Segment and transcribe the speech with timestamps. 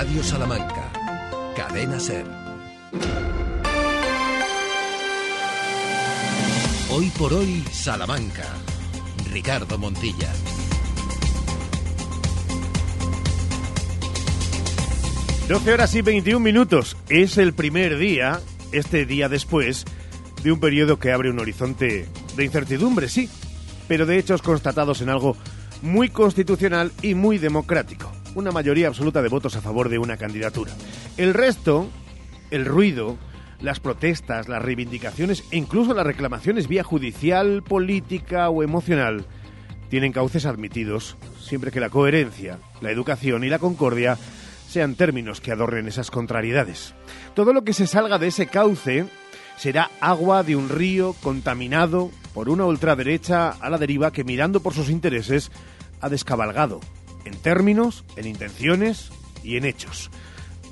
[0.00, 0.92] Radio Salamanca.
[1.56, 2.24] Cadena Ser.
[6.92, 8.44] Hoy por hoy, Salamanca.
[9.32, 10.32] Ricardo Montilla.
[15.48, 16.96] Doce horas y 21 minutos.
[17.08, 18.38] Es el primer día,
[18.70, 19.84] este día después,
[20.44, 22.06] de un periodo que abre un horizonte
[22.36, 23.28] de incertidumbre, sí,
[23.88, 25.36] pero de hechos constatados en algo
[25.82, 28.12] muy constitucional y muy democrático.
[28.34, 30.72] Una mayoría absoluta de votos a favor de una candidatura.
[31.16, 31.88] El resto,
[32.50, 33.16] el ruido,
[33.60, 39.24] las protestas, las reivindicaciones e incluso las reclamaciones vía judicial, política o emocional,
[39.88, 44.18] tienen cauces admitidos siempre que la coherencia, la educación y la concordia
[44.68, 46.94] sean términos que adornen esas contrariedades.
[47.34, 49.06] Todo lo que se salga de ese cauce
[49.56, 54.74] será agua de un río contaminado por una ultraderecha a la deriva que mirando por
[54.74, 55.50] sus intereses
[56.00, 56.80] ha descabalgado
[57.28, 59.10] en términos, en intenciones
[59.44, 60.10] y en hechos.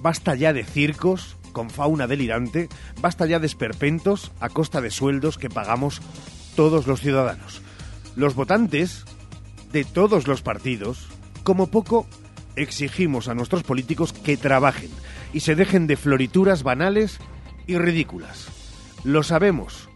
[0.00, 2.68] Basta ya de circos con fauna delirante,
[3.00, 6.02] basta ya de esperpentos a costa de sueldos que pagamos
[6.54, 7.62] todos los ciudadanos.
[8.14, 9.04] Los votantes
[9.72, 11.08] de todos los partidos,
[11.44, 12.06] como poco,
[12.56, 14.90] exigimos a nuestros políticos que trabajen
[15.32, 17.18] y se dejen de florituras banales
[17.66, 18.48] y ridículas.
[19.04, 19.88] Lo sabemos,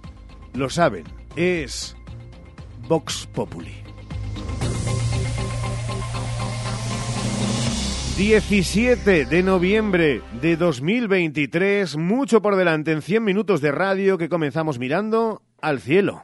[0.53, 1.05] lo saben,
[1.37, 1.97] es
[2.89, 3.90] Vox Populi.
[8.17, 14.79] 17 de noviembre de 2023, mucho por delante en 100 minutos de radio que comenzamos
[14.79, 16.23] mirando al cielo.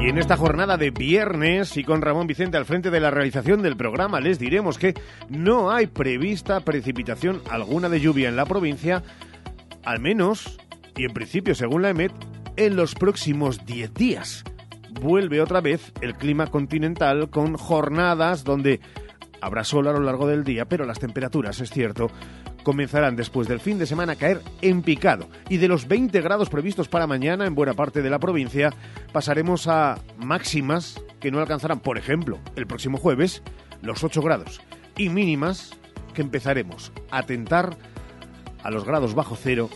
[0.00, 3.62] Y en esta jornada de viernes y con Ramón Vicente al frente de la realización
[3.62, 4.94] del programa les diremos que
[5.28, 9.02] no hay prevista precipitación alguna de lluvia en la provincia,
[9.84, 10.58] al menos,
[10.96, 12.12] y en principio según la EMET,
[12.56, 14.44] en los próximos 10 días.
[15.00, 18.80] Vuelve otra vez el clima continental con jornadas donde
[19.40, 22.10] habrá sol a lo largo del día, pero las temperaturas, es cierto,
[22.62, 25.28] comenzarán después del fin de semana a caer en picado.
[25.48, 28.72] Y de los 20 grados previstos para mañana en buena parte de la provincia,
[29.12, 33.42] pasaremos a máximas que no alcanzarán, por ejemplo, el próximo jueves,
[33.82, 34.60] los 8 grados.
[34.96, 35.78] Y mínimas
[36.14, 37.76] que empezaremos a tentar
[38.62, 39.68] a los grados bajo cero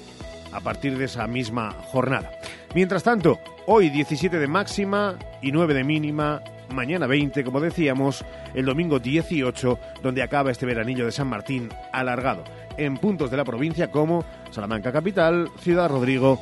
[0.52, 2.30] a partir de esa misma jornada.
[2.74, 8.24] Mientras tanto, hoy 17 de máxima y 9 de mínima mañana 20, como decíamos,
[8.54, 12.44] el domingo 18, donde acaba este veranillo de San Martín alargado,
[12.76, 16.40] en puntos de la provincia como Salamanca Capital, Ciudad Rodrigo,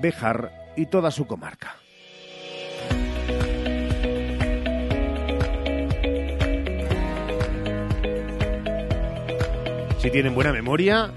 [0.00, 1.76] Bejar y toda su comarca.
[9.98, 11.10] Si tienen buena memoria,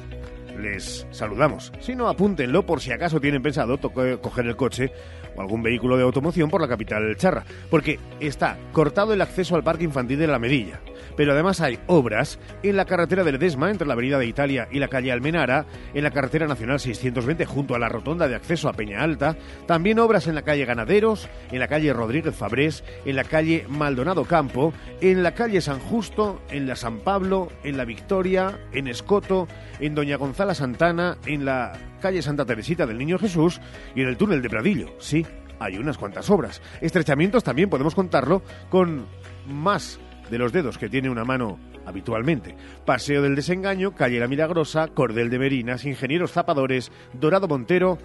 [0.61, 1.71] les saludamos.
[1.79, 4.91] Si no, apúntenlo por si acaso tienen pensado coger el coche
[5.35, 9.63] o algún vehículo de automoción por la capital charra, porque está cortado el acceso al
[9.63, 10.79] parque infantil de la Medilla.
[11.15, 14.79] Pero además hay obras en la carretera del Desma, entre la Avenida de Italia y
[14.79, 18.73] la calle Almenara, en la carretera nacional 620, junto a la rotonda de acceso a
[18.73, 23.23] Peña Alta, también obras en la calle Ganaderos, en la calle Rodríguez Fabrés, en la
[23.23, 28.59] calle Maldonado Campo, en la calle San Justo, en la San Pablo, en la Victoria,
[28.71, 29.47] en Escoto,
[29.79, 33.61] en Doña Gonzala Santana, en la calle Santa Teresita del Niño Jesús
[33.95, 34.87] y en el túnel de Pradillo.
[34.99, 35.25] Sí,
[35.59, 36.61] hay unas cuantas obras.
[36.81, 39.05] Estrechamientos también podemos contarlo con
[39.47, 42.55] más de los dedos que tiene una mano habitualmente.
[42.85, 47.97] Paseo del Desengaño, calle La Milagrosa, Cordel de Merinas, Ingenieros Zapadores, Dorado Montero,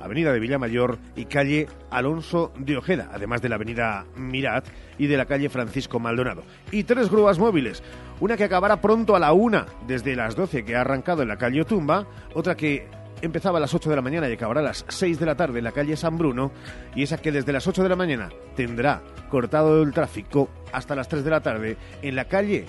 [0.00, 4.66] Avenida de Villamayor y calle Alonso de Ojeda, además de la Avenida Mirat
[4.98, 6.42] y de la calle Francisco Maldonado.
[6.70, 7.82] Y tres grúas móviles,
[8.20, 11.38] una que acabará pronto a la una desde las 12 que ha arrancado en la
[11.38, 12.86] calle Otumba, otra que
[13.22, 15.58] empezaba a las 8 de la mañana y acabará a las 6 de la tarde
[15.58, 16.52] en la calle San Bruno
[16.94, 21.08] y esa que desde las 8 de la mañana tendrá cortado el tráfico hasta las
[21.08, 22.66] 3 de la tarde en la calle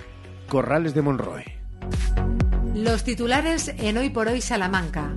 [0.47, 1.45] Corrales de Monroe.
[2.73, 5.13] Los titulares en Hoy por Hoy Salamanca.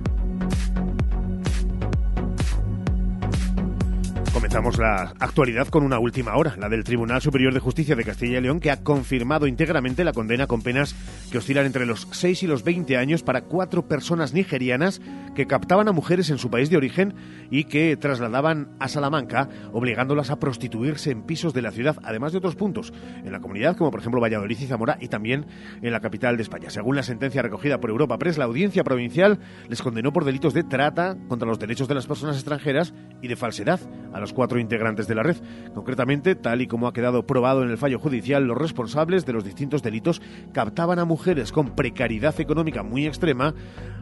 [4.39, 8.37] Comenzamos la actualidad con una última hora, la del Tribunal Superior de Justicia de Castilla
[8.37, 10.95] y León, que ha confirmado íntegramente la condena con penas
[11.29, 15.01] que oscilan entre los 6 y los 20 años para cuatro personas nigerianas
[15.35, 17.15] que captaban a mujeres en su país de origen
[17.51, 22.37] y que trasladaban a Salamanca, obligándolas a prostituirse en pisos de la ciudad, además de
[22.37, 22.93] otros puntos
[23.25, 25.47] en la comunidad, como por ejemplo Valladolid y Zamora, y también
[25.81, 26.69] en la capital de España.
[26.69, 30.63] Según la sentencia recogida por Europa Press, la audiencia provincial les condenó por delitos de
[30.63, 33.81] trata contra los derechos de las personas extranjeras y de falsedad
[34.13, 35.37] a los los cuatro integrantes de la red.
[35.73, 39.43] Concretamente, tal y como ha quedado probado en el fallo judicial, los responsables de los
[39.43, 40.21] distintos delitos
[40.53, 43.55] captaban a mujeres con precariedad económica muy extrema,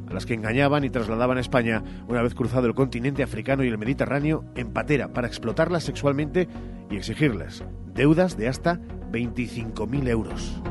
[0.10, 3.70] a las que engañaban y trasladaban a España una vez cruzado el continente africano y
[3.70, 6.50] el Mediterráneo en patera para explotarlas sexualmente
[6.92, 7.64] y exigirles
[7.94, 8.80] deudas de hasta
[9.12, 10.62] 25.000 euros.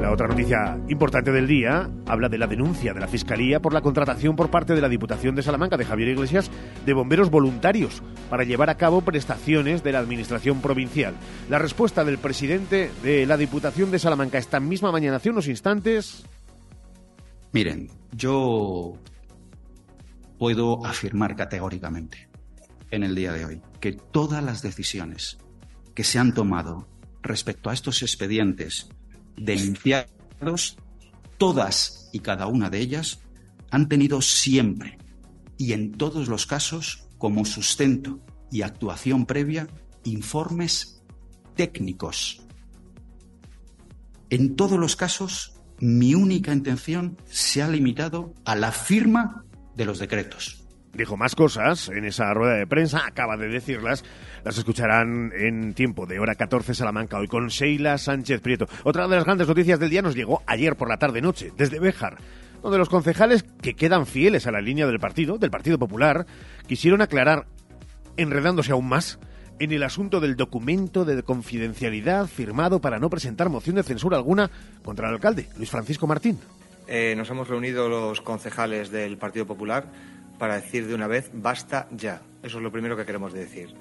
[0.00, 3.80] La otra noticia importante del día habla de la denuncia de la Fiscalía por la
[3.80, 6.50] contratación por parte de la Diputación de Salamanca de Javier Iglesias
[6.86, 8.00] de bomberos voluntarios
[8.30, 11.14] para llevar a cabo prestaciones de la Administración provincial.
[11.50, 16.24] La respuesta del presidente de la Diputación de Salamanca esta misma mañana, hace unos instantes.
[17.52, 18.94] Miren, yo
[20.38, 22.28] puedo afirmar categóricamente
[22.92, 25.38] en el día de hoy que todas las decisiones
[25.94, 26.86] que se han tomado
[27.20, 28.90] respecto a estos expedientes
[29.40, 30.76] denunciados,
[31.36, 33.20] todas y cada una de ellas
[33.70, 34.98] han tenido siempre
[35.56, 38.20] y en todos los casos como sustento
[38.50, 39.68] y actuación previa
[40.04, 41.02] informes
[41.54, 42.42] técnicos.
[44.30, 49.44] En todos los casos, mi única intención se ha limitado a la firma
[49.74, 50.64] de los decretos.
[50.92, 54.04] Dijo más cosas en esa rueda de prensa, acaba de decirlas,
[54.44, 58.66] las escucharán en tiempo de hora 14 Salamanca, hoy con Sheila Sánchez Prieto.
[58.84, 62.18] Otra de las grandes noticias del día nos llegó ayer por la tarde-noche, desde Béjar,
[62.62, 66.26] donde los concejales que quedan fieles a la línea del partido, del Partido Popular,
[66.66, 67.46] quisieron aclarar,
[68.16, 69.18] enredándose aún más,
[69.60, 74.50] en el asunto del documento de confidencialidad firmado para no presentar moción de censura alguna
[74.84, 76.38] contra el alcalde, Luis Francisco Martín.
[76.86, 79.86] Eh, nos hemos reunido los concejales del Partido Popular
[80.38, 82.22] para decir de una vez basta ya.
[82.42, 83.74] Eso es lo primero que queremos decir.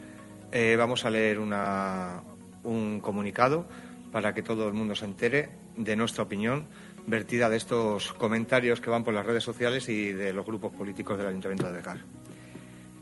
[0.51, 3.67] Eh, vamos a leer un comunicado
[4.11, 6.67] para que todo el mundo se entere de nuestra opinión
[7.05, 11.17] vertida de estos comentarios que van por las redes sociales y de los grupos políticos
[11.17, 11.99] del Ayuntamiento de Béjar.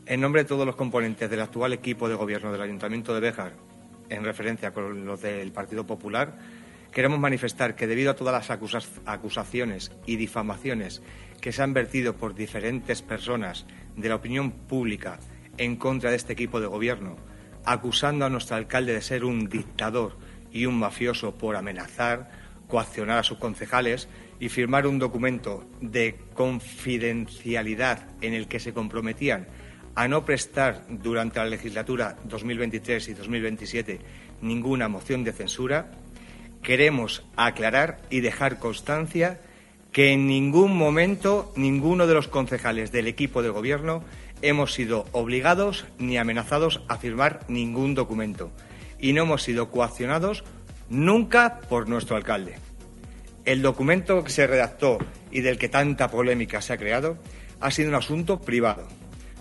[0.06, 3.54] En nombre de todos los componentes del actual equipo de gobierno del Ayuntamiento de Béjar,
[4.08, 6.38] en referencia con los del Partido Popular,
[6.92, 8.58] queremos manifestar que debido a todas las
[9.06, 11.02] acusaciones y difamaciones
[11.40, 13.66] que se han vertido por diferentes personas
[13.96, 15.18] de la opinión pública
[15.58, 17.16] en contra de este equipo de gobierno,
[17.66, 20.16] acusando a nuestro alcalde de ser un dictador
[20.52, 22.30] y un mafioso por amenazar,
[22.68, 24.08] coaccionar a sus concejales
[24.40, 29.46] y firmar un documento de confidencialidad en el que se comprometían
[29.94, 34.00] a no prestar durante la legislatura 2023 y 2027
[34.42, 35.90] ninguna moción de censura,
[36.62, 39.40] queremos aclarar y dejar constancia
[39.92, 44.04] que en ningún momento ninguno de los concejales del equipo de gobierno
[44.42, 48.50] hemos sido obligados ni amenazados a firmar ningún documento
[48.98, 50.44] y no hemos sido coaccionados
[50.88, 52.56] nunca por nuestro alcalde.
[53.44, 54.98] El documento que se redactó
[55.30, 57.18] y del que tanta polémica se ha creado
[57.60, 58.86] ha sido un asunto privado,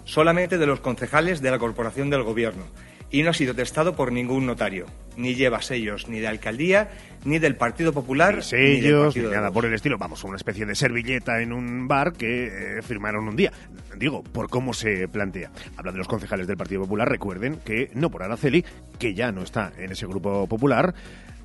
[0.04, 2.66] solamente de los concejales de la Corporación del Gobierno,
[3.12, 4.86] y no ha sido testado por ningún notario.
[5.18, 6.90] Ni lleva sellos ni de alcaldía,
[7.24, 9.98] ni del Partido Popular, ni sellos, ni, ni nada por el estilo.
[9.98, 13.52] Vamos, una especie de servilleta en un bar que eh, firmaron un día.
[13.98, 15.52] Digo, por cómo se plantea.
[15.78, 18.66] Habla de los concejales del Partido Popular, recuerden que no por Araceli,
[19.00, 20.94] que ya no está en ese grupo popular,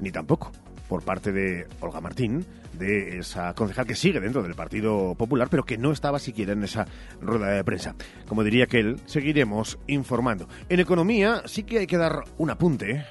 [0.00, 0.50] ni tampoco
[0.90, 5.64] por parte de Olga Martín, de esa concejal que sigue dentro del Partido Popular, pero
[5.64, 6.84] que no estaba siquiera en esa
[7.20, 7.94] rueda de prensa.
[8.26, 10.48] Como diría que él, seguiremos informando.
[10.68, 13.06] En economía sí que hay que dar un apunte.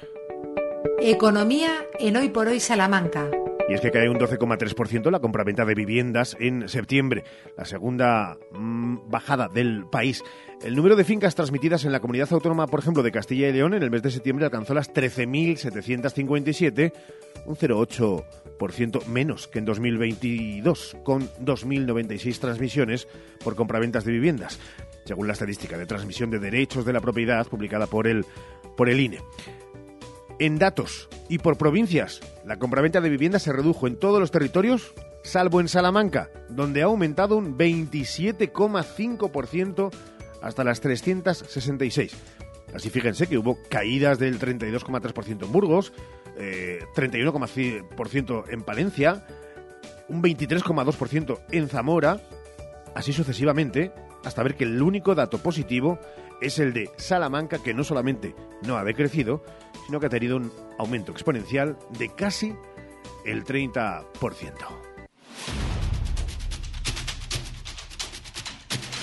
[1.00, 3.30] Economía en Hoy por Hoy Salamanca.
[3.70, 7.22] Y es que cae un 12,3% la compraventa de viviendas en septiembre,
[7.56, 10.24] la segunda mmm, bajada del país.
[10.60, 13.74] El número de fincas transmitidas en la comunidad autónoma, por ejemplo, de Castilla y León,
[13.74, 16.92] en el mes de septiembre alcanzó las 13.757,
[17.46, 23.06] un 0,8% menos que en 2022, con 2.096 transmisiones
[23.44, 24.58] por compraventas de viviendas,
[25.04, 28.26] según la estadística de transmisión de derechos de la propiedad publicada por el,
[28.76, 29.20] por el INE.
[30.40, 34.94] En datos y por provincias, la compraventa de viviendas se redujo en todos los territorios,
[35.22, 39.90] salvo en Salamanca, donde ha aumentado un 27,5%
[40.40, 42.16] hasta las 366.
[42.74, 45.92] Así fíjense que hubo caídas del 32,3% en Burgos,
[46.38, 49.26] eh, 31,5% en Palencia,
[50.08, 52.18] un 23,2% en Zamora,
[52.94, 53.92] así sucesivamente,
[54.24, 55.98] hasta ver que el único dato positivo
[56.40, 59.44] es el de Salamanca, que no solamente no ha decrecido,
[59.86, 62.54] sino que ha tenido un aumento exponencial de casi
[63.24, 64.04] el 30%.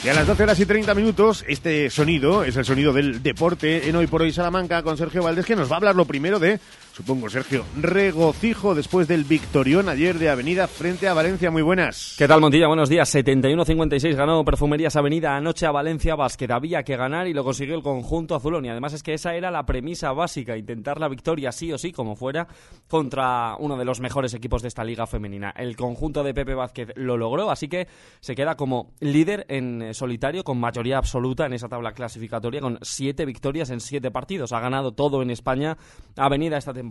[0.04, 3.90] Y a las 12 horas y 30 minutos, este sonido es el sonido del deporte
[3.90, 6.40] en Hoy por Hoy Salamanca con Sergio Valdés, que nos va a hablar lo primero
[6.40, 6.60] de
[6.98, 11.52] supongo, Sergio, regocijo después del victorión ayer de Avenida frente a Valencia.
[11.52, 12.16] Muy buenas.
[12.18, 12.66] ¿Qué tal, Montilla?
[12.66, 13.14] Buenos días.
[13.14, 16.50] 71-56 ganó Perfumerías Avenida anoche a Valencia Basket.
[16.50, 18.66] Había que ganar y lo consiguió el conjunto azulón.
[18.66, 21.92] Y además es que esa era la premisa básica, intentar la victoria sí o sí,
[21.92, 22.48] como fuera,
[22.88, 25.54] contra uno de los mejores equipos de esta liga femenina.
[25.56, 27.88] El conjunto de Pepe Vázquez lo logró, así que
[28.22, 33.24] se queda como líder en solitario con mayoría absoluta en esa tabla clasificatoria con siete
[33.24, 34.52] victorias en siete partidos.
[34.52, 35.78] Ha ganado todo en España
[36.16, 36.87] Avenida esta temporada.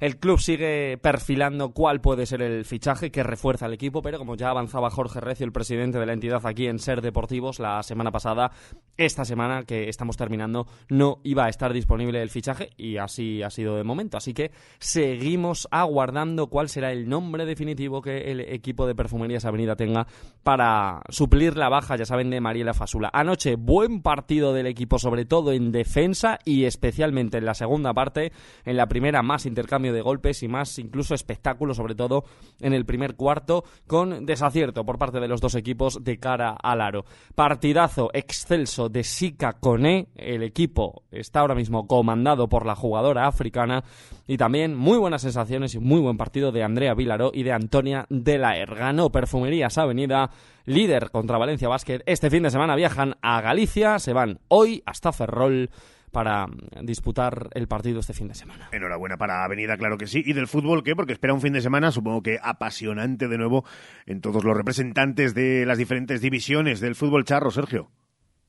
[0.00, 4.36] El club sigue perfilando cuál puede ser el fichaje que refuerza el equipo, pero como
[4.36, 8.10] ya avanzaba Jorge Recio, el presidente de la entidad aquí en Ser Deportivos la semana
[8.10, 8.50] pasada,
[8.96, 13.50] esta semana que estamos terminando no iba a estar disponible el fichaje y así ha
[13.50, 14.16] sido de momento.
[14.16, 19.76] Así que seguimos aguardando cuál será el nombre definitivo que el equipo de Perfumerías Avenida
[19.76, 20.06] tenga
[20.42, 23.10] para suplir la baja, ya saben, de Mariela Fasula.
[23.12, 28.32] Anoche, buen partido del equipo, sobre todo en defensa y especialmente en la segunda parte.
[28.64, 32.24] En la primera, más intercambio de golpes y más incluso espectáculo, sobre todo
[32.60, 36.80] en el primer cuarto, con desacierto por parte de los dos equipos de cara al
[36.80, 37.04] aro.
[37.34, 40.08] Partidazo excelso de Sika Kone.
[40.14, 43.84] El equipo está ahora mismo comandado por la jugadora africana
[44.26, 48.06] y también muy buenas sensaciones y muy buen partido de Andrea Vilaró y de Antonia
[48.10, 50.30] de la Ganó Perfumerías Avenida,
[50.66, 52.02] líder contra Valencia Basket.
[52.06, 55.70] Este fin de semana viajan a Galicia, se van hoy hasta Ferrol
[56.10, 56.46] para
[56.82, 58.68] disputar el partido este fin de semana.
[58.72, 60.22] Enhorabuena para Avenida, claro que sí.
[60.24, 60.94] ¿Y del fútbol qué?
[60.94, 63.64] Porque espera un fin de semana, supongo que apasionante de nuevo
[64.06, 67.90] en todos los representantes de las diferentes divisiones del fútbol charro, Sergio.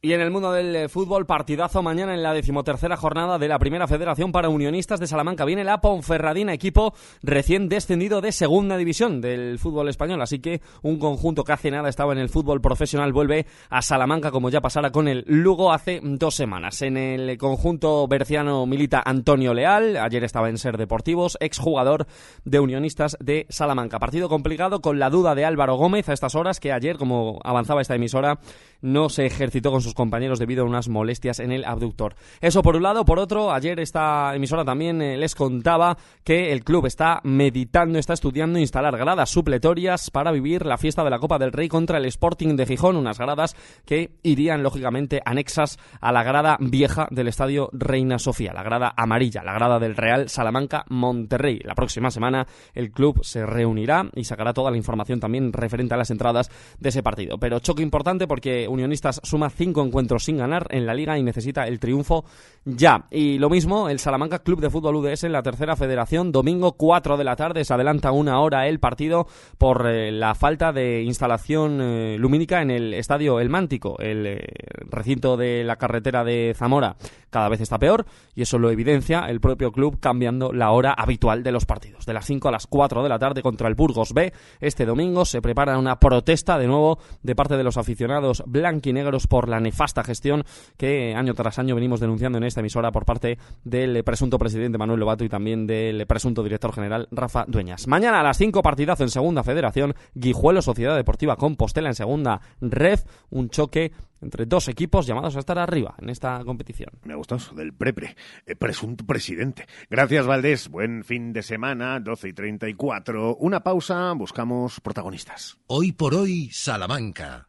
[0.02, 3.60] Y en el mundo del eh, fútbol, partidazo mañana en la decimotercera jornada de la
[3.60, 5.44] Primera Federación para Unionistas de Salamanca.
[5.44, 10.22] Viene la Ponferradina, equipo recién descendido de Segunda División del fútbol español.
[10.22, 14.32] Así que un conjunto que hace nada estaba en el fútbol profesional vuelve a Salamanca,
[14.32, 16.82] como ya pasara con el Lugo hace dos semanas.
[16.82, 22.08] En el conjunto berciano milita Antonio Leal, ayer estaba en Ser Deportivos, exjugador
[22.46, 24.00] de Unionistas de Salamanca.
[24.00, 27.82] Partido complicado con la duda de Álvaro Gómez a estas horas, que ayer, como avanzaba
[27.82, 28.40] esta emisora,
[28.82, 32.16] no se ejercitó con compañeros debido a unas molestias en el abductor.
[32.42, 33.06] Eso por un lado.
[33.06, 38.14] Por otro, ayer esta emisora también eh, les contaba que el club está meditando, está
[38.14, 42.06] estudiando instalar gradas supletorias para vivir la fiesta de la Copa del Rey contra el
[42.06, 42.96] Sporting de Gijón.
[42.96, 43.56] Unas gradas
[43.86, 49.44] que irían, lógicamente, anexas a la grada vieja del estadio Reina Sofía, la grada amarilla,
[49.44, 51.60] la grada del Real Salamanca Monterrey.
[51.64, 55.98] La próxima semana el club se reunirá y sacará toda la información también referente a
[55.98, 57.38] las entradas de ese partido.
[57.38, 61.68] Pero choque importante porque Unionistas suma cinco encuentros sin ganar en la liga y necesita
[61.68, 62.26] el triunfo
[62.66, 63.06] ya.
[63.10, 67.18] Y lo mismo, el Salamanca Club de Fútbol UDS en la tercera federación, domingo 4
[67.18, 71.80] de la tarde, se adelanta una hora el partido por eh, la falta de instalación
[71.82, 74.48] eh, lumínica en el estadio El Mántico, el eh,
[74.90, 76.96] recinto de la carretera de Zamora.
[77.30, 81.44] Cada vez está peor y eso lo evidencia el propio club cambiando la hora habitual
[81.44, 82.06] de los partidos.
[82.06, 85.26] De las 5 a las 4 de la tarde contra el Burgos B, este domingo
[85.26, 90.04] se prepara una protesta de nuevo de parte de los aficionados blanquinegros por la nefasta
[90.04, 90.44] gestión
[90.78, 95.00] que año tras año venimos denunciando en esta emisora por parte del presunto presidente Manuel
[95.00, 97.88] Lobato y también del presunto director general Rafa Dueñas.
[97.88, 103.00] Mañana a las 5 partidazo en Segunda Federación, Guijuelo Sociedad Deportiva Compostela en Segunda Red,
[103.30, 106.90] un choque entre dos equipos llamados a estar arriba en esta competición.
[107.04, 109.66] Me ha gustado eso del prepre, el presunto presidente.
[109.90, 110.68] Gracias, Valdés.
[110.70, 113.38] Buen fin de semana, 12 y 34.
[113.38, 115.58] Una pausa, buscamos protagonistas.
[115.68, 117.48] Hoy por hoy, Salamanca.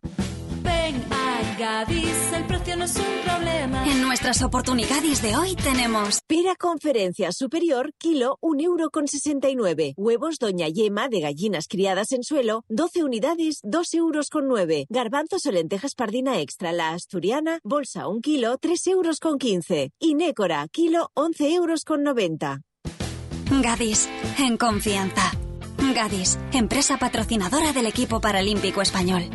[1.61, 3.87] Gadis, el precio no es un problema.
[3.87, 9.93] En nuestras oportunidades de hoy tenemos Pera Conferencia Superior, kilo, 1,69 euro con 69.
[9.99, 14.87] Huevos Doña Yema de gallinas criadas en suelo, 12 unidades, 2 euros con 9.
[14.89, 19.93] Garbanzos o lentejas pardina extra, la asturiana, bolsa 1 kilo, 3 euros con 15.
[19.99, 22.63] Y Nécora, kilo, 11 euros con 90.
[23.63, 25.31] Gadis, en confianza.
[25.95, 29.29] Gadis, empresa patrocinadora del equipo paralímpico español.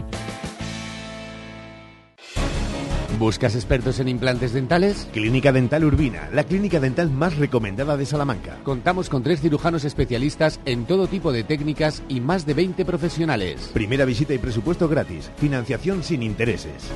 [3.19, 5.07] ¿Buscas expertos en implantes dentales?
[5.13, 8.57] Clínica Dental Urbina, la clínica dental más recomendada de Salamanca.
[8.63, 13.69] Contamos con tres cirujanos especialistas en todo tipo de técnicas y más de 20 profesionales.
[13.73, 15.31] Primera visita y presupuesto gratis.
[15.37, 16.91] Financiación sin intereses.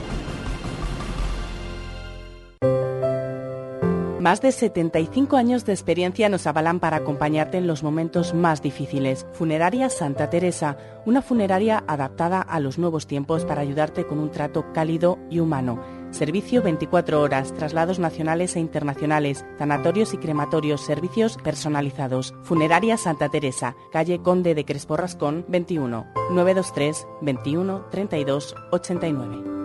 [4.20, 9.26] Más de 75 años de experiencia nos avalan para acompañarte en los momentos más difíciles.
[9.32, 14.74] Funeraria Santa Teresa, una funeraria adaptada a los nuevos tiempos para ayudarte con un trato
[14.74, 15.99] cálido y humano.
[16.12, 22.34] Servicio 24 horas, traslados nacionales e internacionales, tanatorios y crematorios, servicios personalizados.
[22.44, 29.60] Funeraria Santa Teresa, calle Conde de Crespo Rascón, 21, 923 21 32 89.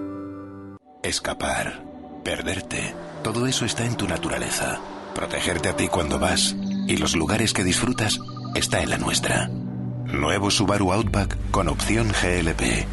[1.02, 1.84] Escapar,
[2.22, 4.80] perderte, todo eso está en tu naturaleza.
[5.14, 8.20] Protegerte a ti cuando vas, y los lugares que disfrutas
[8.54, 9.48] está en la nuestra.
[10.06, 12.86] Nuevo Subaru Outback con opción GLP.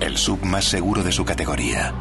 [0.00, 1.94] El sub más seguro de su categoría.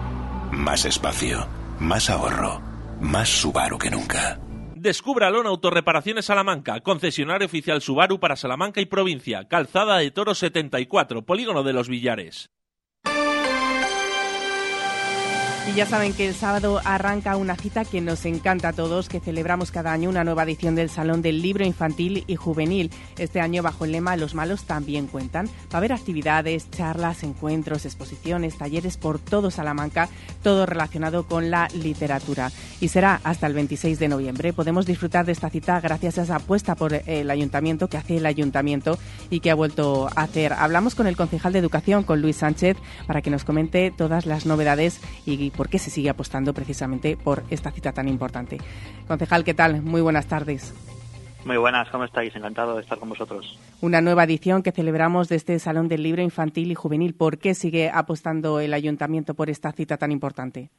[0.52, 1.48] Más espacio,
[1.80, 2.62] más ahorro,
[3.00, 4.40] más Subaru que nunca.
[4.76, 11.26] Descúbralo en Autorreparaciones Salamanca, concesionario oficial Subaru para Salamanca y provincia, Calzada de Toro 74,
[11.26, 12.52] Polígono de los Villares.
[15.68, 19.20] Y ya saben que el sábado arranca una cita que nos encanta a todos, que
[19.20, 22.92] celebramos cada año una nueva edición del Salón del Libro Infantil y Juvenil.
[23.18, 25.48] Este año bajo el lema Los malos también cuentan.
[25.48, 30.08] Va a haber actividades, charlas, encuentros, exposiciones, talleres por todo Salamanca,
[30.44, 32.52] todo relacionado con la literatura.
[32.80, 34.54] Y será hasta el 26 de noviembre.
[34.54, 38.28] Podemos disfrutar de esta cita gracias a esa apuesta por el ayuntamiento que hace el
[38.28, 39.00] ayuntamiento
[39.32, 40.54] y que ha vuelto a hacer.
[40.54, 44.46] Hablamos con el concejal de Educación, con Luis Sánchez, para que nos comente todas las
[44.46, 48.58] novedades y por qué se sigue apostando precisamente por esta cita tan importante.
[49.08, 49.82] Concejal, ¿qué tal?
[49.82, 50.74] Muy buenas tardes.
[51.46, 52.36] Muy buenas, ¿cómo estáis?
[52.36, 53.60] Encantado de estar con vosotros.
[53.80, 57.14] Una nueva edición que celebramos de este Salón del Libro Infantil y Juvenil.
[57.14, 60.72] ¿Por qué sigue apostando el Ayuntamiento por esta cita tan importante?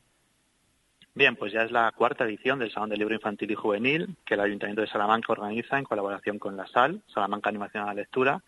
[1.14, 4.34] Bien, pues ya es la cuarta edición del Salón del Libro Infantil y Juvenil que
[4.34, 8.42] el Ayuntamiento de Salamanca organiza en colaboración con la SAL, Salamanca Animación a la Lectura,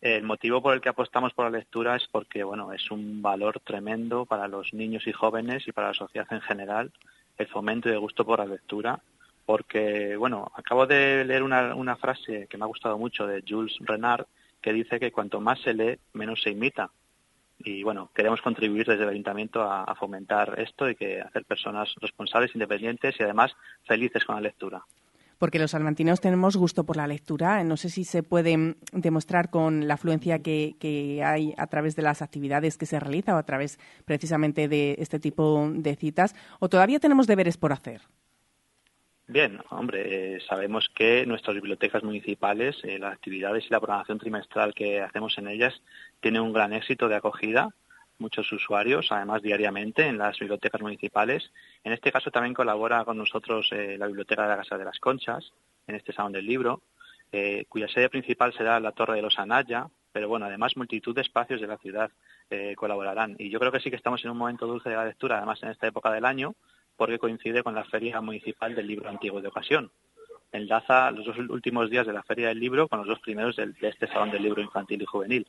[0.00, 3.60] el motivo por el que apostamos por la lectura es porque bueno, es un valor
[3.60, 6.92] tremendo para los niños y jóvenes y para la sociedad en general
[7.38, 9.00] el fomento y el gusto por la lectura,
[9.44, 14.26] porque bueno, acabo de leer una, frase que me ha gustado mucho de Jules Renard
[14.60, 16.90] que dice que cuanto más se lee, menos se imita.
[17.58, 21.94] Y bueno, queremos contribuir desde el ayuntamiento a, a fomentar esto y que hacer personas
[22.00, 24.84] responsables, independientes y además felices con la lectura
[25.38, 27.62] porque los salmantinos tenemos gusto por la lectura.
[27.64, 30.74] No sé si se puede mm, demostrar con la afluencia que,
[31.24, 35.18] hay a través de las actividades que se realizan o a través precisamente de este
[35.18, 38.02] tipo de citas, o todavía tenemos deberes por hacer.
[39.28, 44.72] Bien, hombre, eh, sabemos que nuestras bibliotecas municipales, eh, las actividades y la programación trimestral
[44.72, 45.74] que hacemos en ellas
[46.20, 47.74] tienen un gran éxito de acogida
[48.18, 51.50] muchos usuarios, además diariamente en las bibliotecas municipales.
[51.84, 54.98] En este caso también colabora con nosotros eh, la Biblioteca de la Casa de las
[54.98, 55.52] Conchas,
[55.86, 56.82] en este Salón del Libro,
[57.32, 61.20] eh, cuya sede principal será la Torre de los Anaya, pero bueno, además multitud de
[61.22, 62.10] espacios de la ciudad
[62.50, 63.36] eh, colaborarán.
[63.38, 65.62] Y yo creo que sí que estamos en un momento dulce de la lectura, además
[65.62, 66.54] en esta época del año,
[66.96, 69.90] porque coincide con la Feria Municipal del Libro Antiguo de Ocasión.
[70.52, 73.74] Enlaza los dos últimos días de la Feria del Libro con los dos primeros de
[73.82, 75.46] este Salón del Libro Infantil y Juvenil.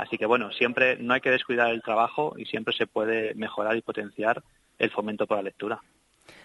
[0.00, 3.76] Así que bueno, siempre no hay que descuidar el trabajo y siempre se puede mejorar
[3.76, 4.42] y potenciar
[4.78, 5.80] el fomento por la lectura.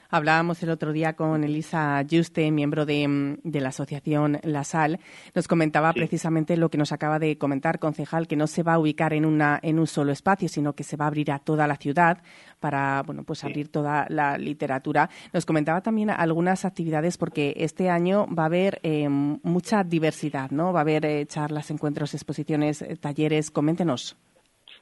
[0.10, 5.00] Hablábamos el otro día con Elisa Juste, miembro de, la asociación La Sal.
[5.34, 8.80] Nos comentaba precisamente lo que nos acaba de comentar, concejal, que no se va a
[8.80, 11.68] ubicar en, una, en un solo espacio, sino que se va a abrir a toda
[11.68, 12.22] la ciudad
[12.60, 15.10] para bueno, pues abrir toda la literatura.
[15.34, 20.74] Nos comentaba también algunas actividades porque este año va a haber eh, mucha diversidad, ¿no?
[20.74, 23.52] Va a haber eh, charlas, encuentros, exposiciones, eh, talleres.
[23.52, 24.18] Coméntenos.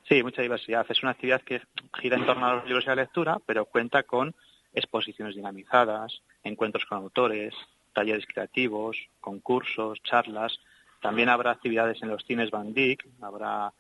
[0.08, 0.86] Sí, mucha diversidad.
[0.90, 1.62] Es una actividad que
[2.00, 4.36] gira en torno a los libros y la lectura, pero cuenta con
[4.74, 7.54] exposiciones dinamizadas, encuentros con autores,
[7.94, 10.60] talleres creativos, concursos, charlas.
[11.02, 13.74] También habrá actividades en los cines Van Dyck, habrá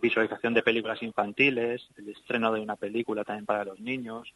[0.00, 4.32] visualización de películas infantiles, el estreno de una película también para los niños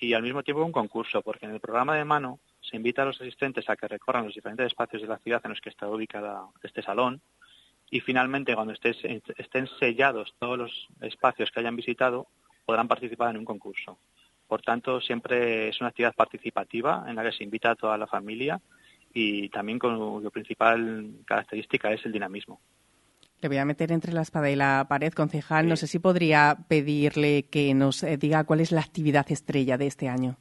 [0.00, 3.06] y al mismo tiempo un concurso, porque en el programa de mano se invita a
[3.06, 5.88] los asistentes a que recorran los diferentes espacios de la ciudad en los que está
[5.88, 7.20] ubicada este salón
[7.90, 12.28] y finalmente cuando estén sellados todos los espacios que hayan visitado
[12.66, 13.98] podrán participar en un concurso.
[14.48, 18.06] Por tanto, siempre es una actividad participativa en la que se invita a toda la
[18.06, 18.60] familia
[19.12, 22.60] y también con la principal característica es el dinamismo.
[23.40, 25.68] Le voy a meter entre la espada y la pared, concejal.
[25.68, 29.86] No sé si podría pedirle que nos eh, diga cuál es la actividad estrella de
[29.86, 30.38] este año.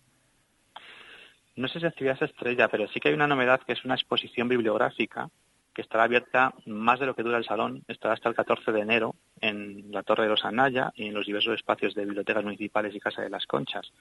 [1.56, 4.48] No sé si actividad estrella, pero sí que hay una novedad que es una exposición
[4.48, 5.30] bibliográfica
[5.78, 8.80] que estará abierta más de lo que dura el salón, estará hasta el 14 de
[8.80, 12.96] enero en la Torre de los Anaya y en los diversos espacios de bibliotecas municipales
[12.96, 13.94] y Casa de las Conchas.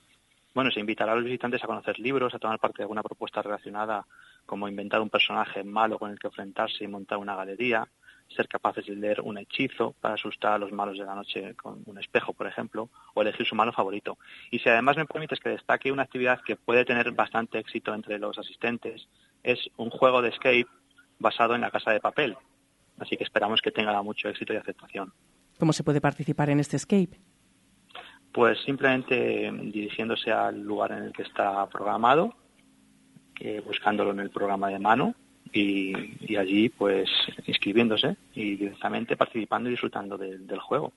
[0.54, 3.42] Bueno, se invitará a los visitantes a conocer libros, a tomar parte de alguna propuesta
[3.42, 4.06] relacionada
[4.46, 7.86] como inventar un personaje malo con el que enfrentarse y montar una galería,
[8.34, 11.82] ser capaces de leer un hechizo para asustar a los malos de la noche con
[11.84, 14.16] un espejo, por ejemplo, o elegir su malo favorito.
[14.50, 18.18] Y si además me permites que destaque una actividad que puede tener bastante éxito entre
[18.18, 19.06] los asistentes,
[19.42, 20.66] es un juego de escape
[21.18, 22.36] basado en la casa de papel.
[22.98, 25.12] Así que esperamos que tenga mucho éxito y aceptación.
[25.58, 27.18] ¿Cómo se puede participar en este escape?
[28.32, 32.34] Pues simplemente dirigiéndose al lugar en el que está programado,
[33.40, 35.14] eh, buscándolo en el programa de mano
[35.52, 37.08] y, allí pues
[37.46, 40.92] inscribiéndose y directamente participando y disfrutando del juego.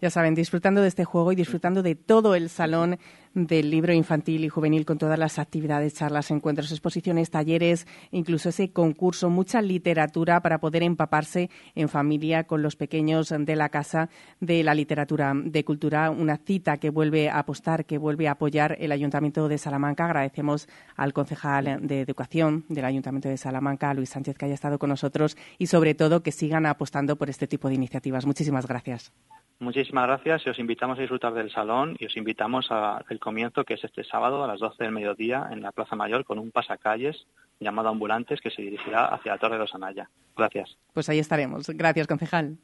[0.00, 2.98] Ya saben, disfrutando de este juego y disfrutando de todo el salón
[3.46, 8.72] del libro infantil y juvenil con todas las actividades, charlas, encuentros, exposiciones, talleres, incluso ese
[8.72, 14.08] concurso, mucha literatura para poder empaparse en familia con los pequeños de la casa
[14.40, 18.76] de la literatura de cultura, una cita que vuelve a apostar, que vuelve a apoyar
[18.80, 20.06] el Ayuntamiento de Salamanca.
[20.06, 24.90] Agradecemos al concejal de Educación del Ayuntamiento de Salamanca, Luis Sánchez, que haya estado con
[24.90, 28.26] nosotros y sobre todo que sigan apostando por este tipo de iniciativas.
[28.26, 29.12] Muchísimas gracias.
[29.60, 33.74] Muchísimas gracias y os invitamos a disfrutar del salón y os invitamos al comienzo que
[33.74, 37.26] es este sábado a las 12 del mediodía en la Plaza Mayor con un pasacalles
[37.60, 40.08] llamado Ambulantes que se dirigirá hacia la Torre de los Anaya.
[40.34, 40.78] Gracias.
[40.94, 41.68] Pues ahí estaremos.
[41.68, 42.56] Gracias, concejal.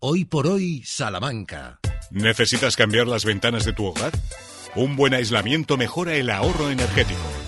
[0.00, 1.78] Hoy por hoy, Salamanca.
[2.10, 4.12] ¿Necesitas cambiar las ventanas de tu hogar?
[4.74, 7.47] Un buen aislamiento mejora el ahorro energético.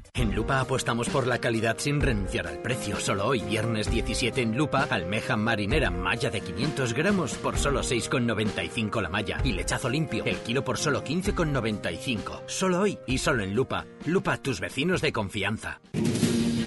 [0.21, 2.97] en Lupa apostamos por la calidad sin renunciar al precio.
[2.97, 9.01] Solo hoy, viernes 17 en Lupa, almeja marinera malla de 500 gramos por solo 6,95
[9.01, 9.37] la malla.
[9.43, 12.43] Y lechazo limpio, el kilo por solo 15,95.
[12.45, 13.85] Solo hoy y solo en Lupa.
[14.05, 15.81] Lupa, tus vecinos de confianza.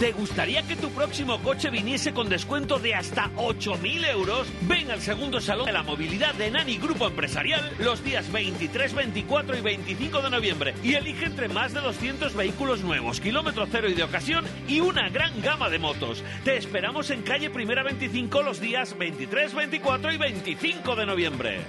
[0.00, 4.48] ¿Te gustaría que tu próximo coche viniese con descuento de hasta 8.000 euros?
[4.62, 9.56] Ven al segundo Salón de la Movilidad de Nani Grupo Empresarial los días 23, 24
[9.56, 13.94] y 25 de noviembre y elige entre más de 200 vehículos nuevos, kilómetro cero y
[13.94, 16.24] de ocasión y una gran gama de motos.
[16.44, 21.60] Te esperamos en calle Primera 25 los días 23, 24 y 25 de noviembre.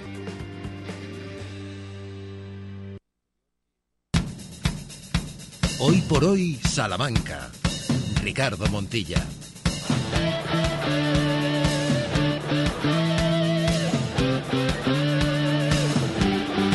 [5.78, 7.50] Hoy por hoy, Salamanca.
[8.26, 9.24] Ricardo Montilla.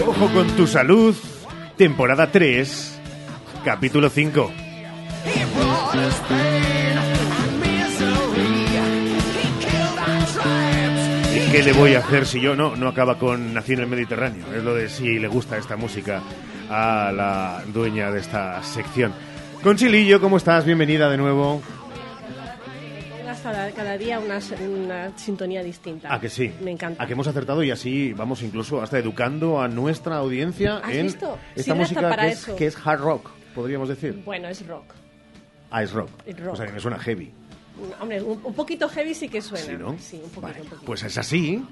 [0.08, 1.14] Ojo con tu salud,
[1.76, 3.00] temporada 3,
[3.66, 4.50] capítulo 5.
[11.36, 12.78] ¿Y qué le voy a hacer si yo no?
[12.78, 14.46] No acaba con Nací en el Mediterráneo.
[14.56, 16.24] Es lo de si le gusta esta música
[16.70, 19.14] a la dueña de esta sección.
[19.64, 20.66] Conchilillo, ¿cómo estás?
[20.66, 21.62] Bienvenida de nuevo.
[23.44, 26.14] Cada, cada día una, una, sintonía distinta.
[26.14, 26.54] ¿A que sí?
[26.62, 27.04] Me encanta.
[27.04, 31.06] A que hemos acertado y así vamos incluso hasta educando a nuestra audiencia ¿Has en
[31.08, 31.38] visto?
[31.56, 32.56] esta música que es, eso.
[32.56, 34.22] que es hard rock, podríamos decir.
[34.26, 34.94] Bueno, es rock.
[35.72, 36.10] Ah, es rock.
[36.26, 36.54] Es rock.
[36.54, 37.32] O sea, que me suena heavy.
[38.00, 39.66] Hombre, un, un poquito heavy sí que suena.
[39.66, 39.90] Sí, ¿no?
[39.90, 40.86] un poquito, un poquito.
[40.86, 41.64] Pues es así.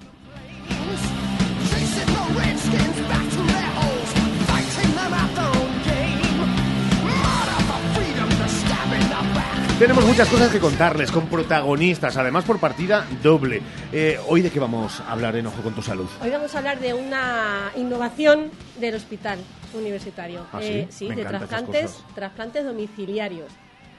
[9.79, 13.61] Tenemos muchas cosas que contarles con protagonistas, además por partida doble.
[13.93, 16.07] Eh, Hoy de qué vamos a hablar en Ojo con tu Salud.
[16.21, 19.39] Hoy vamos a hablar de una innovación del hospital
[19.73, 20.45] universitario.
[20.51, 21.05] ¿Ah, Eh, sí?
[21.05, 23.47] sí, Me de trasplantes, trasplantes domiciliarios.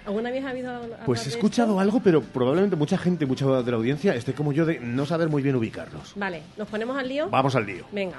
[0.06, 0.70] ¿Alguna vez ha habido
[1.06, 1.80] Pues he escuchado esto?
[1.80, 5.28] algo, pero probablemente mucha gente, mucha de la audiencia, esté como yo de no saber
[5.28, 6.12] muy bien ubicarlos.
[6.16, 7.28] Vale, ¿nos ponemos al lío?
[7.30, 7.84] Vamos al lío.
[7.92, 8.16] Venga.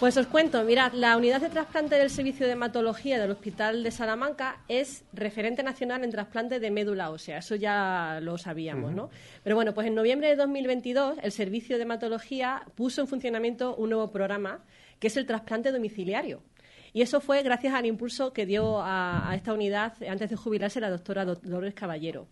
[0.00, 3.90] Pues os cuento, mirad, la unidad de trasplante del Servicio de Hematología del Hospital de
[3.90, 9.10] Salamanca es referente nacional en trasplante de médula ósea, eso ya lo sabíamos, ¿no?
[9.44, 13.90] Pero bueno, pues en noviembre de 2022 el Servicio de Hematología puso en funcionamiento un
[13.90, 14.64] nuevo programa
[14.98, 16.42] que es el trasplante domiciliario.
[16.94, 20.80] Y eso fue gracias al impulso que dio a, a esta unidad antes de jubilarse
[20.80, 22.26] la doctora Dolores Caballero.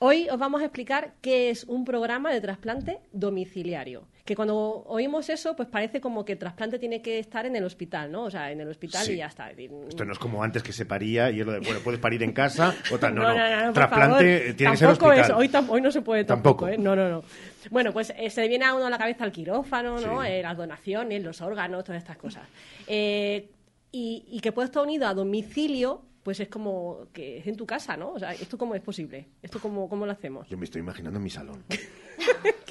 [0.00, 4.06] Hoy os vamos a explicar qué es un programa de trasplante domiciliario.
[4.30, 7.64] Que cuando oímos eso, pues parece como que el trasplante tiene que estar en el
[7.64, 8.22] hospital, ¿no?
[8.26, 9.14] O sea, en el hospital Sí.
[9.14, 9.50] y ya está.
[9.50, 12.22] Esto no es como antes que se paría y es lo de, bueno, puedes parir
[12.22, 13.12] en casa o tal.
[13.12, 13.66] No, No, no.
[13.66, 14.56] no, Trasplante favor.
[14.56, 15.18] tiene que ser hospital.
[15.18, 15.36] eso.
[15.36, 16.68] Hoy, hoy no se puede tampoco, Tampoco.
[16.68, 16.78] ¿eh?
[16.78, 17.24] No, no, no.
[17.72, 20.22] Bueno, pues eh, se le viene a uno a la cabeza el quirófano, ¿no?
[20.22, 20.28] Sí.
[20.28, 22.44] Eh, las donaciones, los órganos, todas estas cosas.
[22.86, 23.48] Eh,
[23.90, 27.96] y, y que puesto unido a domicilio, pues es como que es en tu casa,
[27.96, 28.12] ¿no?
[28.12, 29.28] O sea, ¿esto cómo es posible?
[29.42, 30.48] ¿Esto cómo, cómo lo hacemos?
[30.48, 31.64] Yo me estoy imaginando en mi salón.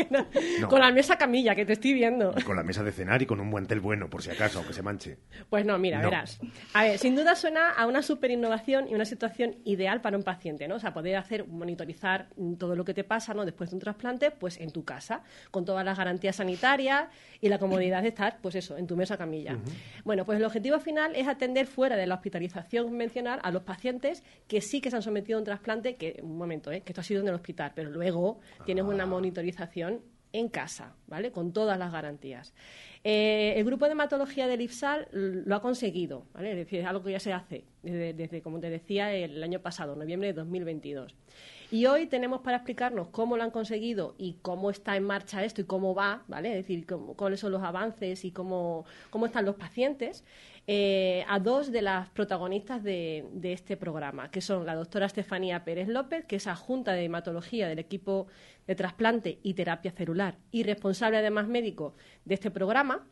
[0.09, 0.67] No.
[0.69, 2.33] Con la mesa camilla, que te estoy viendo.
[2.45, 4.81] Con la mesa de cenar y con un guantel bueno, por si acaso, aunque se
[4.81, 5.17] manche.
[5.49, 6.09] Pues no, mira, No.
[6.09, 6.39] verás.
[6.73, 10.23] A ver, sin duda suena a una super innovación y una situación ideal para un
[10.23, 10.75] paciente, ¿no?
[10.75, 13.45] O sea, poder hacer, monitorizar todo lo que te pasa, ¿no?
[13.45, 17.07] Después de un trasplante, pues en tu casa, con todas las garantías sanitarias
[17.41, 19.57] y la comodidad de estar, pues eso, en tu mesa camilla.
[20.05, 24.23] Bueno, pues el objetivo final es atender fuera de la hospitalización convencional a los pacientes
[24.47, 26.81] que sí que se han sometido a un trasplante, que, un momento, ¿eh?
[26.81, 31.31] que esto ha sido en el hospital, pero luego tienes una monitorización en casa, ¿vale?
[31.31, 32.53] Con todas las garantías.
[33.03, 36.51] Eh, el grupo de hematología del IFSAL lo ha conseguido, ¿vale?
[36.51, 39.59] Es decir, es algo que ya se hace desde, desde, como te decía, el año
[39.59, 41.15] pasado, noviembre de 2022.
[41.71, 45.61] Y hoy tenemos para explicarnos cómo lo han conseguido y cómo está en marcha esto
[45.61, 46.49] y cómo va, ¿vale?
[46.49, 50.23] Es decir, cómo, cuáles son los avances y cómo, cómo están los pacientes,
[50.71, 55.63] eh, a dos de las protagonistas de, de, este programa, que son la doctora Estefanía
[55.65, 58.27] Pérez López, que es adjunta de hematología del equipo
[58.67, 63.07] de trasplante y terapia celular y responsable además médico de este programa,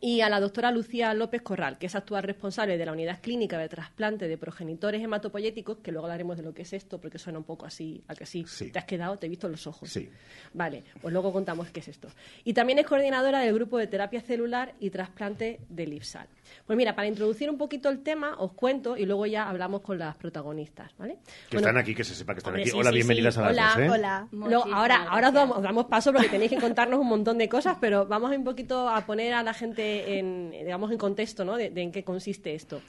[0.00, 3.58] y a la doctora Lucía López Corral, que es actual responsable de la unidad clínica
[3.58, 7.38] de trasplante de progenitores hematopoyéticos, que luego hablaremos de lo que es esto, porque suena
[7.38, 9.88] un poco así, a que sí, te has quedado, te he visto los ojos.
[9.88, 10.08] Sí.
[10.54, 12.08] Vale, pues luego contamos qué es esto.
[12.44, 16.28] Y también es coordinadora del grupo de terapia celular y trasplante del IFSAL.
[16.66, 19.98] Pues mira, para introducir un poquito el tema, os cuento y luego ya hablamos con
[19.98, 21.18] las protagonistas, ¿vale?
[21.48, 22.70] Que bueno, están aquí, que se sepa que están aquí.
[22.70, 23.40] Sí, hola, sí, bienvenidas sí.
[23.40, 23.90] a las hola, dos, ¿eh?
[23.90, 24.28] Hola,
[24.72, 27.76] ahora, ahora os damos, os damos, paso porque tenéis que contarnos un montón de cosas,
[27.80, 31.56] pero vamos un poquito a poner a la gente en, digamos, en contexto, ¿no?
[31.56, 32.80] De, de en qué consiste esto.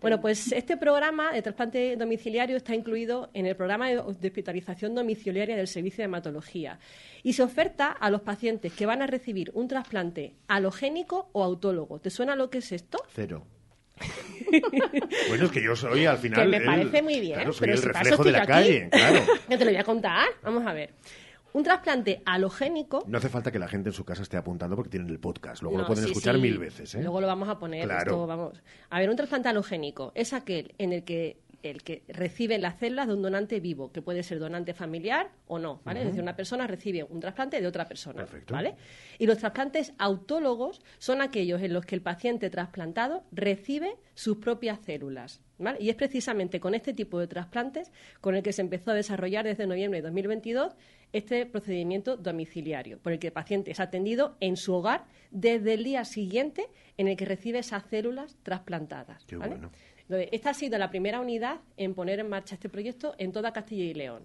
[0.00, 5.56] Bueno, pues este programa de trasplante domiciliario está incluido en el programa de, hospitalización domiciliaria
[5.56, 6.78] del Servicio de Hematología
[7.22, 12.00] y se oferta a los pacientes que van a recibir un trasplante alogénico o autólogo.
[12.00, 12.98] ¿Te suena lo que es esto?
[13.14, 13.46] Cero.
[15.28, 16.42] bueno, es que yo soy al final.
[16.42, 17.34] Que me el, parece muy bien.
[17.34, 19.20] Claro, soy pero el si reflejo de la calle, claro.
[19.48, 20.26] Yo te lo voy a contar.
[20.42, 20.90] Vamos a ver.
[21.52, 23.04] Un trasplante alogénico.
[23.06, 25.62] No hace falta que la gente en su casa esté apuntando porque tienen el podcast.
[25.62, 26.40] Luego No, lo pueden sí, escuchar sí.
[26.40, 26.94] mil veces.
[26.94, 27.02] ¿eh?
[27.02, 27.84] Luego lo vamos a poner.
[27.84, 28.00] Claro.
[28.12, 28.62] esto, vamos.
[28.90, 33.06] A ver, un trasplante alogénico es aquel en el que el que recibe las células
[33.06, 36.00] de un donante vivo, que puede ser donante familiar o no, ¿vale?
[36.00, 38.54] Es decir, una persona recibe un trasplante de otra persona, Perfecto.
[38.54, 38.76] ¿vale?
[39.18, 44.80] Y los trasplantes autólogos son aquellos en los que el paciente trasplantado recibe sus propias
[44.80, 45.78] células, ¿vale?
[45.80, 49.44] Y es precisamente con este tipo de trasplantes con el que se empezó a desarrollar
[49.44, 50.74] desde noviembre de 2022
[51.12, 55.84] este procedimiento domiciliario, por el que el paciente es atendido en su hogar desde el
[55.84, 59.24] día siguiente en el que recibe esas células trasplantadas.
[59.24, 59.54] Qué ¿vale?
[59.54, 59.70] bueno.
[60.10, 63.84] Esta ha sido la primera unidad en poner en marcha este proyecto en toda Castilla
[63.84, 64.24] y León.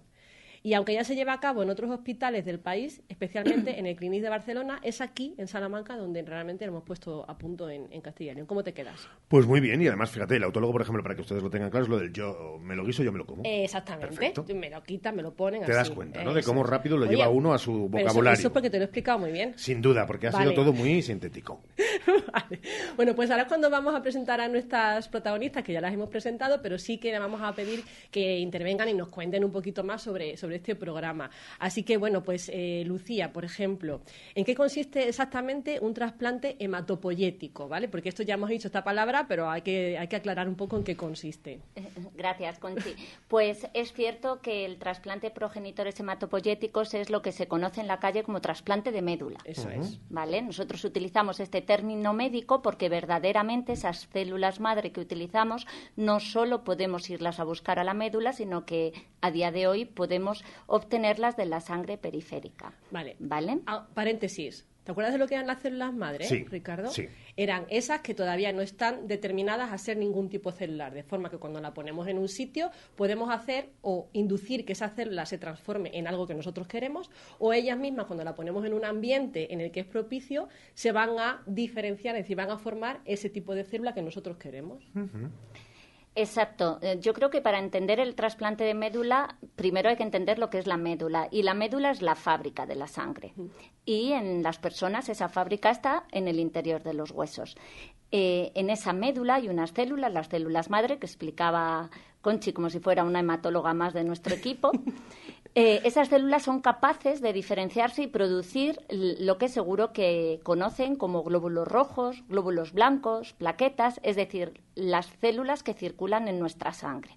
[0.66, 3.94] Y aunque ya se lleva a cabo en otros hospitales del país, especialmente en el
[3.94, 7.86] Clínic de Barcelona, es aquí, en Salamanca, donde realmente lo hemos puesto a punto en,
[7.92, 8.48] en Castilla y León.
[8.48, 9.08] ¿Cómo te quedas?
[9.28, 11.70] Pues muy bien, y además, fíjate, el autólogo, por ejemplo, para que ustedes lo tengan
[11.70, 13.42] claro, es lo del yo me lo guiso, yo me lo como.
[13.44, 14.08] Exactamente.
[14.08, 14.44] Perfecto.
[14.56, 15.72] Me lo quitan, me lo ponen Te así.
[15.74, 16.32] das cuenta, ¿no?
[16.32, 18.38] Eh, De cómo rápido lo Oye, lleva uno a su pero eso- vocabulario.
[18.40, 19.54] Eso, es porque te lo he explicado muy bien.
[19.56, 20.50] Sin duda, porque ha Vale.
[20.50, 21.60] sido todo muy sintético.
[22.96, 26.08] Bueno, pues ahora es cuando vamos a presentar a nuestras protagonistas, que ya las hemos
[26.08, 29.84] presentado, pero sí que le vamos a pedir que intervengan y nos cuenten un poquito
[29.84, 31.30] más sobre, sobre este programa.
[31.58, 34.00] Así que, bueno, pues eh, Lucía, por ejemplo,
[34.34, 37.68] ¿en qué consiste exactamente un trasplante hematopoyético?
[37.68, 37.88] ¿vale?
[37.88, 40.76] Porque esto ya hemos dicho esta palabra, pero hay que, hay que aclarar un poco
[40.76, 41.60] en qué consiste.
[42.16, 42.94] Gracias, Conchi.
[43.28, 47.98] Pues es cierto que el trasplante progenitores hematopoyéticos es lo que se conoce en la
[47.98, 49.38] calle como trasplante de médula.
[49.44, 49.98] Eso es.
[50.10, 50.42] ¿Vale?
[50.42, 55.66] Nosotros utilizamos este término médico porque verdaderamente esas células madre que utilizamos
[55.96, 59.84] no solo podemos irlas a buscar a la médula, sino que a día de hoy
[59.84, 62.72] podemos obtenerlas de la sangre periférica.
[62.90, 63.16] Vale.
[63.18, 63.60] ¿Vale?
[63.66, 64.66] Ah, paréntesis.
[64.84, 66.92] ¿Te acuerdas de lo que eran las células madre, Sí, Ricardo?
[66.92, 67.08] sí.
[67.36, 71.38] Eran esas que todavía no están determinadas a ser ningún tipo celular, de forma que
[71.38, 75.90] cuando la ponemos en un sitio podemos hacer o inducir que esa célula se transforme
[75.92, 79.60] en algo que nosotros queremos, o ellas mismas cuando la ponemos en un ambiente en
[79.60, 83.56] el que es propicio se van a diferenciar, es decir, van a formar ese tipo
[83.56, 84.84] de célula que nosotros queremos.
[86.18, 86.78] Exacto.
[86.80, 90.48] Eh, Yo creo que para entender el trasplante de médula, primero hay que entender lo
[90.48, 91.28] que es la médula.
[91.30, 93.34] Y la médula es la fábrica de la sangre.
[93.84, 97.56] Y en las personas esa fábrica está en el interior de los huesos.
[98.12, 101.90] Eh, en esa médula hay unas células, las células madre, que explicaba
[102.22, 104.72] Conchi como si fuera una hematóloga más de nuestro equipo.
[105.58, 111.22] Eh, esas células son capaces de diferenciarse y producir lo que seguro que conocen como
[111.22, 117.16] glóbulos rojos, glóbulos blancos, plaquetas, es decir, las células que circulan en nuestra sangre.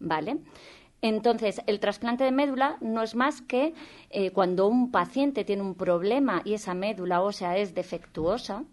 [0.00, 0.36] ¿Vale?
[1.00, 3.72] Entonces, el trasplante de médula no es más que
[4.10, 8.64] eh, cuando un paciente tiene un problema y esa médula ósea es defectuosa,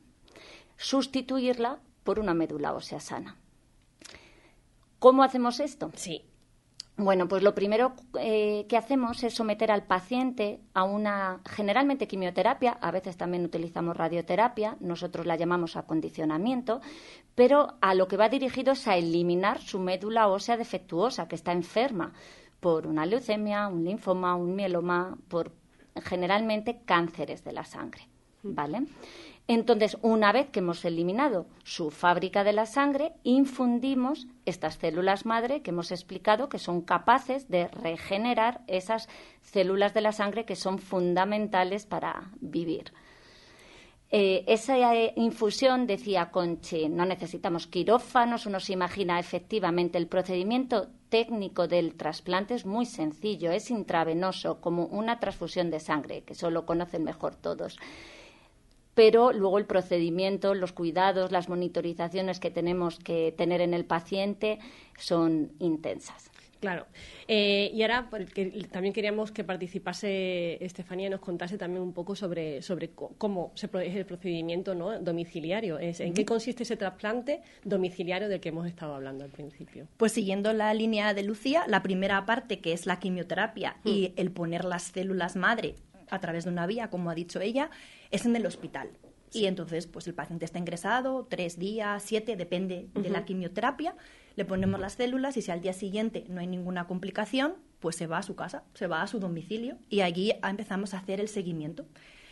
[0.76, 3.38] sustituirla por una médula ósea sana.
[5.00, 5.90] ¿Cómo hacemos esto?
[5.96, 6.26] Sí.
[6.98, 12.72] Bueno, pues lo primero eh, que hacemos es someter al paciente a una, generalmente quimioterapia,
[12.72, 16.80] a veces también utilizamos radioterapia, nosotros la llamamos acondicionamiento,
[17.36, 21.52] pero a lo que va dirigido es a eliminar su médula ósea defectuosa, que está
[21.52, 22.14] enferma
[22.62, 25.52] por una leucemia, un linfoma, un mieloma, por
[26.02, 28.08] generalmente cánceres de la sangre.
[28.42, 28.86] ¿Vale?
[29.48, 35.62] Entonces, una vez que hemos eliminado su fábrica de la sangre, infundimos estas células madre
[35.62, 39.08] que hemos explicado que son capaces de regenerar esas
[39.42, 42.92] células de la sangre que son fundamentales para vivir.
[44.10, 50.88] Eh, esa eh, infusión, decía Conchi, no necesitamos quirófanos, uno se imagina efectivamente el procedimiento
[51.10, 56.66] técnico del trasplante es muy sencillo, es intravenoso, como una transfusión de sangre, que solo
[56.66, 57.78] conocen mejor todos
[58.96, 64.60] pero luego el procedimiento, los cuidados, las monitorizaciones que tenemos que tener en el paciente
[64.98, 66.32] son intensas.
[66.60, 66.88] Claro.
[67.28, 72.16] Eh, y ahora porque también queríamos que participase Estefanía y nos contase también un poco
[72.16, 75.00] sobre, sobre cómo se es el procedimiento ¿no?
[75.00, 75.78] domiciliario.
[75.78, 79.88] Es, ¿En qué consiste ese trasplante domiciliario del que hemos estado hablando al principio?
[79.98, 84.32] Pues siguiendo la línea de Lucía, la primera parte, que es la quimioterapia y el
[84.32, 85.76] poner las células madre
[86.10, 87.70] a través de una vía, como ha dicho ella,
[88.12, 88.90] es en el hospital.
[89.32, 93.96] Y entonces, pues el paciente está ingresado tres días, siete, depende de la quimioterapia.
[94.36, 98.08] Le ponemos las células y si al día siguiente no hay ninguna complicación, pues se
[98.08, 101.28] va a su casa, se va a su domicilio y allí empezamos a hacer el
[101.28, 101.86] seguimiento.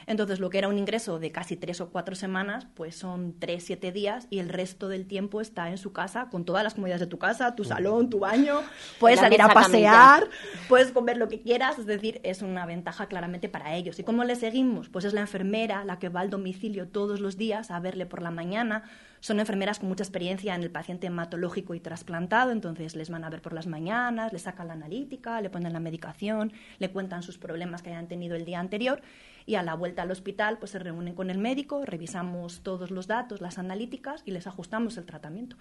[0.06, 3.64] Entonces, lo que era un ingreso de casi tres o cuatro semanas, pues son tres,
[3.66, 7.02] siete días y el resto del tiempo está en su casa con todas las comodidades
[7.02, 8.62] de tu casa, tu salón, tu baño,
[9.00, 10.30] puedes salir a pasear,
[10.68, 14.00] puedes comer lo que quieras, es decir, es una ventaja claramente para ellos.
[14.00, 14.90] ¿Y cómo le seguimos?
[14.90, 18.22] Pues es la enfermera la que va al domicilio todos los días a verle por
[18.22, 18.84] la mañana.
[19.24, 23.30] Son enfermeras con mucha experiencia en el paciente hematológico y trasplantado, entonces les van a
[23.30, 27.38] ver por las mañanas, le sacan la analítica, le ponen la medicación, le cuentan sus
[27.38, 29.02] problemas que hayan tenido el día anterior
[29.46, 33.08] y a la vuelta al hospital pues se reúnen con el médico, revisamos todos los
[33.08, 35.56] datos, las analíticas y les ajustamos el tratamiento.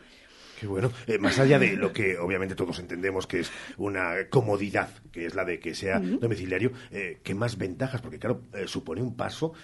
[0.63, 0.93] Qué bueno.
[1.09, 5.35] Eh, más allá de lo que obviamente todos entendemos que es una comodidad, que es
[5.35, 8.01] la de que sea domiciliario, eh, ¿qué más ventajas?
[8.01, 9.55] Porque claro, eh, supone un paso,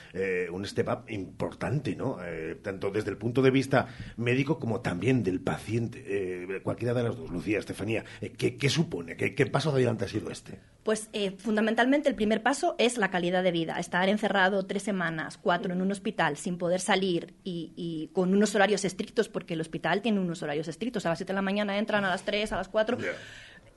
[0.50, 2.18] un step up importante, ¿no?
[2.62, 6.60] tanto desde el punto de vista médico como también del paciente.
[6.64, 8.04] cualquiera de las dos, Lucía, Estefanía,
[8.36, 9.16] ¿qué, ¿qué, supone?
[9.16, 10.58] ¿Qué, ¿Qué paso adelante ha sido este?
[10.82, 13.78] Pues fundamentalmente el primer paso es la calidad de vida.
[13.78, 18.54] Estar encerrado tres semanas, cuatro en un hospital sin poder salir y, y con unos
[18.56, 21.78] horarios estrictos, porque el hospital tiene unos horarios estrictos a las 7 de la mañana
[21.78, 22.98] entran, a las 3, a las 4.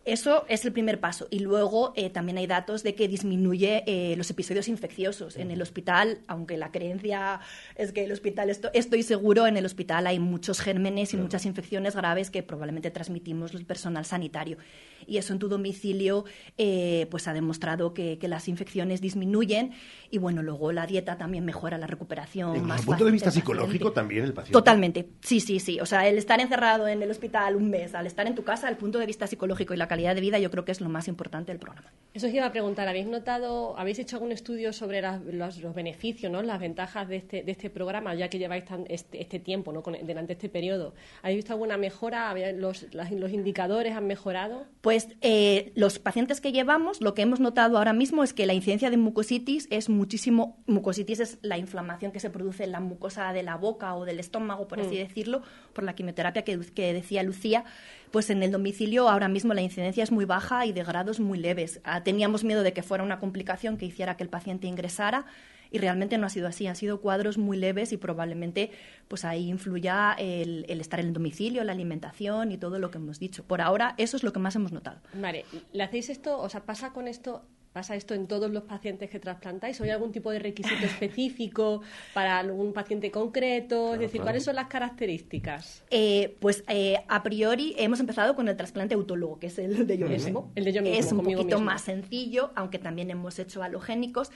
[0.03, 1.27] Eso es el primer paso.
[1.29, 5.37] Y luego eh, también hay datos de que disminuye eh, los episodios infecciosos.
[5.37, 7.39] En el hospital, aunque la creencia
[7.75, 11.95] es que el hospital, estoy seguro, en el hospital hay muchos gérmenes y muchas infecciones
[11.95, 14.57] graves que probablemente transmitimos el personal sanitario.
[15.05, 16.25] Y eso en tu domicilio
[16.57, 19.73] eh, pues ha demostrado que, las infecciones disminuyen
[20.09, 22.53] y bueno, luego la dieta también mejora la recuperación.
[22.53, 24.53] Desde el punto de vista psicológico también el paciente.
[24.53, 25.81] Totalmente, sí, sí, sí.
[25.81, 28.69] O sea, el estar encerrado en el hospital un mes, al estar en tu casa,
[28.69, 30.87] el punto de vista psicológico y la calidad de vida yo creo que es lo
[30.87, 31.91] más importante del programa.
[32.13, 36.41] Eso os iba a preguntar, ¿habéis notado, habéis hecho algún estudio sobre los, beneficios, ¿no?
[36.41, 39.81] las ventajas de este, de este programa, ya que lleváis este, este, tiempo ¿no?
[39.81, 40.93] durante este periodo?
[41.23, 42.33] ¿Habéis visto alguna mejora?
[42.53, 44.65] ¿Los, los indicadores han mejorado?
[44.79, 48.53] Pues eh, los pacientes que llevamos, lo que hemos notado ahora mismo es que la
[48.53, 53.33] incidencia de mucositis es muchísimo, mucositis es la inflamación que se produce en la mucosa
[53.33, 54.99] de la boca o del estómago, por así mm.
[54.99, 55.41] decirlo,
[55.73, 57.65] por la quimioterapia que, que decía Lucía,
[58.11, 61.39] pues en el domicilio ahora mismo la incidencia es muy baja y de grados muy
[61.39, 61.79] leves.
[61.83, 65.25] Ah, teníamos miedo de que fuera una complicación que hiciera que el paciente ingresara
[65.71, 68.71] y realmente no ha sido así, han sido cuadros muy leves y probablemente
[69.07, 73.19] pues ahí influya el, estar en el domicilio, la alimentación y todo lo que hemos
[73.19, 73.45] dicho.
[73.45, 74.99] Por ahora eso es lo que más hemos notado.
[75.13, 79.09] Vale, ¿le hacéis esto, o sea, pasa con esto ¿Pasa esto en todos los pacientes
[79.09, 79.79] que trasplantáis?
[79.79, 81.81] ¿O hay algún tipo de requisito específico
[82.13, 83.93] para algún paciente concreto?
[83.93, 85.83] es decir, ¿cuáles son las características?
[85.89, 89.97] Eh, pues eh, a priori hemos empezado con el trasplante autólogo, que es el de
[89.97, 90.51] yo mismo.
[90.55, 90.99] El de yo mismo.
[90.99, 94.31] Es un poquito más sencillo, aunque también hemos hecho halogénicos.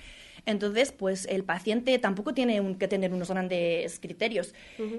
[0.45, 4.53] Entonces, pues el paciente tampoco tiene que tener unos grandes criterios.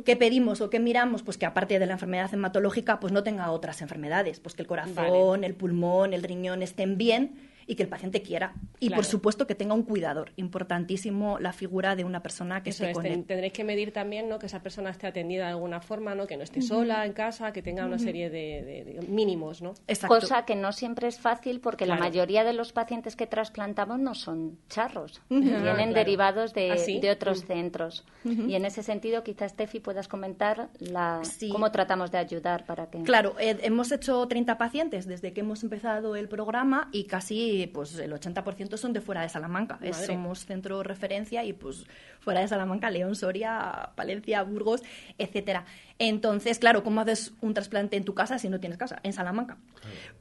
[0.04, 1.22] ¿Qué pedimos o qué miramos?
[1.22, 4.40] Pues que aparte de la enfermedad hematológica, pues no tenga otras enfermedades.
[4.40, 8.54] Pues que el corazón, el pulmón, el riñón estén bien y que el paciente quiera.
[8.78, 10.32] Y por supuesto que tenga un cuidador.
[10.36, 13.24] Importantísimo la figura de una persona que esté con él.
[13.24, 14.38] Tendréis que medir también ¿no?
[14.38, 16.26] que esa persona esté atendida de alguna forma, ¿no?
[16.26, 19.62] que no esté sola en casa, que tenga una serie de, mínimos.
[19.62, 19.74] ¿no?
[20.06, 24.14] Cosa que no siempre es fácil porque la mayoría de los pacientes que trasplantamos no
[24.14, 25.20] son charros.
[25.28, 28.04] Vienen ah, derivados de, ¿Ah, otros centros.
[28.24, 33.02] Y en ese sentido, quizás, Steffi, puedas comentar la, cómo tratamos de ayudar para que...
[33.02, 37.98] Claro, eh, hemos hecho 30 pacientes desde que hemos empezado el programa y casi pues
[37.98, 39.78] el 80% son de fuera de Salamanca.
[39.92, 41.86] somos centro referencia y pues
[42.20, 44.82] fuera de Salamanca, León, Soria, Palencia, Burgos,
[45.18, 45.64] etcétera.
[45.98, 49.00] Entonces, claro, ¿cómo haces un trasplante en tu casa si no tienes casa?
[49.02, 49.58] En Salamanca.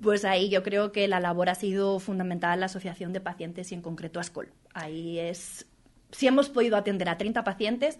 [0.01, 3.75] Pues ahí yo creo que la labor ha sido fundamental la Asociación de Pacientes y
[3.75, 4.51] en concreto ASCOL.
[4.73, 5.65] Ahí es,
[6.11, 7.99] si hemos podido atender a 30 pacientes,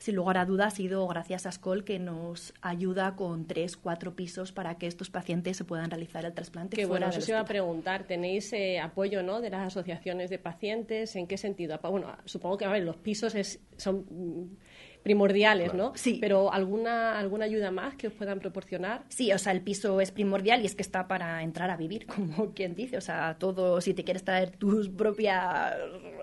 [0.00, 4.16] sin lugar a dudas, ha sido gracias a SCOL que nos ayuda con tres, cuatro
[4.16, 6.74] pisos para que estos pacientes se puedan realizar el trasplante.
[6.76, 8.04] Qué fuera bueno, eso se iba a preguntar.
[8.04, 9.42] ¿Tenéis eh, apoyo ¿no?
[9.42, 11.14] de las asociaciones de pacientes?
[11.16, 11.78] ¿En qué sentido?
[11.82, 14.56] Bueno, supongo que a ver, los pisos es- son
[15.02, 15.92] primordiales, ¿no?
[15.94, 16.18] Sí.
[16.20, 19.02] Pero ¿alguna, ¿alguna ayuda más que os puedan proporcionar?
[19.08, 22.06] Sí, o sea, el piso es primordial y es que está para entrar a vivir,
[22.14, 22.96] como quien dice.
[22.96, 25.74] O sea, todo, si te quieres traer tus propias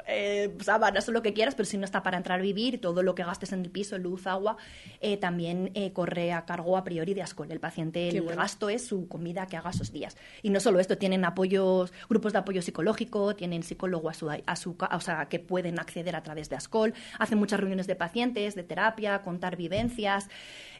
[0.07, 3.01] eh, sábanas o lo que quieras, pero si no está para entrar a vivir, todo
[3.03, 4.57] lo que gastes en el piso, luz, agua,
[5.01, 7.51] eh, también eh, corre a cargo a priori de Ascol.
[7.51, 8.41] El paciente, Qué el bueno.
[8.41, 10.17] gasto es su comida que haga esos días.
[10.43, 14.55] Y no solo esto, tienen apoyos, grupos de apoyo psicológico, tienen psicólogo a su, a
[14.55, 18.55] su o sea, que pueden acceder a través de Ascol, hacen muchas reuniones de pacientes,
[18.55, 20.30] de terapia, contar vivencias.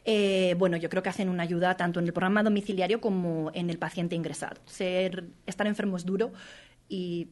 [0.04, 3.70] Eh, bueno, yo creo que hacen una ayuda tanto en el programa domiciliario como en
[3.70, 4.60] el paciente ingresado.
[4.66, 6.32] Ser, estar enfermo es duro
[6.88, 7.28] y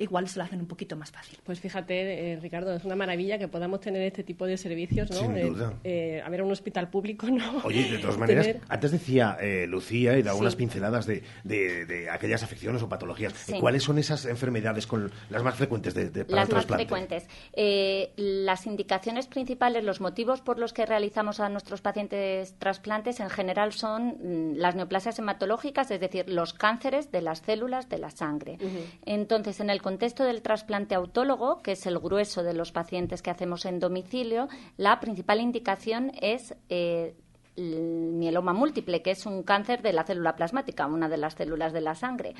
[0.00, 1.38] igual se lo hacen un poquito más fácil.
[1.44, 5.18] Pues fíjate, eh, Ricardo, es una maravilla que podamos tener este tipo de servicios, ¿no?
[5.18, 5.74] Sin duda.
[5.84, 7.58] eh, a ver, un hospital público, ¿no?
[7.64, 10.40] Oye, de todas maneras, Tener- antes decía eh, Lucía y daba Sí.
[10.42, 13.32] unas pinceladas de, de- de aquellas afecciones o patologías.
[13.34, 13.58] Sí.
[13.60, 17.28] ¿Cuáles son esas enfermedades con las más frecuentes de, de- para Las el más frecuentes.
[17.52, 23.30] Eh, las indicaciones principales, los motivos por los que realizamos a nuestros pacientes trasplantes en
[23.30, 28.10] general son mm, las neoplasias hematológicas, es decir, los cánceres de las células de la
[28.10, 28.58] sangre.
[29.06, 33.30] Entonces, en el contexto del trasplante autólogo, que es el grueso de los pacientes que
[33.30, 37.16] hacemos en domicilio, la principal indicación es eh,
[37.56, 41.72] el mieloma múltiple, que es un cáncer de la célula plasmática, una de las células
[41.72, 42.36] de la sangre.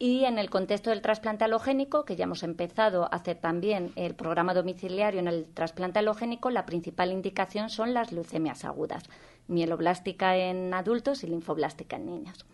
[0.00, 4.16] Y en el contexto del trasplante alogénico, que ya hemos empezado a hacer también el
[4.16, 9.04] programa domiciliario en el trasplante alogénico, la principal indicación son las leucemias agudas,
[9.46, 12.44] mieloblástica en adultos y linfoblástica en niños.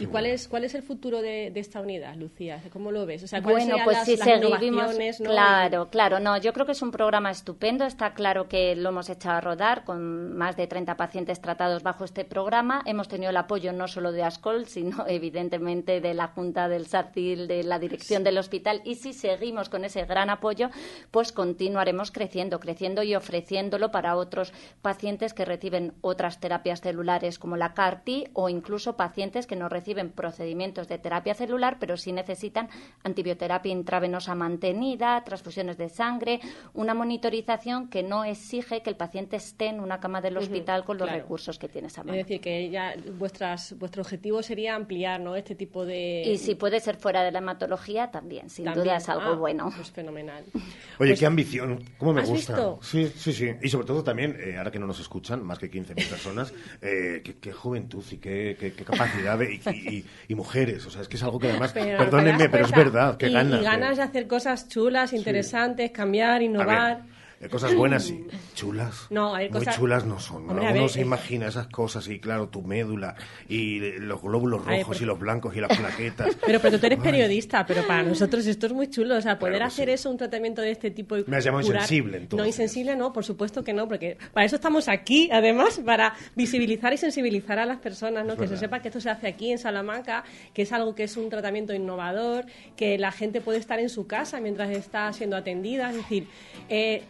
[0.00, 2.62] ¿Y cuál es, cuál es el futuro de, de esta unidad, Lucía?
[2.72, 3.24] ¿Cómo lo ves?
[3.24, 6.72] O sea, ¿cuáles Bueno, pues las, si las seguimos, claro, claro, no, yo creo que
[6.72, 10.68] es un programa estupendo, está claro que lo hemos echado a rodar con más de
[10.68, 15.04] 30 pacientes tratados bajo este programa, hemos tenido el apoyo no solo de ASCOL, sino
[15.08, 19.84] evidentemente de la Junta del SACIL, de la dirección del hospital, y si seguimos con
[19.84, 20.70] ese gran apoyo,
[21.10, 27.56] pues continuaremos creciendo, creciendo y ofreciéndolo para otros pacientes que reciben otras terapias celulares como
[27.56, 32.68] la CAR-T o incluso pacientes que no reciben procedimientos de terapia celular, pero sí necesitan
[33.04, 36.40] antibioterapia intravenosa mantenida, transfusiones de sangre,
[36.74, 40.98] una monitorización que no exige que el paciente esté en una cama del hospital con
[40.98, 41.22] los claro.
[41.22, 42.18] recursos que tienes a Es mano.
[42.18, 45.36] decir, que ya vuestras, vuestro objetivo sería ampliar ¿no?
[45.36, 46.22] este tipo de...
[46.26, 48.84] Y si puede ser fuera de la hematología, también, sin También.
[48.84, 49.72] duda es algo Ah, bueno.
[49.74, 50.44] Pues fenomenal.
[50.54, 50.62] Oye,
[50.98, 52.52] Pues- qué ambición, cómo me ¿Has gusta.
[52.54, 52.78] visto?
[52.82, 53.50] Sí, sí, sí.
[53.62, 57.22] Y sobre todo también, eh, ahora que no nos escuchan, más que 15.000 personas, eh,
[57.24, 60.84] qué, qué juventud y qué, qué- qué capacidad de- y, y- y mujeres.
[60.86, 63.32] O sea, es que es algo que además, Pero perdónenme, pero es verdad, qué y,
[63.32, 63.60] ganas.
[63.60, 67.02] Y ganas de hacer cosas chulas, interesantes, cambiar, innovar.
[67.40, 69.06] De cosas buenas y chulas.
[69.10, 70.48] No, hay Muy cosas- chulas no son.
[70.50, 71.02] Hombre, a Uno ver, se eh.
[71.02, 73.14] imagina esas cosas y claro, tu médula
[73.48, 76.36] y los glóbulos rojos por- y los blancos y las plaquetas.
[76.46, 79.16] Pero porque tú eres periodista, pero para nosotros esto es muy chulo.
[79.16, 81.62] O sea, poder Claro hacer eso, un tratamiento de este tipo y Me has llamado
[81.64, 82.38] curar- insensible, entonces.
[82.38, 86.92] No, insensible no, por supuesto que no, porque para eso estamos aquí, además, para visibilizar
[86.92, 88.32] y sensibilizar a las personas, ¿no?
[88.32, 91.04] Es que se sepa que esto se hace aquí en Salamanca, que es algo que
[91.04, 95.36] es un tratamiento innovador, que la gente puede estar en su casa mientras está siendo
[95.36, 95.90] atendida.
[95.90, 96.26] Es decir,
[96.68, 97.02] eh,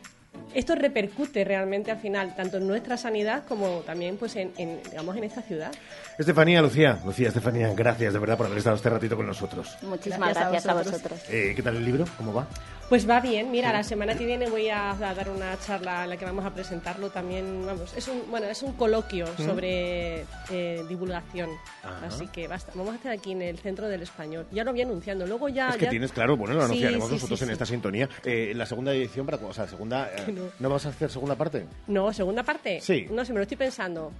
[0.54, 5.16] esto repercute realmente al final, tanto en nuestra sanidad como también pues en, en, digamos,
[5.16, 5.72] en esta ciudad.
[6.18, 9.76] Estefanía, Lucía, Lucía, Estefanía, gracias de verdad por haber estado este ratito con nosotros.
[9.82, 11.20] Muchísimas Gracias gracias, a a vosotros.
[11.30, 12.06] Eh, ¿Qué tal el libro?
[12.16, 12.48] ¿Cómo va?
[12.88, 16.16] Pues va bien, mira, la semana que viene voy a, dar una charla en la
[16.16, 19.44] que vamos a presentarlo también, vamos, es un, bueno, es un coloquio Mm.
[19.44, 21.50] sobre eh, divulgación,
[21.84, 22.06] Ajá.
[22.06, 24.82] así que basta, vamos a hacer aquí en el Centro del Español, ya lo voy
[24.82, 25.68] anunciando, luego ya...
[25.68, 27.52] Es que ya- tienes, claro, bueno, lo anunciaremos sí, nosotros sí, en sí.
[27.52, 28.08] esta sintonía.
[28.24, 30.44] Eh, la segunda edición, para, o sea, segunda, eh, No.
[30.58, 31.66] ¿no vas a hacer segunda parte?
[31.86, 32.80] No, segunda parte.
[32.80, 33.06] Sí.
[33.10, 34.10] No sé, me lo estoy pensando.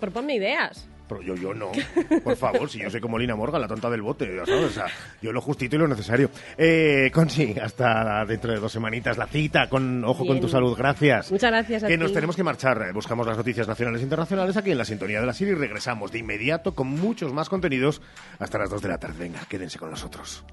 [0.00, 0.86] Proponme ideas.
[1.08, 1.72] Pero yo, yo no.
[2.22, 4.64] Por favor, si yo soy como Lina Morgan, la tonta del bote, ya ¿sabes?
[4.64, 4.84] O sea,
[5.22, 6.30] yo lo justito y lo necesario.
[6.58, 10.40] Eh, Consi, hasta dentro de dos semanitas la cita con Ojo con Bien.
[10.42, 10.76] tu salud.
[10.76, 11.32] Gracias.
[11.32, 12.02] Muchas gracias a Que ti.
[12.02, 12.82] nos tenemos que marchar.
[12.90, 15.56] Eh, Buscamos las noticias nacionales e internacionales aquí en la sintonía de la serie y
[15.56, 18.02] regresamos de inmediato con muchos más contenidos
[18.38, 19.14] hasta las 2 de la tarde.
[19.18, 20.44] Venga, quédense con nosotros.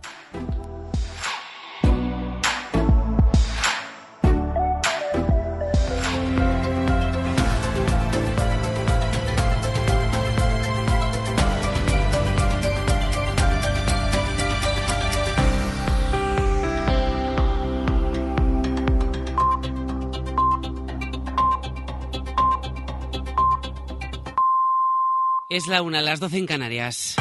[25.48, 27.16] Es la una, las doce en Canarias.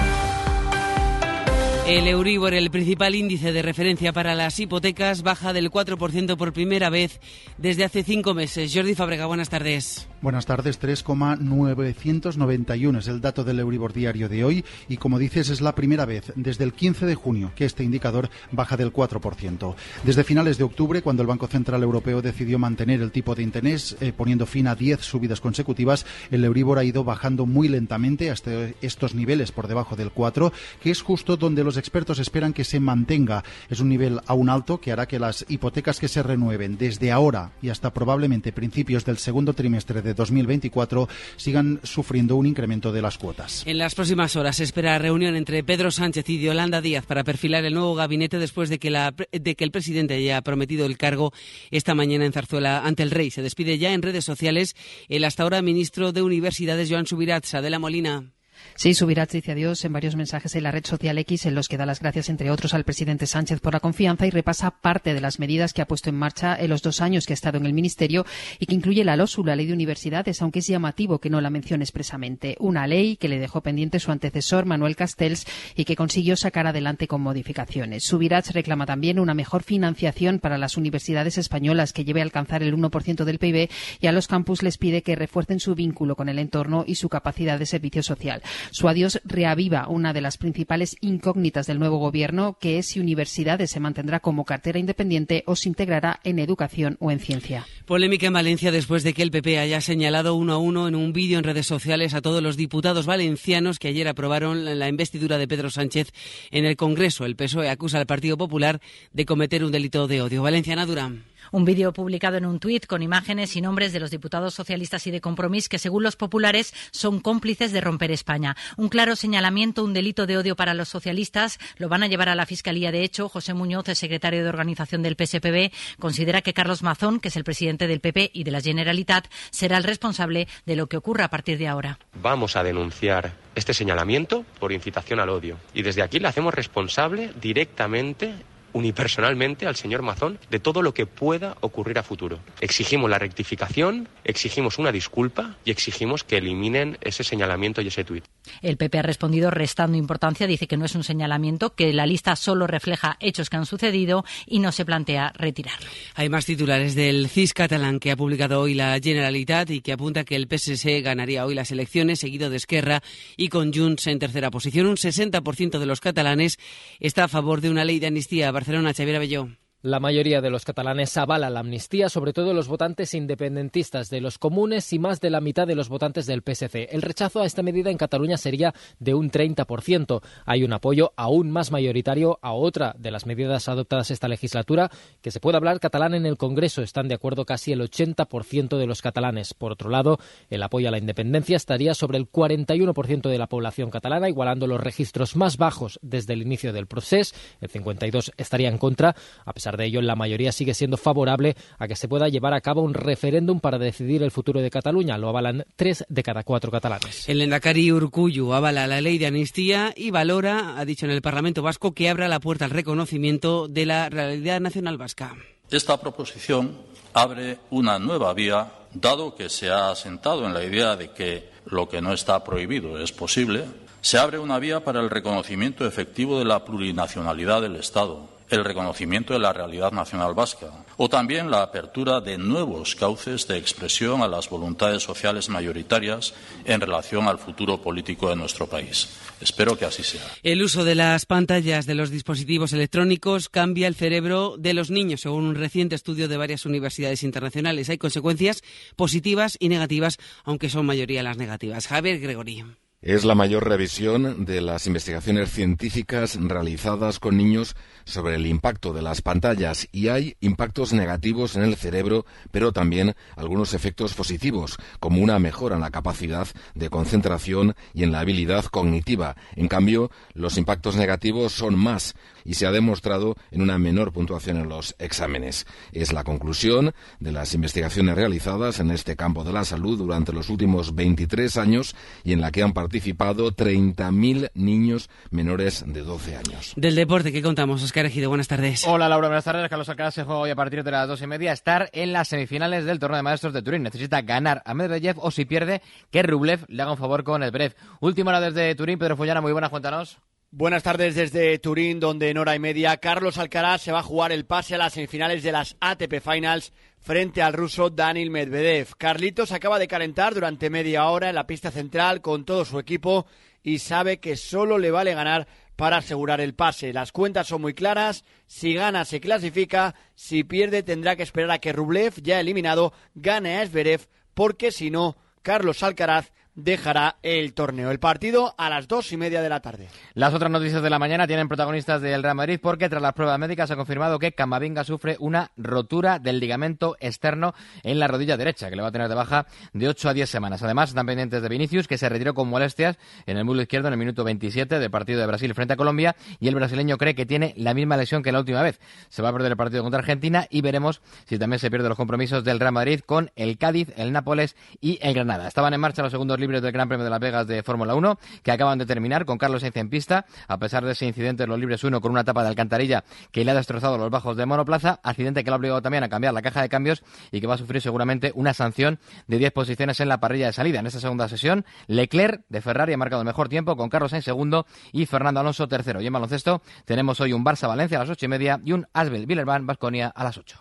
[1.87, 6.89] El Euribor, el principal índice de referencia para las hipotecas, baja del 4% por primera
[6.89, 7.20] vez
[7.59, 8.72] desde hace cinco meses.
[8.74, 10.09] Jordi Fabrega, buenas tardes.
[10.22, 15.61] Buenas tardes, 3,991 es el dato del Euribor diario de hoy y como dices es
[15.61, 19.74] la primera vez desde el 15 de junio que este indicador baja del 4%.
[20.05, 23.99] Desde finales de octubre, cuando el Banco Central Europeo decidió mantener el tipo de interés
[24.01, 28.70] eh, poniendo fin a 10 subidas consecutivas, el Euribor ha ido bajando muy lentamente hasta
[28.80, 30.51] estos niveles por debajo del 4,
[30.82, 33.44] que es justo donde los expertos esperan que se mantenga.
[33.68, 37.52] Es un nivel aún alto que hará que las hipotecas que se renueven desde ahora
[37.62, 43.18] y hasta probablemente principios del segundo trimestre de 2024 sigan sufriendo un incremento de las
[43.18, 43.62] cuotas.
[43.66, 47.64] En las próximas horas se espera reunión entre Pedro Sánchez y Yolanda Díaz para perfilar
[47.64, 51.32] el nuevo gabinete después de que, la, de que el presidente haya prometido el cargo
[51.70, 53.30] esta mañana en Zarzuela ante el rey.
[53.30, 54.74] Se despide ya en redes sociales
[55.08, 57.52] el hasta ahora ministro de Universidades, Joan Subirats.
[57.54, 58.34] la Molina.
[58.76, 61.76] Sí, Subirats dice adiós en varios mensajes en la red social X en los que
[61.76, 65.20] da las gracias, entre otros, al presidente Sánchez por la confianza y repasa parte de
[65.20, 67.66] las medidas que ha puesto en marcha en los dos años que ha estado en
[67.66, 68.26] el Ministerio
[68.59, 71.50] y que incluye la LOSU, la Ley de Universidades, aunque es llamativo que no la
[71.50, 72.57] mencione expresamente.
[72.59, 75.46] Una ley que le dejó pendiente su antecesor, Manuel Castells,
[75.76, 78.05] y que consiguió sacar adelante con modificaciones.
[78.05, 82.74] Subirats reclama también una mejor financiación para las universidades españolas que lleve a alcanzar el
[82.74, 86.38] 1% del PIB y a los campus les pide que refuercen su vínculo con el
[86.38, 88.42] entorno y su capacidad de servicio social.
[88.70, 93.70] Su adiós reaviva una de las principales incógnitas del nuevo gobierno, que es si universidades
[93.70, 97.66] se mantendrá como cartera independiente o se integrará en educación o en ciencia.
[97.86, 101.12] Polémica en Valencia después de que el PP haya señalado uno a uno en un
[101.12, 105.49] vídeo en redes sociales a todos los diputados valencianos que ayer aprobaron la investidura de
[105.49, 106.12] Pedro Sánchez
[106.51, 107.24] en el Congreso.
[107.24, 108.80] El PSOE acusa al Partido Popular
[109.12, 110.42] de cometer un delito de odio.
[110.42, 111.24] Valenciana Durán.
[111.55, 115.12] Un vídeo publicado en un tuit con imágenes y nombres de los diputados socialistas y
[115.12, 118.57] de Compromís que, según los populares, son cómplices de romper España.
[118.76, 121.61] Un claro señalamiento, un delito de odio para los socialistas.
[121.76, 122.90] Lo van a llevar a la Fiscalía.
[122.90, 127.28] De hecho, José Muñoz, el secretario de organización del PSPB, considera que Carlos Mazón, que
[127.28, 130.96] es el presidente del PP y de la Generalitat, será el responsable de lo que
[130.96, 132.00] ocurra a partir de ahora.
[132.20, 135.57] Vamos a denunciar este señalamiento por incitación al odio.
[135.72, 138.34] Y desde aquí le hacemos responsable directamente
[138.74, 142.40] unipersonalmente al señor Mazón de todo lo que pueda ocurrir a futuro.
[142.60, 148.24] Exigimos la rectificación, exigimos una disculpa y exigimos que eliminen ese señalamiento y ese tuit.
[148.60, 152.36] El PP ha respondido restando importancia, dice que no es un señalamiento, que la lista
[152.36, 155.88] solo refleja hechos que han sucedido y no se plantea retirarlo.
[156.14, 160.24] Hay más titulares del CIS catalán que ha publicado hoy la Generalitat y que apunta
[160.24, 163.02] que el PSC ganaría hoy las elecciones, seguido de Esquerra
[163.36, 164.86] y con Junts en tercera posición.
[164.86, 166.58] Un 60% de los catalanes
[167.00, 169.50] está a favor de una ley de amnistía Barcelona, Xavier Abelló.
[169.85, 174.39] La mayoría de los catalanes avala la amnistía, sobre todo los votantes independentistas de los
[174.39, 176.89] comunes y más de la mitad de los votantes del PSC.
[176.91, 180.22] El rechazo a esta medida en Cataluña sería de un 30%.
[180.47, 185.30] Hay un apoyo aún más mayoritario a otra de las medidas adoptadas esta legislatura, que
[185.30, 186.80] se puede hablar catalán en el Congreso.
[186.80, 189.53] Están de acuerdo casi el 80% de los catalanes.
[189.53, 190.18] Por otro lado,
[190.49, 194.80] el apoyo a la independencia estaría sobre el 41% de la población catalana, igualando los
[194.80, 197.35] registros más bajos desde el inicio del proceso.
[197.61, 199.14] El 52% estaría en contra,
[199.45, 202.60] a pesar de ello, la mayoría sigue siendo favorable a que se pueda llevar a
[202.60, 205.18] cabo un referéndum para decidir el futuro de Cataluña.
[205.18, 207.28] Lo avalan tres de cada cuatro catalanes.
[207.28, 211.62] El Endacari Urcuyu avala la ley de amnistía y valora, ha dicho en el Parlamento
[211.62, 215.36] Vasco, que abra la puerta al reconocimiento de la realidad nacional vasca.
[215.70, 216.76] Esta proposición
[217.14, 221.88] abre una nueva vía, dado que se ha asentado en la idea de que lo
[221.88, 223.64] que no está prohibido es posible,
[224.00, 229.32] se abre una vía para el reconocimiento efectivo de la plurinacionalidad del Estado, el reconocimiento
[229.32, 234.28] de la realidad nacional vasca o también la apertura de nuevos cauces de expresión a
[234.28, 236.34] las voluntades sociales mayoritarias
[236.64, 239.09] en relación al futuro político de nuestro país.
[239.40, 240.22] Espero que así sea.
[240.42, 245.22] El uso de las pantallas de los dispositivos electrónicos cambia el cerebro de los niños,
[245.22, 247.90] según un reciente estudio de varias universidades internacionales.
[247.90, 248.62] Hay consecuencias
[248.96, 251.88] positivas y negativas, aunque son mayoría las negativas.
[251.88, 252.64] Javier Gregory.
[253.05, 257.76] Es la mayor revisión de las investigaciones científicas realizadas con niños
[258.07, 263.14] sobre el impacto de las pantallas y hay impactos negativos en el cerebro, pero también
[263.36, 268.64] algunos efectos positivos, como una mejora en la capacidad de concentración y en la habilidad
[268.64, 269.36] cognitiva.
[269.55, 272.14] En cambio, los impactos negativos son más
[272.45, 275.66] y se ha demostrado en una menor puntuación en los exámenes.
[275.92, 280.49] Es la conclusión de las investigaciones realizadas en este campo de la salud durante los
[280.49, 286.36] últimos 23 años y en la que han participado participado 30.000 niños menores de 12
[286.36, 286.74] años.
[286.76, 287.82] Del deporte, ¿qué contamos?
[287.82, 288.86] Oscar Ejido, buenas tardes.
[288.86, 289.68] Hola Laura, buenas tardes.
[289.68, 292.28] Carlos Alcaraz se juega hoy a partir de las dos y media estar en las
[292.28, 293.82] semifinales del torneo de maestros de Turín.
[293.82, 297.51] Necesita ganar a Medvedev o si pierde, que Rublev le haga un favor con el
[297.51, 297.74] Brev.
[298.01, 300.18] Última hora desde Turín, Pedro Follana, muy buenas, cuéntanos.
[300.57, 304.30] Buenas tardes desde Turín, donde en hora y media Carlos Alcaraz se va a jugar
[304.30, 308.94] el pase a las semifinales de las ATP Finals frente al ruso Daniel Medvedev.
[308.96, 313.26] Carlitos acaba de calentar durante media hora en la pista central con todo su equipo
[313.64, 316.92] y sabe que solo le vale ganar para asegurar el pase.
[316.92, 318.24] Las cuentas son muy claras.
[318.46, 319.96] Si gana, se clasifica.
[320.14, 324.92] Si pierde, tendrá que esperar a que Rublev, ya eliminado, gane a Zverev, porque si
[324.92, 327.90] no, Carlos Alcaraz dejará el torneo.
[327.90, 329.88] El partido a las dos y media de la tarde.
[330.14, 333.38] Las otras noticias de la mañana tienen protagonistas del Real Madrid porque tras las pruebas
[333.38, 338.36] médicas se ha confirmado que Camavinga sufre una rotura del ligamento externo en la rodilla
[338.36, 340.62] derecha, que le va a tener de baja de 8 a 10 semanas.
[340.62, 343.94] Además, están pendientes de Vinicius, que se retiró con molestias en el muslo izquierdo en
[343.94, 347.26] el minuto 27 del partido de Brasil frente a Colombia y el brasileño cree que
[347.26, 348.80] tiene la misma lesión que la última vez.
[349.09, 351.96] Se va a perder el partido contra Argentina y veremos si también se pierde los
[351.96, 355.48] compromisos del Real Madrid con el Cádiz, el Nápoles y el Granada.
[355.48, 358.18] Estaban en marcha los segundos libres del Gran Premio de Las Vegas de Fórmula 1,
[358.42, 361.49] que acaban de terminar con Carlos Sainz en pista, a pesar de ese incidente en
[361.49, 364.47] los libres 1 con una tapa de alcantarilla que le ha destrozado los bajos de
[364.47, 367.47] monoplaza, accidente que le ha obligado también a cambiar la caja de cambios y que
[367.47, 370.80] va a sufrir seguramente una sanción de 10 posiciones en la parrilla de salida.
[370.80, 374.24] En esta segunda sesión, Leclerc de Ferrari ha marcado el mejor tiempo con Carlos Sainz
[374.24, 376.01] segundo y Fernando Alonso tercero.
[376.01, 380.12] Y en baloncesto tenemos hoy un Barça-Valencia a las ocho y media y un Asbel-Villerban-Basconia
[380.14, 380.59] a las 8.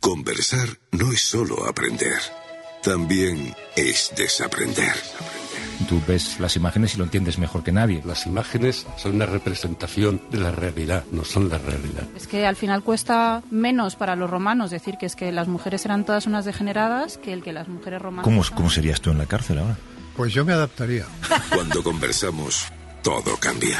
[0.00, 2.18] Conversar no es solo aprender,
[2.82, 4.94] también es desaprender.
[5.88, 8.02] Tú ves las imágenes y lo entiendes mejor que nadie.
[8.04, 12.04] Las imágenes son una representación de la realidad, no son la realidad.
[12.14, 15.84] Es que al final cuesta menos para los romanos decir que es que las mujeres
[15.84, 18.24] eran todas unas degeneradas que el que las mujeres romanas.
[18.24, 19.76] ¿Cómo, cómo serías tú en la cárcel ahora?
[20.16, 21.06] Pues yo me adaptaría.
[21.54, 22.66] Cuando conversamos,
[23.02, 23.78] todo cambia.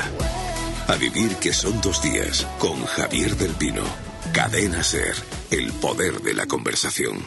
[0.88, 3.84] A vivir que son dos días con Javier del Pino.
[4.32, 5.14] Cadena Ser,
[5.51, 7.18] el poder de la conversación.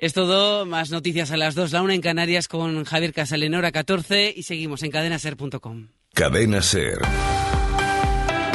[0.00, 4.32] Es todo, más noticias a las 2, la una en Canarias con Javier Casalenora 14
[4.34, 5.88] y seguimos en cadenaser.com.
[6.14, 7.00] Cadena Ser.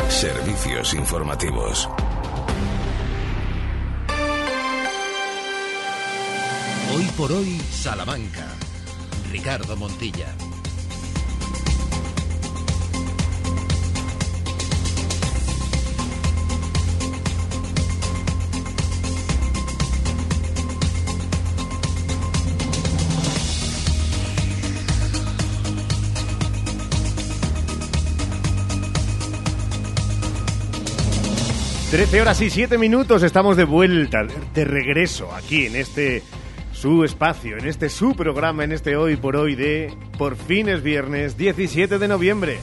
[0.10, 1.88] Servicios informativos.
[6.96, 8.48] Hoy por hoy, Salamanca.
[9.32, 10.34] Ricardo Montilla.
[31.96, 36.24] Trece horas y siete minutos, estamos de vuelta, de regreso aquí en este
[36.74, 40.84] su espacio, en este su programa, en este hoy por hoy de Por fin es
[40.84, 42.60] viernes 17 de noviembre.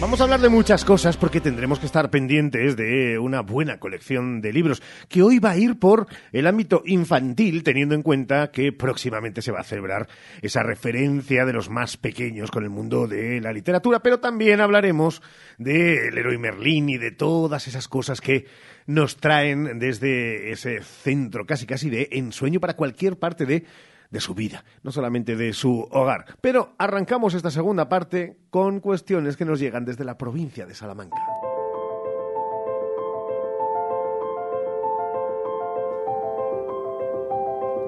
[0.00, 4.40] Vamos a hablar de muchas cosas porque tendremos que estar pendientes de una buena colección
[4.40, 8.70] de libros que hoy va a ir por el ámbito infantil teniendo en cuenta que
[8.70, 10.06] próximamente se va a celebrar
[10.40, 15.20] esa referencia de los más pequeños con el mundo de la literatura, pero también hablaremos
[15.58, 18.46] del héroe Merlín y de todas esas cosas que
[18.86, 23.64] nos traen desde ese centro casi casi de ensueño para cualquier parte de
[24.10, 26.26] de su vida, no solamente de su hogar.
[26.40, 31.18] Pero arrancamos esta segunda parte con cuestiones que nos llegan desde la provincia de Salamanca.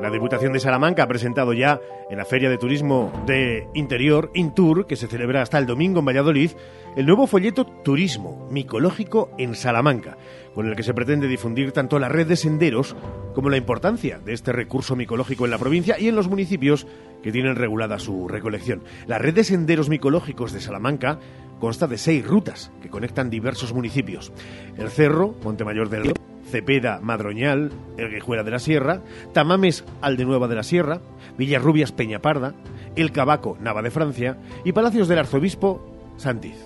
[0.01, 1.79] La Diputación de Salamanca ha presentado ya
[2.09, 6.07] en la Feria de Turismo de Interior, Intur, que se celebra hasta el domingo en
[6.07, 6.53] Valladolid,
[6.97, 10.17] el nuevo folleto Turismo Micológico en Salamanca,
[10.55, 12.97] con el que se pretende difundir tanto la red de senderos
[13.35, 16.87] como la importancia de este recurso micológico en la provincia y en los municipios
[17.23, 18.83] que tienen regulada su recolección.
[19.07, 21.19] La red de senderos micológicos de Salamanca
[21.59, 24.33] consta de seis rutas que conectan diversos municipios.
[24.79, 26.15] El Cerro, Montemayor del Río,
[26.51, 31.01] Cepeda, Madroñal, El Guijuela de la Sierra, Tamames, Aldenueva de la Sierra,
[31.39, 32.55] Villarrubias, Peñaparda,
[32.97, 36.57] El Cabaco, Nava de Francia y Palacios del Arzobispo, Santiz.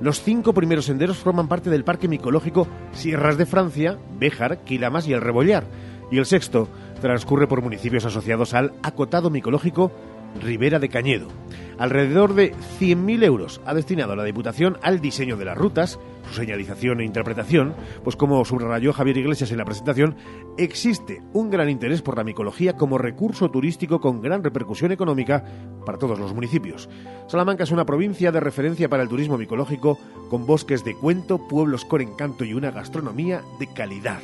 [0.00, 5.12] Los cinco primeros senderos forman parte del Parque Micológico Sierras de Francia, Béjar, Quilamas y
[5.12, 5.64] El Rebollar,
[6.10, 6.68] y el sexto
[7.00, 9.92] transcurre por municipios asociados al acotado micológico
[10.42, 11.28] Ribera de Cañedo.
[11.78, 15.98] Alrededor de 100.000 euros ha destinado la Diputación al diseño de las rutas,
[16.28, 20.16] su señalización e interpretación, pues como subrayó Javier Iglesias en la presentación,
[20.56, 25.44] existe un gran interés por la micología como recurso turístico con gran repercusión económica
[25.84, 26.88] para todos los municipios.
[27.28, 29.98] Salamanca es una provincia de referencia para el turismo micológico,
[30.30, 34.20] con bosques de cuento, pueblos con encanto y una gastronomía de calidad.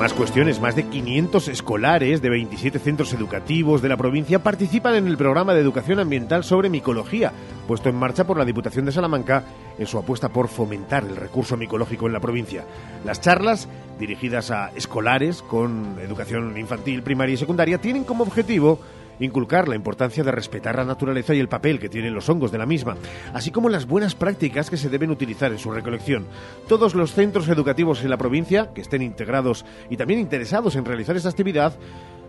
[0.00, 5.06] Más cuestiones, más de 500 escolares de 27 centros educativos de la provincia participan en
[5.06, 7.34] el programa de educación ambiental sobre micología,
[7.68, 9.44] puesto en marcha por la Diputación de Salamanca
[9.78, 12.64] en su apuesta por fomentar el recurso micológico en la provincia.
[13.04, 18.80] Las charlas, dirigidas a escolares con educación infantil, primaria y secundaria, tienen como objetivo
[19.20, 22.58] inculcar la importancia de respetar la naturaleza y el papel que tienen los hongos de
[22.58, 22.96] la misma,
[23.32, 26.26] así como las buenas prácticas que se deben utilizar en su recolección.
[26.68, 31.16] Todos los centros educativos en la provincia que estén integrados y también interesados en realizar
[31.16, 31.74] esta actividad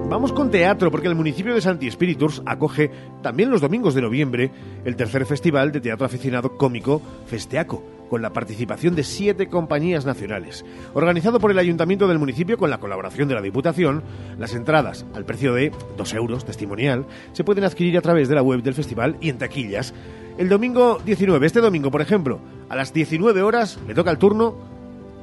[0.09, 2.89] Vamos con teatro porque el municipio de Santi Espíritus acoge
[3.21, 4.49] también los domingos de noviembre
[4.83, 10.65] el tercer festival de teatro aficionado cómico Festeaco con la participación de siete compañías nacionales.
[10.93, 14.03] Organizado por el Ayuntamiento del municipio con la colaboración de la Diputación,
[14.37, 18.41] las entradas, al precio de 2 euros testimonial, se pueden adquirir a través de la
[18.41, 19.93] web del festival y en taquillas.
[20.37, 22.39] El domingo 19, este domingo, por ejemplo,
[22.69, 24.55] a las 19 horas, le toca el turno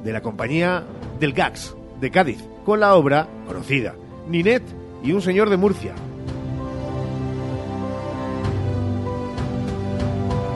[0.03, 0.83] de la compañía
[1.19, 3.95] del GAX, de Cádiz, con la obra conocida,
[4.27, 4.63] Ninet
[5.03, 5.93] y un señor de Murcia,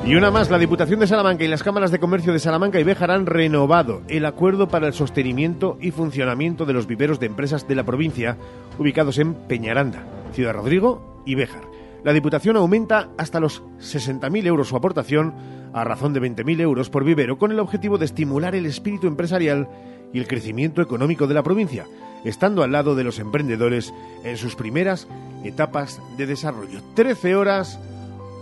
[0.04, 2.84] Y una más, la Diputación de Salamanca y las cámaras de comercio de Salamanca y
[2.84, 7.68] Béjar han renovado el acuerdo para el sostenimiento y funcionamiento de los viveros de empresas
[7.68, 8.36] de la provincia
[8.80, 11.62] ubicados en Peñaranda, Ciudad Rodrigo y Béjar.
[12.04, 15.36] La Diputación aumenta hasta los 60.000 euros su aportación
[15.72, 19.70] a razón de 20.000 euros por vivero con el objetivo de estimular el espíritu empresarial
[20.12, 21.86] y el crecimiento económico de la provincia,
[22.26, 23.94] estando al lado de los emprendedores
[24.24, 25.08] en sus primeras
[25.44, 26.82] etapas de desarrollo.
[26.96, 27.80] 13 horas,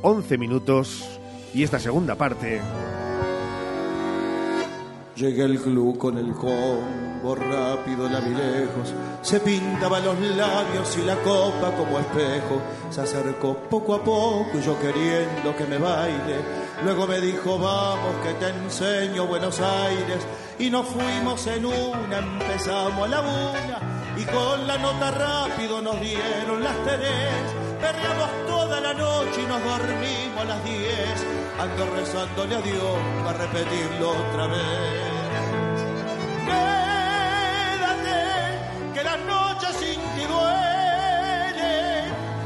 [0.01, 1.18] 11 minutos
[1.53, 2.61] y esta segunda parte.
[5.15, 8.93] Llegué al club con el combo rápido, la vi lejos.
[9.21, 12.61] Se pintaba los labios y la copa como espejo.
[12.89, 16.37] Se acercó poco a poco y yo queriendo que me baile.
[16.85, 20.25] Luego me dijo, vamos que te enseño Buenos Aires.
[20.57, 24.15] Y nos fuimos en una, empezamos a la una.
[24.17, 29.63] Y con la nota rápido nos dieron las tres Perreamos toda la noche y nos
[29.63, 30.79] dormimos a las 10.
[31.59, 34.59] Ando rezándole a Dios para repetirlo otra vez.
[37.69, 38.19] Quédate,
[38.93, 42.03] que las noches sin ti duele.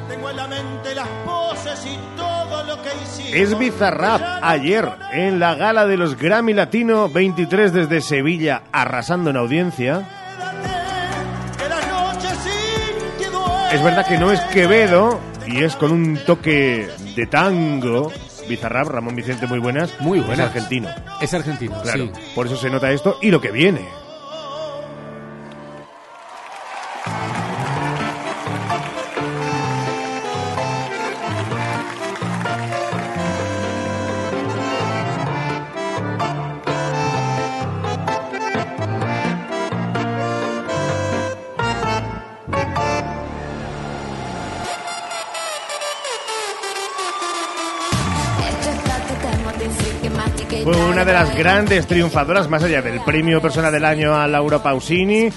[0.07, 3.33] Tengo en la mente las poses y todo lo que hicimos.
[3.33, 9.37] Es Bizarrap ayer en la gala de los Grammy Latino 23 desde Sevilla, arrasando en
[9.37, 10.07] audiencia.
[13.73, 18.11] Es verdad que no es Quevedo y es con un toque de tango.
[18.47, 19.99] Bizarrap, Ramón Vicente, muy buenas.
[19.99, 20.39] Muy buenas.
[20.39, 20.89] Es argentino.
[21.21, 22.11] Es argentino, Claro, sí.
[22.35, 23.81] por eso se nota esto y lo que viene.
[51.03, 55.27] Una de las grandes triunfadoras, más allá del premio Persona del Año a Laura Pausini.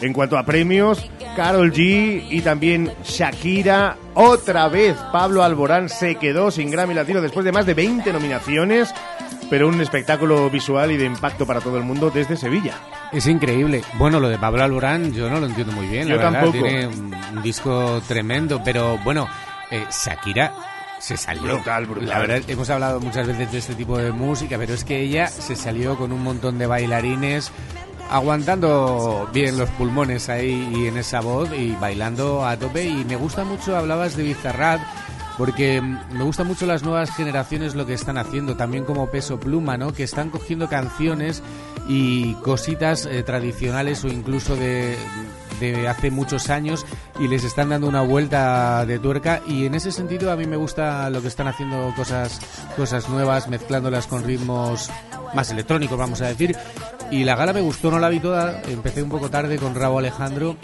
[0.00, 3.96] En cuanto a premios, Carol G y también Shakira.
[4.14, 8.94] Otra vez Pablo Alborán se quedó sin Grammy Latino después de más de 20 nominaciones,
[9.50, 12.74] pero un espectáculo visual y de impacto para todo el mundo desde Sevilla.
[13.10, 13.82] Es increíble.
[13.94, 16.06] Bueno, lo de Pablo Alborán yo no lo entiendo muy bien.
[16.08, 16.32] la Yo verdad.
[16.42, 16.64] tampoco.
[16.64, 19.26] Tiene un, un disco tremendo, pero bueno,
[19.72, 20.52] eh, Shakira
[20.98, 21.54] se salió.
[21.54, 22.08] Brutal, brutal.
[22.08, 25.28] La verdad, hemos hablado muchas veces de este tipo de música, pero es que ella
[25.28, 27.52] se salió con un montón de bailarines
[28.10, 33.16] aguantando bien los pulmones ahí y en esa voz y bailando a tope y me
[33.16, 34.80] gusta mucho, hablabas de Bizarrap
[35.36, 39.76] porque me gustan mucho las nuevas generaciones lo que están haciendo, también como Peso Pluma,
[39.76, 39.92] ¿no?
[39.92, 41.44] Que están cogiendo canciones
[41.86, 44.96] y cositas eh, tradicionales o incluso de,
[45.60, 46.86] de hace muchos años
[47.18, 49.42] y les están dando una vuelta de tuerca.
[49.46, 52.40] Y en ese sentido a mí me gusta lo que están haciendo cosas
[52.76, 54.90] cosas nuevas mezclándolas con ritmos
[55.34, 56.56] más electrónicos vamos a decir
[57.10, 59.98] y la gala me gustó no la vi toda empecé un poco tarde con Rabo
[59.98, 60.56] Alejandro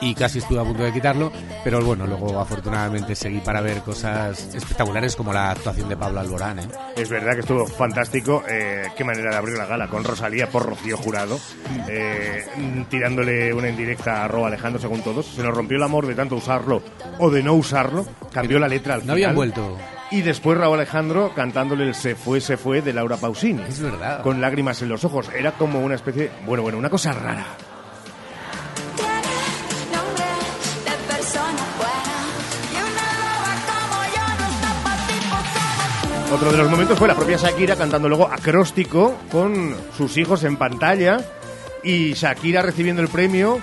[0.00, 1.32] y casi estuve a punto de quitarlo
[1.64, 6.58] pero bueno luego afortunadamente seguí para ver cosas espectaculares como la actuación de Pablo Alborán
[6.58, 6.68] ¿eh?
[6.96, 8.42] Es verdad que estuvo fantástico.
[8.48, 11.38] eh, qué manera de abrir la gala con Rosalía por Rocío Jurado,
[11.88, 12.44] eh,
[12.88, 15.26] tirándole una indirecta a Robo Alejandro según todos.
[15.26, 16.82] Se nos rompió el amor de tanto usarlo
[17.18, 18.06] o de no usarlo.
[18.32, 19.14] Cambió la letra al no final.
[19.14, 19.76] habían vuelto
[20.10, 23.62] Y después Raúl Alejandro cantándole el Se fue, se fue de Laura Pausini.
[23.68, 24.22] Es verdad.
[24.22, 25.28] Con lágrimas en los ojos.
[25.36, 26.30] Era como una especie.
[26.46, 27.46] Bueno, bueno, una cosa rara.
[36.32, 40.56] Otro de los momentos fue la propia Shakira cantando luego acróstico con sus hijos en
[40.56, 41.24] pantalla
[41.82, 43.60] y Shakira recibiendo el premio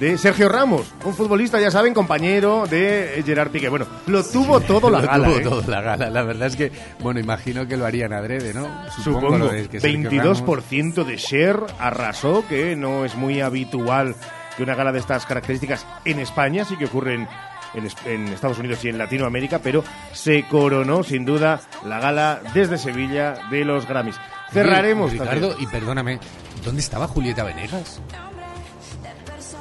[0.00, 3.68] de Sergio Ramos, un futbolista, ya saben, compañero de Gerard Piqué.
[3.68, 5.24] Bueno, lo tuvo todo la Lo gala.
[5.28, 5.42] tuvo ¿eh?
[5.42, 6.08] todo la gala.
[6.10, 8.66] La verdad es que, bueno, imagino que lo harían adrede, ¿no?
[9.04, 14.14] Supongo, de que Sergio Ramos- 22% de share arrasó, que no es muy habitual
[14.56, 17.28] que una gala de estas características en España, sí que ocurren
[17.74, 22.40] en, es- en Estados Unidos y en Latinoamérica, pero se coronó sin duda la gala
[22.54, 24.16] desde Sevilla de los Grammys.
[24.50, 25.68] Cerraremos Ricardo, también.
[25.68, 26.18] y perdóname,
[26.64, 28.00] ¿dónde estaba Julieta Venegas?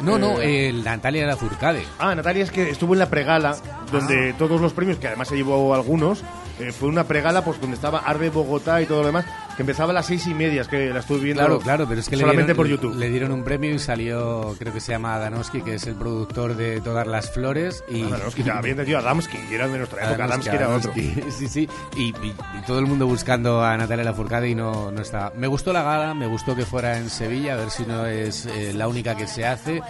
[0.02, 1.84] No, no, Eh, el Natalia Lafourcade.
[2.00, 3.56] Ah, Natalia es que estuvo en la pregala,
[3.92, 6.24] donde todos los premios, que además se llevó algunos,
[6.60, 9.26] eh, fue una pregala pues donde estaba Arde Bogotá y todo lo demás,
[9.56, 12.00] que empezaba a las seis y media, es que la estuve viendo Claro, claro, pero
[12.02, 12.96] es que le solamente dieron, por YouTube.
[12.98, 16.56] le dieron un premio y salió, creo que se llama Adanovsky, que es el productor
[16.56, 17.84] de Todas las Flores.
[17.90, 20.92] Y, Ah, Adanovsky, ya había entendido Adamski, y era de nuestra época, Adamski era otro.
[20.92, 21.70] Adamski, Sí, sí.
[21.98, 22.14] Y, y-
[22.58, 25.32] y todo el mundo buscando a Natalia Lafourcade y no, no estaba.
[25.36, 28.46] Me gustó la gala, me gustó que fuera en Sevilla, a ver si no es
[28.46, 29.82] eh, la única que se hace.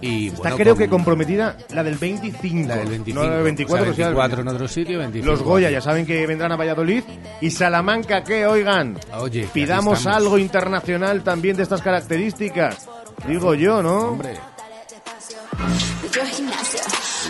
[0.00, 2.68] Y, Está bueno, creo con- que comprometida la del 25.
[2.68, 3.20] La del 25.
[3.20, 5.70] No la del 24, O sea, o sea, 24 en otro sitio, 25 Los Goya
[5.70, 7.02] ya saben que vendrán a Valladolid.
[7.40, 8.46] Y Salamanca, ¿qué?
[8.46, 12.88] Oigan, Oye, que aquí pidamos algo internacional también de estas características.
[13.26, 14.10] Digo yo, ¿no?
[14.10, 14.34] Hombre.
[16.12, 16.80] Yo gimnasio,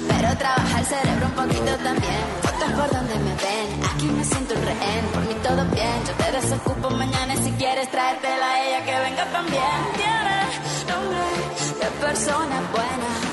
[0.07, 2.21] pero trabaja el cerebro un poquito también.
[2.43, 5.05] Fotos por donde me ven, aquí me siento un rehén.
[5.13, 9.01] Por mí todo bien, yo te desocupo mañana y si quieres traértela a ella que
[9.09, 9.63] venga también.
[9.97, 10.37] Tiene
[10.89, 11.19] nombre
[11.81, 13.28] de persona buena.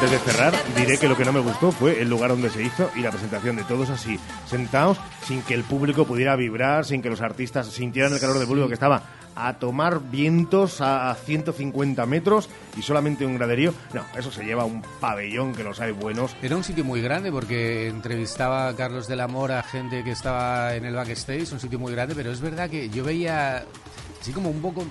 [0.00, 2.62] Antes de cerrar, diré que lo que no me gustó fue el lugar donde se
[2.62, 4.96] hizo y la presentación de todos así, sentados,
[5.26, 8.66] sin que el público pudiera vibrar, sin que los artistas sintieran el calor del público
[8.68, 9.02] que estaba
[9.36, 12.48] a tomar vientos a 150 metros
[12.78, 13.74] y solamente un graderío.
[13.92, 16.34] No, eso se lleva a un pabellón que los hay buenos.
[16.40, 20.76] Era un sitio muy grande porque entrevistaba a Carlos del Amor a gente que estaba
[20.76, 23.66] en el backstage, un sitio muy grande, pero es verdad que yo veía
[24.18, 24.82] así como un poco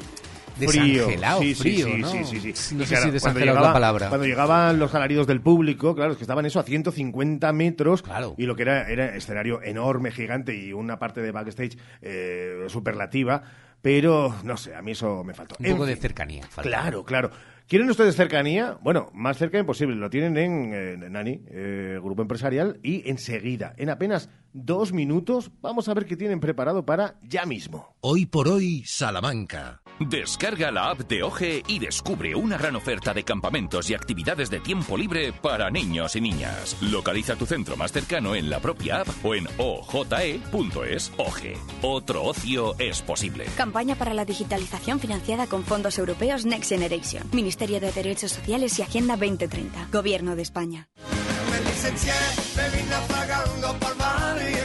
[0.60, 2.08] desangelado, sí, frío, sí, ¿no?
[2.10, 2.76] sí, sí, sí.
[2.76, 4.10] No sé claro, si desangelado es llegaba- la palabra.
[4.10, 8.04] Cuando llegaban los salarios del público, claro, es que estaban eso a 150 metros
[8.38, 13.44] y lo que era era escenario enorme, gigante y una parte de backstage eh, superlativa,
[13.82, 15.56] pero no sé, a mí eso me faltó.
[15.60, 16.44] Un En poco de cercanía.
[16.50, 16.70] falta.
[16.70, 17.32] Claro, claro.
[17.68, 18.78] ¿Quieren ustedes cercanía?
[18.82, 19.96] Bueno, más cerca imposible.
[19.96, 25.90] Lo tienen en, eh, Nani, eh, Grupo Empresarial, y enseguida, en apenas dos minutos, vamos
[25.90, 27.96] a ver qué tienen preparado para ya mismo.
[28.02, 29.82] Hoy por hoy, Salamanca.
[30.00, 34.62] Descarga la app de OGE y descubre una gran oferta de campamentos y actividades de
[34.62, 36.78] tiempo libre para niños y niñas.
[36.82, 41.12] Localiza tu centro más cercano en la propia app o en oje.es.
[41.18, 41.58] OGE.
[41.82, 43.46] Otro ocio es posible.
[43.58, 47.24] Campaña para la digitalización financiada con fondos europeos Next Generation.
[47.34, 49.90] Ministerio de Derechos Sociales y Agenda 2030.
[49.92, 50.88] Gobierno de España.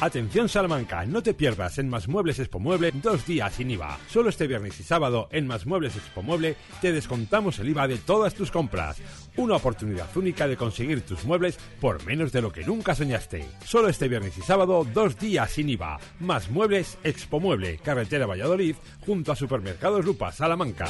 [0.00, 3.98] Atención Salamanca, no te pierdas en Más Muebles Expo Mueble dos días sin IVA.
[4.08, 7.98] Solo este viernes y sábado en Más Muebles Expo Mueble te descontamos el IVA de
[7.98, 8.98] todas tus compras.
[9.36, 13.44] Una oportunidad única de conseguir tus muebles por menos de lo que nunca soñaste.
[13.64, 15.98] Solo este viernes y sábado dos días sin IVA.
[16.20, 20.86] Más Muebles Expo Mueble, carretera Valladolid, junto a Supermercados Lupa Salamanca.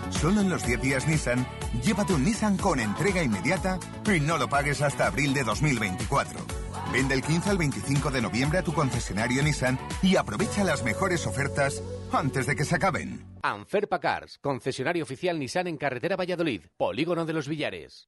[0.09, 1.45] Solo en los 10 días Nissan,
[1.83, 6.39] llévate un Nissan con entrega inmediata y no lo pagues hasta abril de 2024.
[6.93, 11.27] Vende el 15 al 25 de noviembre a tu concesionario Nissan y aprovecha las mejores
[11.27, 13.25] ofertas antes de que se acaben.
[13.43, 18.07] Anferpa Cars, concesionario oficial Nissan en carretera Valladolid, Polígono de los Villares.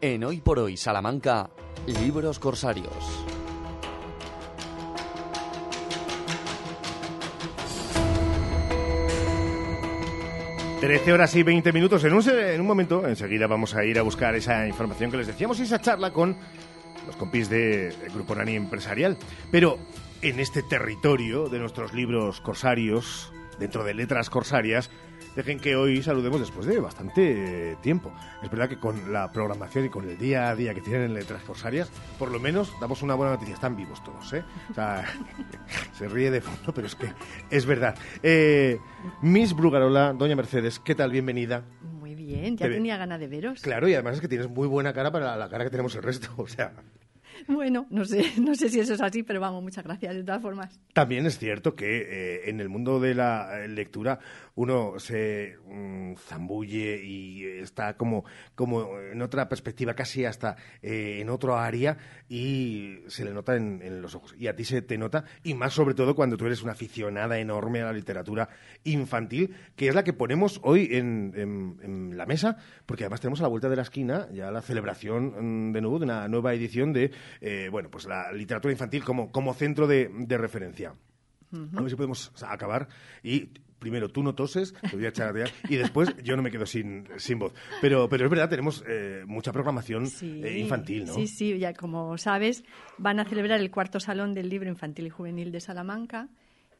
[0.00, 1.50] En Hoy por Hoy Salamanca,
[1.86, 3.24] Libros Corsarios.
[10.80, 12.04] Trece horas y 20 minutos.
[12.04, 15.26] En un, en un momento, enseguida vamos a ir a buscar esa información que les
[15.26, 16.36] decíamos y esa charla con
[17.04, 19.16] los compis de de Grupo Nani Empresarial.
[19.50, 19.78] Pero
[20.22, 24.90] en este territorio de nuestros libros corsarios, dentro de letras corsarias,
[25.38, 28.12] dejen que hoy saludemos después de bastante tiempo.
[28.42, 31.14] Es verdad que con la programación y con el día a día que tienen en
[31.14, 33.54] letras corsarias, por lo menos damos una buena noticia.
[33.54, 34.42] Están vivos todos, ¿eh?
[34.70, 35.04] O sea,
[35.92, 37.06] se ríe de fondo, pero es que
[37.50, 37.94] es verdad.
[38.22, 38.78] Eh,
[39.22, 41.12] Miss Brugarola, doña Mercedes, ¿qué tal?
[41.12, 41.62] Bienvenida.
[42.00, 43.62] Muy bien, ya Te ve- tenía ganas de veros.
[43.62, 46.02] Claro, y además es que tienes muy buena cara para la cara que tenemos el
[46.02, 46.30] resto.
[46.36, 46.72] O sea,
[47.46, 50.42] Bueno, no sé, no sé si eso es así, pero vamos, muchas gracias de todas
[50.42, 50.80] formas.
[50.92, 54.18] también es cierto que eh, en el mundo de la eh, lectura
[54.58, 58.24] uno se mm, zambulle y está como,
[58.56, 61.96] como en otra perspectiva, casi hasta eh, en otro área
[62.28, 64.34] y se le nota en, en los ojos.
[64.36, 67.38] Y a ti se te nota, y más sobre todo cuando tú eres una aficionada
[67.38, 68.48] enorme a la literatura
[68.84, 73.38] infantil, que es la que ponemos hoy en, en- en la mesa, porque además tenemos
[73.40, 76.52] a la vuelta de la esquina ya la celebración mm, de nuevo de una nueva
[76.52, 80.94] edición de eh, bueno pues la literatura infantil como, como centro de, de referencia.
[81.78, 82.88] A ver si podemos acabar
[83.22, 86.50] y primero tú no toses, te voy a echar a y después yo no me
[86.50, 87.52] quedo sin, sin voz.
[87.80, 91.14] Pero, pero es verdad, tenemos eh, mucha programación eh, infantil, ¿no?
[91.14, 92.64] Sí, sí, ya como sabes,
[92.98, 96.28] van a celebrar el cuarto salón del libro infantil y juvenil de Salamanca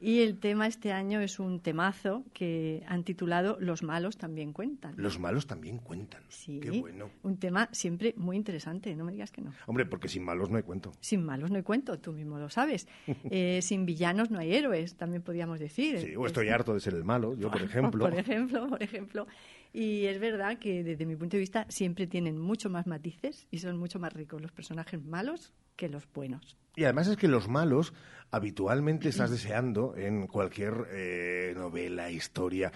[0.01, 4.94] y el tema este año es un temazo que han titulado Los malos también cuentan.
[4.96, 6.22] Los malos también cuentan.
[6.28, 7.11] Sí, Qué bueno.
[7.22, 9.53] un tema siempre muy interesante, no me digas que no.
[9.66, 10.92] Hombre, porque sin malos no hay cuento.
[11.01, 12.86] Sin malos no hay cuento, tú mismo lo sabes.
[13.30, 15.99] Eh, sin villanos no hay héroes, también podríamos decir.
[16.01, 18.05] Sí, o estoy harto de ser el malo, yo por ejemplo.
[18.05, 19.26] Por ejemplo, por ejemplo.
[19.72, 23.59] Y es verdad que desde mi punto de vista siempre tienen mucho más matices y
[23.59, 26.59] son mucho más ricos los personajes malos que los buenos.
[26.76, 27.95] Y además es que los malos
[28.31, 32.70] habitualmente estás deseando en cualquier eh, novela, historia,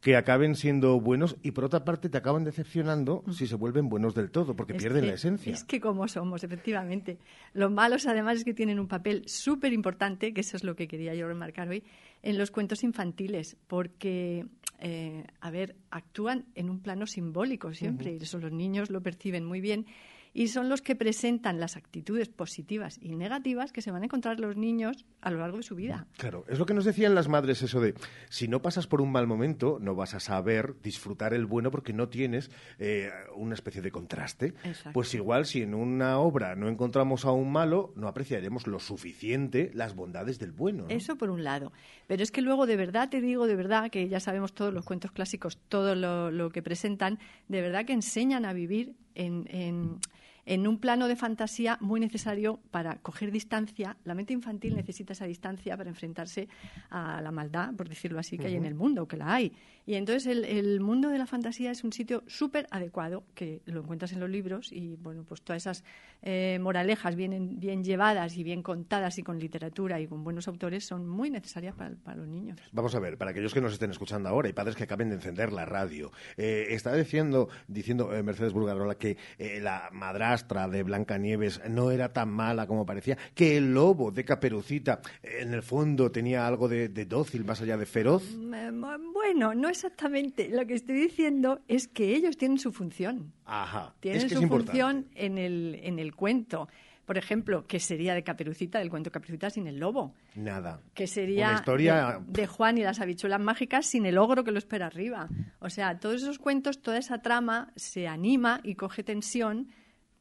[0.00, 4.14] que acaben siendo buenos y por otra parte te acaban decepcionando si se vuelven buenos
[4.14, 5.52] del todo, porque Es pierden que- la esencia.
[5.52, 7.18] Es que como somos, efectivamente.
[7.54, 10.88] Los malos, además, es que tienen un papel súper importante, que eso es lo que
[10.88, 11.82] quería yo remarcar hoy,
[12.22, 14.44] en los cuentos infantiles, porque,
[14.78, 19.44] eh, a ver, actúan en un plano simbólico siempre, y eso los niños lo perciben
[19.46, 19.86] muy bien,
[20.34, 24.40] y son los que presentan las actitudes positivas y negativas que se van a encontrar
[24.40, 26.06] los niños a lo largo de su vida.
[26.18, 27.94] Claro, es lo que nos decían las madres eso de
[28.28, 31.92] si no pasas por un mal momento no vas a saber disfrutar el bueno porque
[31.92, 34.54] no tienes eh, una especie de contraste.
[34.64, 34.90] Exacto.
[34.92, 39.70] Pues igual si en una obra no encontramos a un malo no apreciaremos lo suficiente
[39.72, 40.84] las bondades del bueno.
[40.84, 40.88] ¿no?
[40.88, 41.72] Eso por un lado.
[42.06, 44.84] Pero es que luego, de verdad, te digo, de verdad, que ya sabemos todos los
[44.84, 47.18] cuentos clásicos, todo lo, lo que presentan,
[47.48, 49.98] de verdad que enseñan a vivir en, en,
[50.46, 53.96] en un plano de fantasía muy necesario para coger distancia.
[54.04, 56.48] La mente infantil necesita esa distancia para enfrentarse
[56.90, 59.52] a la maldad, por decirlo así, que hay en el mundo, que la hay.
[59.86, 63.80] Y entonces el, el mundo de la fantasía es un sitio súper adecuado, que lo
[63.80, 65.84] encuentras en los libros y, bueno, pues todas esas
[66.22, 70.86] eh, moralejas bien, bien llevadas y bien contadas y con literatura y con buenos autores
[70.86, 72.58] son muy necesarias para, para los niños.
[72.72, 75.16] Vamos a ver, para aquellos que nos estén escuchando ahora y padres que acaben de
[75.16, 80.82] encender la radio, eh, está diciendo, diciendo eh, Mercedes Burgarola que eh, la madrastra de
[80.82, 86.10] Blancanieves no era tan mala como parecía, que el lobo de Caperucita en el fondo
[86.10, 88.22] tenía algo de, de dócil más allá de feroz.
[88.54, 88.70] Eh,
[89.12, 90.48] Bueno, no exactamente.
[90.48, 93.32] Lo que estoy diciendo es que ellos tienen su función.
[93.44, 96.68] Ajá, Tienen es que su es función en el, en el cuento.
[97.06, 100.14] Por ejemplo, que sería de Caperucita, del cuento Caperucita sin el lobo.
[100.36, 100.80] Nada.
[100.94, 104.50] que sería Una historia- de, de Juan y las habichuelas mágicas sin el ogro que
[104.52, 105.28] lo espera arriba.
[105.60, 109.68] O sea, todos esos cuentos, toda esa trama se anima y coge tensión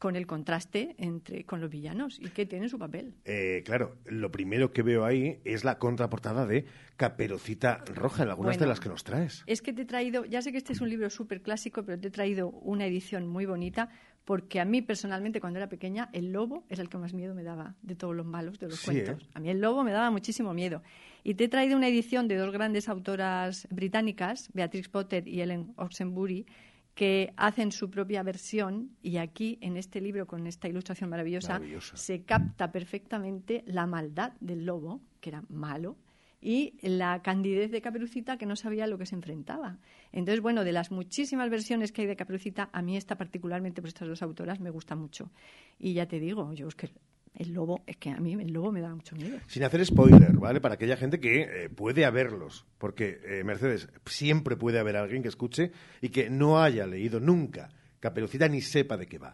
[0.04, 3.14] con el contraste entre con los villanos y que tienen su papel.
[3.24, 6.66] Eh, claro, lo primero que veo ahí es la contraportada de
[6.97, 9.43] Caperucita Roja, en algunas de las que nos traes.
[9.47, 11.97] Es que te he traído, ya sé que este es un libro súper clásico, pero
[11.97, 13.88] te he traído una edición muy bonita
[14.26, 17.43] porque a mí personalmente cuando era pequeña el lobo era el que más miedo me
[17.43, 19.24] daba de todos los malos de los Sí, cuentos.
[19.24, 19.28] ¿eh?
[19.36, 20.84] A mí el lobo me daba muchísimo miedo.
[21.24, 25.74] Y te he traído una edición de dos grandes autoras británicas, Beatrix Potter y Ellen
[25.78, 26.45] Oxenbury,
[26.94, 31.98] que hacen su propia versión y aquí en este libro con esta ilustración maravillosa, Maravillosa.
[31.98, 35.98] se capta perfectamente la maldad del lobo, que era malo,
[36.39, 39.78] y la candidez de Caperucita que no sabía a lo que se enfrentaba.
[40.12, 43.88] Entonces, bueno, de las muchísimas versiones que hay de Caperucita, a mí esta particularmente por
[43.88, 45.32] estas dos autoras me gusta mucho.
[45.80, 46.89] Y ya te digo, yo es que
[47.36, 49.40] el lobo, es que a mí el lobo me da mucho miedo.
[49.48, 50.62] Sin hacer spoiler, ¿vale?
[50.62, 52.66] Para aquella gente que eh, puede haberlos.
[52.78, 55.72] Porque, eh, Mercedes, siempre puede haber alguien que escuche
[56.02, 57.70] y que no haya leído nunca
[58.04, 59.34] Caperucita ni sepa de qué va.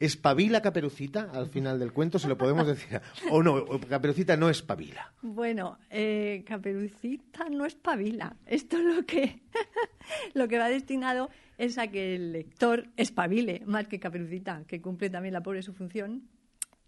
[0.00, 2.18] ¿Espabila Caperucita al final del cuento?
[2.18, 3.00] Se lo podemos decir.
[3.30, 5.12] O no, Caperucita no espabila.
[5.22, 8.36] Bueno, eh, Caperucita no espabila.
[8.44, 9.42] Esto lo que,
[10.34, 15.08] lo que va destinado es a que el lector espabile más que Caperucita, que cumple
[15.08, 16.28] también la pobre su función.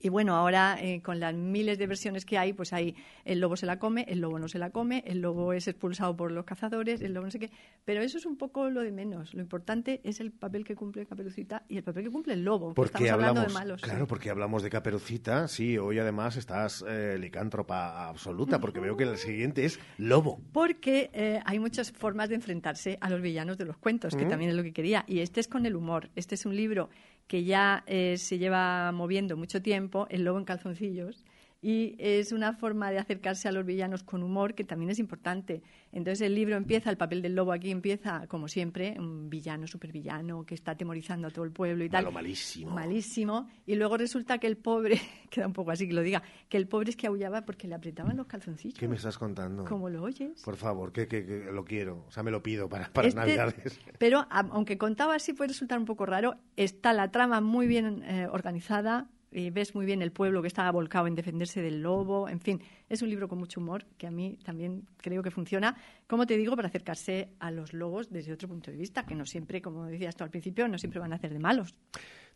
[0.05, 2.95] Y bueno, ahora eh, con las miles de versiones que hay, pues hay
[3.25, 6.15] el lobo se la come, el lobo no se la come, el lobo es expulsado
[6.15, 7.51] por los cazadores, el lobo no sé qué.
[7.87, 9.33] Pero eso es un poco lo de menos.
[9.33, 12.69] Lo importante es el papel que cumple Caperucita y el papel que cumple el lobo.
[12.69, 13.81] que Porque estamos hablando hablamos, de malos.
[13.81, 15.49] claro, porque hablamos de Caperucita.
[15.49, 20.39] Sí, hoy además estás eh, licántropa absoluta, porque veo que el siguiente es lobo.
[20.53, 24.29] Porque eh, hay muchas formas de enfrentarse a los villanos de los cuentos, que Mm.
[24.29, 25.05] también es lo que quería.
[25.09, 26.11] Y este es con el humor.
[26.15, 26.91] Este es un libro
[27.27, 31.25] que ya eh, se lleva moviendo mucho tiempo, El lobo en calzoncillos.
[31.67, 35.63] Y es una forma de acercarse a los villanos con humor que también es importante.
[35.93, 40.45] Entonces el libro empieza, el papel del lobo aquí empieza, como siempre, un villano, supervillano,
[40.45, 42.05] que está atemorizando a todo el pueblo y tal.
[42.05, 42.71] Malo, malísimo.
[42.75, 43.49] Malísimo.
[43.65, 45.01] Y luego resulta que el pobre,
[45.31, 47.75] queda un poco así que lo diga, que el pobre es que aullaba porque le
[47.77, 48.79] apretaban los calzoncillos.
[48.79, 49.65] ¿Qué me estás contando?
[49.65, 50.43] Como lo oyes.
[50.43, 52.05] Por favor, que, que- que lo quiero.
[52.09, 53.81] O sea, me lo pido para, para Este- Navidades.
[53.99, 58.03] Pero a- aunque contaba así puede resultar un poco raro, está la trama muy bien
[58.03, 62.29] eh, organizada y ves muy bien el pueblo que está volcado en defenderse del lobo,
[62.29, 65.77] en fin, es un libro con mucho humor que a mí también creo que funciona,
[66.07, 69.27] como te digo, para acercarse a los lobos desde otro punto de vista, que no
[69.27, 71.75] siempre, como decías tú al principio, no siempre van a hacer de malos.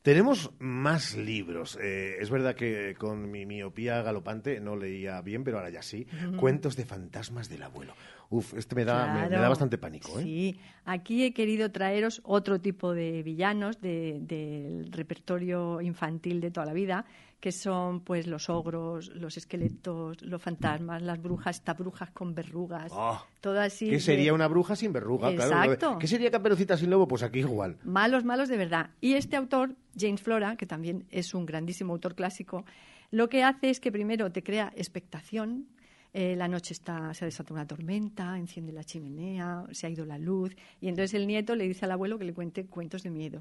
[0.03, 1.79] Tenemos más libros.
[1.83, 6.07] Eh, es verdad que con mi miopía galopante no leía bien, pero ahora ya sí.
[6.37, 7.95] Cuentos de fantasmas del abuelo.
[8.31, 10.23] Uf, este me da, me- me, da bastante pánico, ¿eh?
[10.23, 16.67] Sí, aquí he querido traeros otro tipo de villanos de- del repertorio infantil de toda
[16.67, 17.05] la vida,
[17.41, 22.91] que son pues los ogros, los esqueletos, los fantasmas, las brujas, estas brujas con verrugas,
[22.95, 23.87] Ah, todo así.
[23.87, 25.33] ¿Qué de- sería una bruja sin verruga?
[25.33, 25.99] Claro, Exacto.
[26.01, 27.07] ¿Qué sería Caperucita sin lobo?
[27.07, 27.77] Pues aquí igual.
[27.85, 28.91] Malos, malos de verdad.
[29.01, 32.65] Y este autor, James Flora, que también es un grandísimo autor clásico,
[33.13, 35.67] lo que hace es que primero te crea expectación.
[36.15, 40.07] eh, la noche está, se ha desatado una tormenta, enciende la chimenea, se ha ido
[40.07, 40.57] la luz.
[40.81, 43.41] Y entonces el nieto le dice al abuelo que le cuente cuentos de miedo.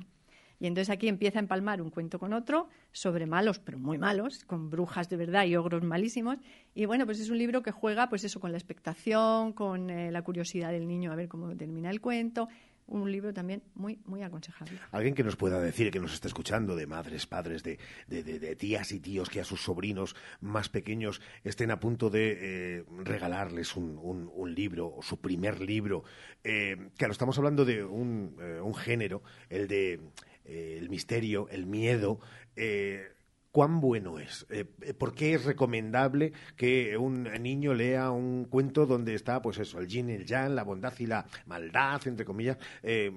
[0.60, 4.44] Y entonces aquí empieza a empalmar un cuento con otro sobre malos, pero muy malos,
[4.46, 6.38] con brujas de verdad y ogros malísimos.
[6.74, 10.12] Y bueno, pues es un libro que juega pues eso con la expectación, con eh,
[10.12, 12.48] la curiosidad del niño a ver cómo termina el cuento.
[12.90, 14.80] Un libro también muy, muy aconsejable.
[14.94, 17.78] Alguien que nos pueda decir, que nos esté escuchando, de madres, padres, de,
[18.08, 22.38] de- de- tías y tíos que a sus sobrinos más pequeños estén a punto de
[22.80, 26.06] eh, regalarles un, un- un libro, o su primer libro.
[26.46, 30.00] Eh, claro, estamos hablando de un, eh, un género, el de
[30.48, 32.20] eh, el misterio, el miedo.
[32.56, 33.14] eh,
[33.52, 34.46] ¿Cuán bueno es?
[34.52, 39.80] Eh, ¿Por qué es recomendable que un niño lea un cuento donde está, pues eso,
[39.80, 42.58] el yin y el yang, la bondad y la maldad, entre comillas?
[42.84, 43.12] Eh,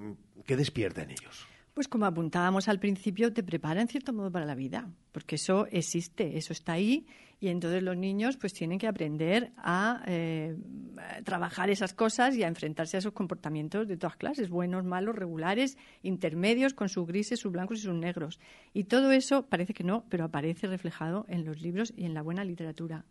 [0.47, 1.47] ¿Qué despierta en ellos?
[1.75, 5.67] Pues como apuntábamos al principio, te prepara en cierto modo para la vida, porque eso
[5.71, 7.07] existe, eso está ahí,
[7.39, 10.57] y entonces los niños pues tienen que aprender a eh,
[10.99, 15.15] a trabajar esas cosas y a enfrentarse a esos comportamientos de todas clases, buenos, malos,
[15.15, 18.39] regulares, intermedios, con sus grises, sus blancos y sus negros.
[18.75, 22.21] Y todo eso parece que no, pero aparece reflejado en los libros y en la
[22.23, 23.05] buena literatura.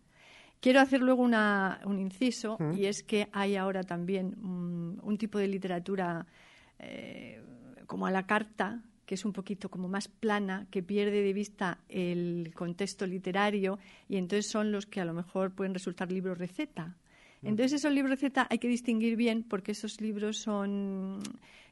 [0.60, 2.74] Quiero hacer luego una- un inciso, Mm.
[2.76, 6.26] y es que hay ahora también mm, un tipo de literatura
[6.82, 7.42] eh,
[7.90, 11.78] como a la carta, que es un poquito como más plana, que pierde de vista
[11.88, 16.94] el contexto literario y entonces son los que a lo mejor pueden resultar libros receta.
[17.42, 21.20] Entonces esos libros receta hay que distinguir bien porque esos libros son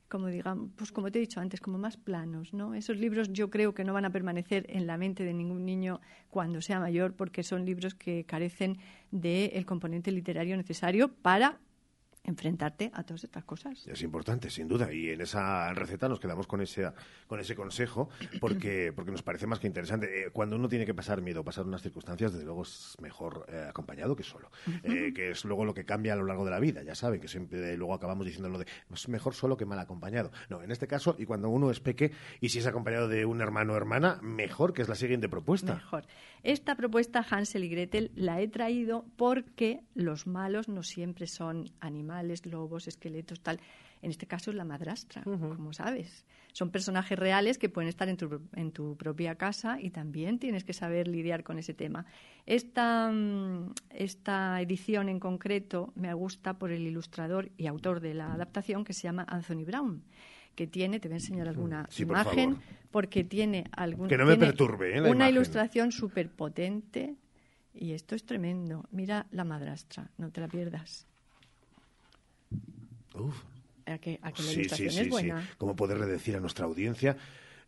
[0.08, 2.74] como digamos, pues como te he dicho antes, como más planos, ¿no?
[2.74, 6.00] Esos libros yo creo que no van a permanecer en la mente de ningún niño
[6.30, 8.78] cuando sea mayor porque son libros que carecen
[9.12, 11.60] del componente literario necesario para
[12.28, 13.86] enfrentarte a todas estas cosas.
[13.86, 14.92] Es importante, sin duda.
[14.92, 16.90] Y en esa receta nos quedamos con ese,
[17.26, 18.08] con ese consejo
[18.40, 20.26] porque, porque nos parece más que interesante.
[20.26, 23.66] Eh, cuando uno tiene que pasar miedo, pasar unas circunstancias, desde luego es mejor eh,
[23.68, 24.50] acompañado que solo.
[24.82, 26.82] Eh, que es luego lo que cambia a lo largo de la vida.
[26.82, 30.30] Ya saben que siempre luego acabamos diciendo lo de es mejor solo que mal acompañado.
[30.48, 33.40] No, en este caso, y cuando uno es peque y si es acompañado de un
[33.40, 35.74] hermano o hermana, mejor que es la siguiente propuesta.
[35.74, 36.04] Mejor.
[36.42, 42.17] Esta propuesta, Hansel y Gretel, la he traído porque los malos no siempre son animales,
[42.46, 43.60] lobos, esqueletos, tal.
[44.02, 46.24] En este caso es la madrastra, como sabes.
[46.52, 50.64] Son personajes reales que pueden estar en tu, en tu propia casa y también tienes
[50.64, 52.06] que saber lidiar con ese tema.
[52.46, 58.32] Esta, mm, esta edición en concreto me gusta por el ilustrador y autor de la
[58.32, 60.02] adaptación que se llama Anthony Brown
[60.54, 62.56] que tiene, te voy a enseñar alguna Sí, imagen,
[62.90, 65.00] porque tiene algún, Que no me tiene perturbe, ¿eh?
[65.00, 65.34] una imagen.
[65.36, 67.14] ilustración súper potente
[67.72, 68.84] y esto es tremendo.
[68.90, 71.06] Mira la madrastra, no te la pierdas.
[73.20, 73.42] Uf.
[73.86, 75.10] A que, a que la Sí, sí, ilustración sí, es sí.
[75.10, 75.48] buena.
[75.58, 77.16] Como poderle decir a nuestra audiencia,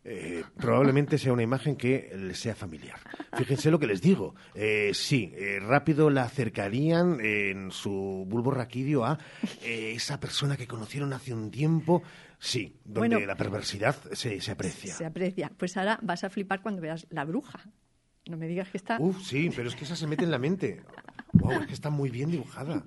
[0.03, 2.99] eh, probablemente sea una imagen que les sea familiar.
[3.37, 4.35] Fíjense lo que les digo.
[4.55, 9.17] Eh, sí, eh, rápido la acercarían en su bulbo raquídeo a
[9.63, 12.03] esa persona que conocieron hace un tiempo.
[12.39, 14.93] Sí, donde Bueno, la perversidad se, se aprecia.
[14.93, 15.51] Se aprecia.
[15.57, 17.59] Pues ahora vas a flipar cuando veas la bruja.
[18.27, 18.97] No me digas que está.
[18.99, 20.81] Uf, sí, pero es que esa se mete en la mente.
[21.33, 22.83] Wow, es que está muy bien dibujada.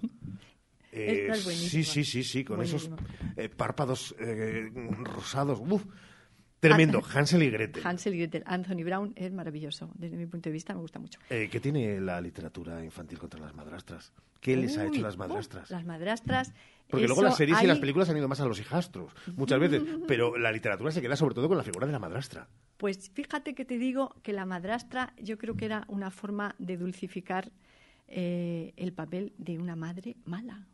[0.94, 1.70] Eh, Esta es buenísima.
[1.70, 2.88] sí, sí, sí, sí, con esos
[3.36, 4.70] eh, párpados eh,
[5.02, 5.60] rosados.
[5.60, 5.84] Uf,
[6.60, 7.02] tremendo.
[7.04, 7.82] Ah, Hansel y Gretel.
[7.84, 8.44] Hansel y Gretel.
[8.46, 9.90] Anthony Brown es maravilloso.
[9.94, 11.18] Desde mi punto de vista me gusta mucho.
[11.28, 14.12] ¿Qué tiene la literatura infantil contra las madrastras?
[14.40, 15.70] ¿Qué les ha hecho las oh, madrastras?
[15.70, 16.52] las madrastras.
[16.88, 19.82] Porque luego las series y las películas han ido más a los hijastros, muchas veces,
[20.06, 22.46] pero la literatura se queda sobre todo con la figura de la madrastra.
[22.76, 26.76] Pues fíjate que te digo que la madrastra yo creo que era una forma de
[26.76, 27.50] dulcificar
[28.06, 30.66] eh, el papel de una madre mala.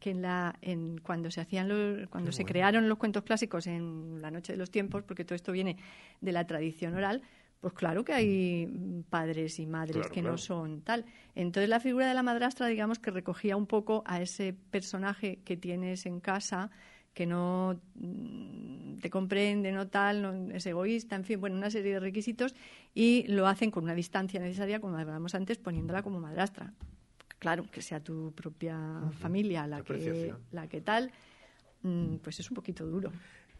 [0.00, 4.20] Que en la en cuando se hacían los, cuando se crearon los cuentos clásicos en
[4.20, 5.76] la noche de los tiempos porque todo esto viene
[6.20, 7.22] de la tradición oral
[7.60, 10.32] pues claro que hay padres y madres Claro, que claro.
[10.32, 11.04] no son tal
[11.36, 15.56] entonces la figura de la madrastra digamos que recogía un poco a ese personaje que
[15.56, 16.70] tienes en casa
[17.14, 21.92] que no mm, te comprende, no tal, no, es egoísta, en fin, bueno, una serie
[21.92, 22.54] de requisitos
[22.94, 26.72] y lo hacen con una distancia necesaria, como hablábamos antes, poniéndola como madrastra.
[27.42, 28.78] Claro, que sea tu propia
[29.18, 31.10] familia la que, la que tal,
[31.82, 33.10] mm, pues es un poquito duro.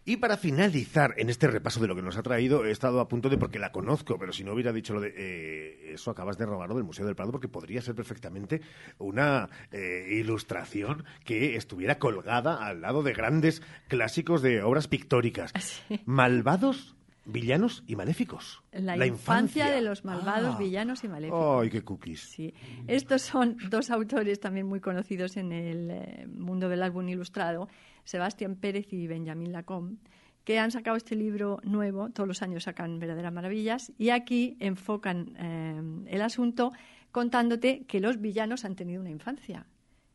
[0.05, 3.09] Y para finalizar en este repaso de lo que nos ha traído, he estado a
[3.09, 6.39] punto de, porque la conozco, pero si no hubiera dicho lo de eh, eso, acabas
[6.39, 8.61] de robarlo del Museo del Prado, porque podría ser perfectamente
[8.99, 15.53] una eh, ilustración que estuviera colgada al lado de grandes clásicos de obras pictóricas.
[16.07, 16.95] Malvados,
[17.25, 18.63] villanos y maléficos.
[18.73, 20.59] La, infancia, de los malvados, Ah.
[20.59, 21.63] villanos y maléficos.
[21.63, 22.21] ¡Ay, qué cookies!
[22.21, 22.55] Sí.
[22.87, 27.69] Estos son dos autores también muy conocidos en el eh, mundo del álbum ilustrado,
[28.05, 29.97] Sebastián Pérez y Benjamín Lacombe,
[30.45, 35.37] que han sacado este libro nuevo, todos los años sacan verdaderas maravillas, y aquí enfocan
[35.39, 36.73] eh, el asunto
[37.13, 39.67] contándote que los villanos han tenido una infancia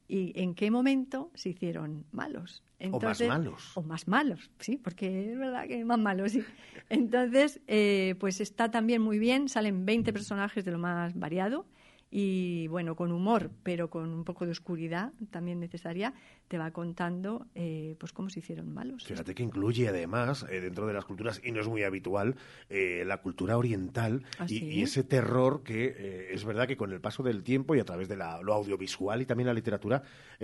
[0.07, 2.63] y en qué momento se hicieron malos.
[2.91, 3.71] O más malos.
[3.75, 6.43] O más malos, sí, porque es verdad que más malos, sí.
[6.89, 11.65] Entonces, eh, pues está también muy bien, salen 20 personajes de lo más variado
[12.09, 16.13] y, bueno, con humor, pero con un poco de oscuridad también necesaria,
[16.47, 19.03] te va contando eh, pues cómo se hicieron malos.
[19.05, 22.35] Fíjate que incluye además, eh, dentro de las culturas, y no es muy habitual,
[22.69, 24.65] eh, la cultura oriental ¿Ah, y, sí?
[24.65, 27.85] y ese terror que eh, es verdad que con el paso del tiempo y a
[27.85, 30.03] través de la- lo audiovisual y también la literatura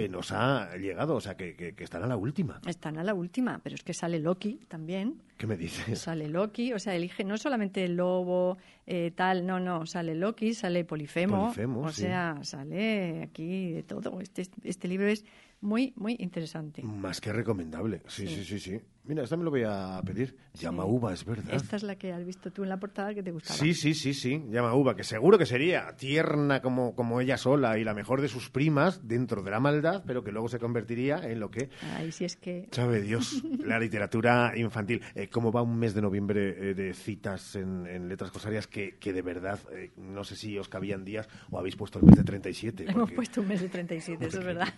[0.10, 2.60] nos ha llegado, o sea, que, que- que están a la última.
[2.68, 5.22] Están a la última, pero es que sale Loki también.
[5.44, 6.00] ¿Qué me dices?
[6.00, 8.58] Sale Loki, o sea, elige no solamente el lobo,
[8.88, 12.04] eh, tal, no, no, sale Loki, sale Polifemo, Polifemo, o sí.
[12.04, 14.22] sea, sale aquí de todo.
[14.22, 15.26] Este, este libro es
[15.64, 16.84] muy, muy interesante.
[16.84, 18.02] Más que recomendable.
[18.08, 18.60] Sí, sí, Sí.
[18.60, 18.82] sí, sí.
[19.06, 20.34] Mira, esta me lo voy a pedir.
[20.54, 21.54] Llama uva, es verdad.
[21.54, 23.60] Esta es la que has visto tú en la portada que te gustaba.
[23.60, 24.42] Sí, sí, sí, sí.
[24.50, 28.30] Llama uva, que seguro que sería tierna como, como ella sola y la mejor de
[28.30, 32.14] sus primas dentro de la maldad, pero que luego se convertiría en lo que Ay,
[32.14, 32.70] si es que...
[32.72, 35.02] Sabe Dios, la literatura infantil.
[35.16, 38.96] Eh, ¿Cómo va un mes de noviembre eh, de citas en, en letras cosarias que,
[39.00, 42.16] que de verdad, eh, no sé si os cabían días o habéis puesto el mes
[42.16, 42.84] de 37?
[42.84, 44.74] Hemos porque- puesto un mes de 37, eso es verdad.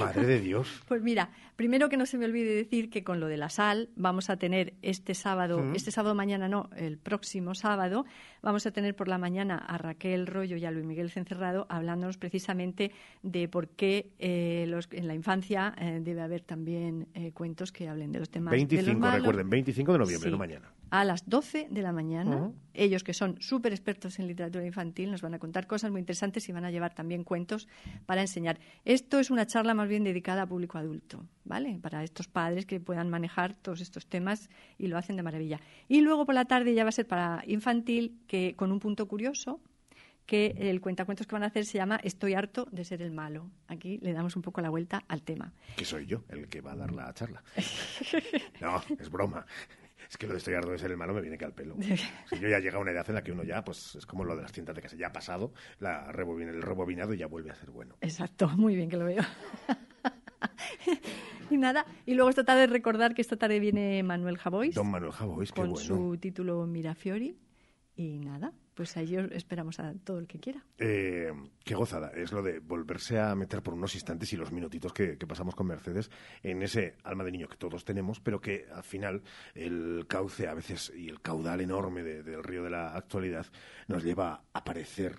[0.00, 0.82] Madre de Dios.
[0.86, 1.30] Pues mira,
[1.60, 4.38] primero que no se me olvide decir que con lo de la sal vamos a
[4.38, 8.06] tener este sábado, este sábado mañana no, el próximo sábado,
[8.40, 12.16] vamos a tener por la mañana a Raquel Rollo y a Luis Miguel Cencerrado hablándonos
[12.16, 12.92] precisamente
[13.22, 17.90] de por qué eh, los, en la infancia eh, debe haber también eh, cuentos que
[17.90, 19.18] hablen de los temas de los 25, malos.
[19.18, 20.32] recuerden, 25 de noviembre, Sí.
[20.32, 20.72] no mañana.
[20.88, 22.52] a las 12 de la mañana.
[22.72, 26.48] Ellos, que son súper expertos en literatura infantil, nos van a contar cosas muy interesantes
[26.48, 27.68] y van a llevar también cuentos
[28.06, 28.58] para enseñar.
[28.84, 31.78] Esto es una charla más bien dedicada a público adulto, ¿vale?
[31.82, 34.48] Para estos padres que puedan manejar todos estos temas
[34.78, 35.60] y lo hacen de maravilla.
[35.88, 39.06] Y luego por la tarde ya va a ser para infantil, que con un punto
[39.06, 39.60] curioso,
[40.26, 43.50] que el cuentacuentos que van a hacer se llama Estoy harto de ser el malo.
[43.66, 45.52] Aquí le damos un poco la vuelta al tema.
[45.76, 47.42] Que soy yo el que va a dar la charla.
[48.60, 49.44] No, es broma.
[50.08, 51.76] Es que lo de estoy harto de ser el malo me viene que al pelo.
[52.28, 54.24] Si yo ya llega a una edad en la que uno ya, pues es como
[54.24, 57.26] lo de las cintas de casa, ya ha pasado la rebobin- el rebobinado y ya
[57.26, 57.96] vuelve a ser bueno.
[58.00, 59.22] Exacto, muy bien que lo veo.
[61.50, 65.12] y nada, y luego esta tarde recordar que esta tarde viene Manuel Javois Don Manuel
[65.12, 65.84] Javois, qué con bueno.
[65.86, 67.36] su título Mirafiori
[67.96, 70.64] y nada, pues allí os esperamos a todo el que quiera.
[70.78, 71.30] Eh,
[71.62, 75.18] qué gozada es lo de volverse a meter por unos instantes y los minutitos que,
[75.18, 76.10] que pasamos con Mercedes
[76.42, 79.22] en ese alma de niño que todos tenemos, pero que al final
[79.54, 83.44] el cauce a veces y el caudal enorme de- del río de la actualidad
[83.86, 85.18] nos lleva a parecer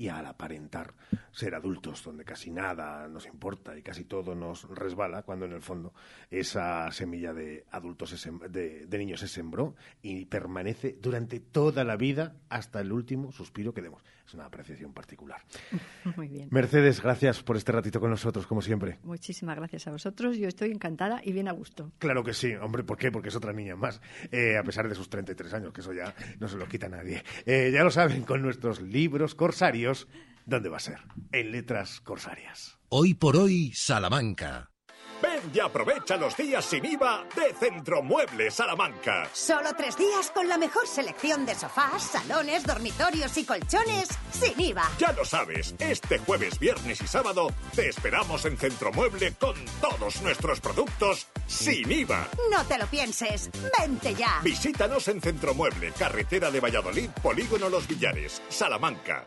[0.00, 0.94] y al aparentar
[1.30, 5.60] ser adultos donde casi nada nos importa y casi todo nos resbala, cuando en el
[5.60, 5.92] fondo
[6.30, 12.34] esa semilla de adultos, se de niños se sembró y permanece durante toda la vida
[12.48, 14.02] hasta el último suspiro que demos.
[14.30, 15.40] Es una apreciación particular.
[16.16, 16.46] Muy bien.
[16.52, 19.00] Mercedes, gracias por este ratito con nosotros, como siempre.
[19.02, 20.36] Muchísimas gracias a vosotros.
[20.36, 21.90] Yo estoy encantada y bien a gusto.
[21.98, 23.10] Claro que sí, hombre, ¿por qué?
[23.10, 24.00] Porque es otra niña más,
[24.30, 27.24] eh, a pesar de sus 33 años, que eso ya no se lo quita nadie.
[27.44, 29.89] Eh, ya lo saben, con nuestros libros corsarios,
[30.44, 30.98] ¿dónde va a ser?
[31.32, 32.78] En letras corsarias.
[32.88, 34.70] Hoy por hoy, Salamanca.
[35.22, 39.28] Ven y aprovecha los días sin IVA de Centromuebles Salamanca.
[39.32, 44.90] Solo tres días con la mejor selección de sofás, salones, dormitorios y colchones sin IVA.
[44.98, 50.60] Ya lo sabes, este jueves, viernes y sábado te esperamos en Centromueble con todos nuestros
[50.60, 52.26] productos sin IVA.
[52.50, 54.40] No te lo pienses, vente ya.
[54.42, 59.26] Visítanos en Centromueble, carretera de Valladolid, Polígono Los Villares, Salamanca.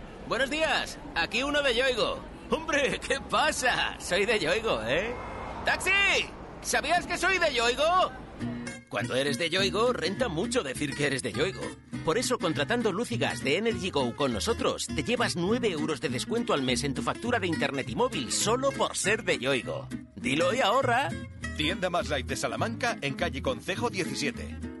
[0.31, 2.17] Buenos días, aquí uno de Yoigo.
[2.49, 3.97] Hombre, ¿qué pasa?
[3.99, 5.13] Soy de Yoigo, ¿eh?
[5.65, 5.91] ¡Taxi!
[6.61, 7.83] ¿Sabías que soy de Yoigo?
[8.87, 11.59] Cuando eres de Yoigo, renta mucho decir que eres de Yoigo.
[12.05, 15.99] Por eso, contratando luz y gas de Energy Go con nosotros, te llevas 9 euros
[15.99, 19.37] de descuento al mes en tu factura de internet y móvil solo por ser de
[19.37, 19.89] Yoigo.
[20.15, 21.09] Dilo y ahorra.
[21.57, 24.80] Tienda más light de Salamanca en calle Concejo 17.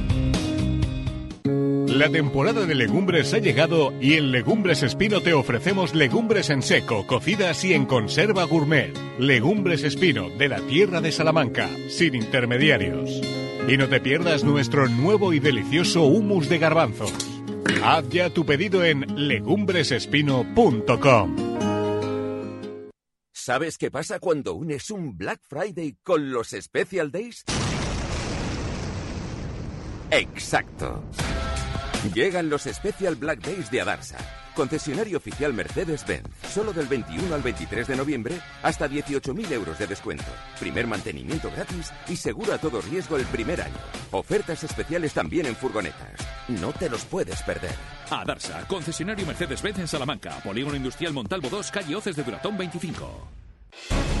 [1.91, 7.05] La temporada de legumbres ha llegado y en Legumbres Espino te ofrecemos legumbres en seco,
[7.05, 8.97] cocidas y en conserva gourmet.
[9.19, 13.19] Legumbres Espino, de la tierra de Salamanca, sin intermediarios.
[13.67, 17.11] Y no te pierdas nuestro nuevo y delicioso humus de garbanzos.
[17.83, 21.35] Haz ya tu pedido en legumbresespino.com.
[23.33, 27.43] ¿Sabes qué pasa cuando unes un Black Friday con los Special Days?
[30.09, 31.03] Exacto.
[32.09, 34.17] Llegan los Special Black Days de Adarsa,
[34.55, 36.27] concesionario oficial Mercedes-Benz.
[36.51, 40.25] Solo del 21 al 23 de noviembre, hasta 18.000 euros de descuento.
[40.59, 43.77] Primer mantenimiento gratis y seguro a todo riesgo el primer año.
[44.09, 46.27] Ofertas especiales también en furgonetas.
[46.47, 47.75] No te los puedes perder.
[48.09, 54.20] Adarsa, concesionario Mercedes-Benz en Salamanca, Polígono Industrial Montalvo 2, calle Oces de Duratón 25.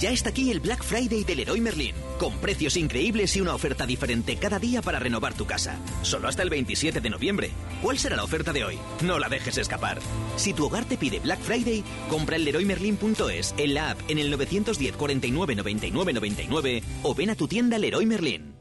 [0.00, 3.84] Ya está aquí el Black Friday del Leroy Merlin, con precios increíbles y una oferta
[3.84, 5.76] diferente cada día para renovar tu casa.
[6.02, 7.50] Solo hasta el 27 de noviembre.
[7.82, 8.78] ¿Cuál será la oferta de hoy?
[9.02, 9.98] No la dejes escapar.
[10.36, 14.30] Si tu hogar te pide Black Friday, compra en leroymerlin.es, en la app, en el
[14.30, 18.54] 910 49 99 99 o ven a tu tienda Leroy Merlin.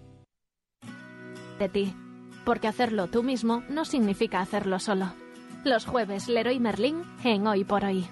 [1.59, 1.93] De ti.
[2.45, 5.13] porque hacerlo tú mismo no significa hacerlo solo.
[5.63, 8.07] Los jueves Leroy Merlin en Hoy por Hoy.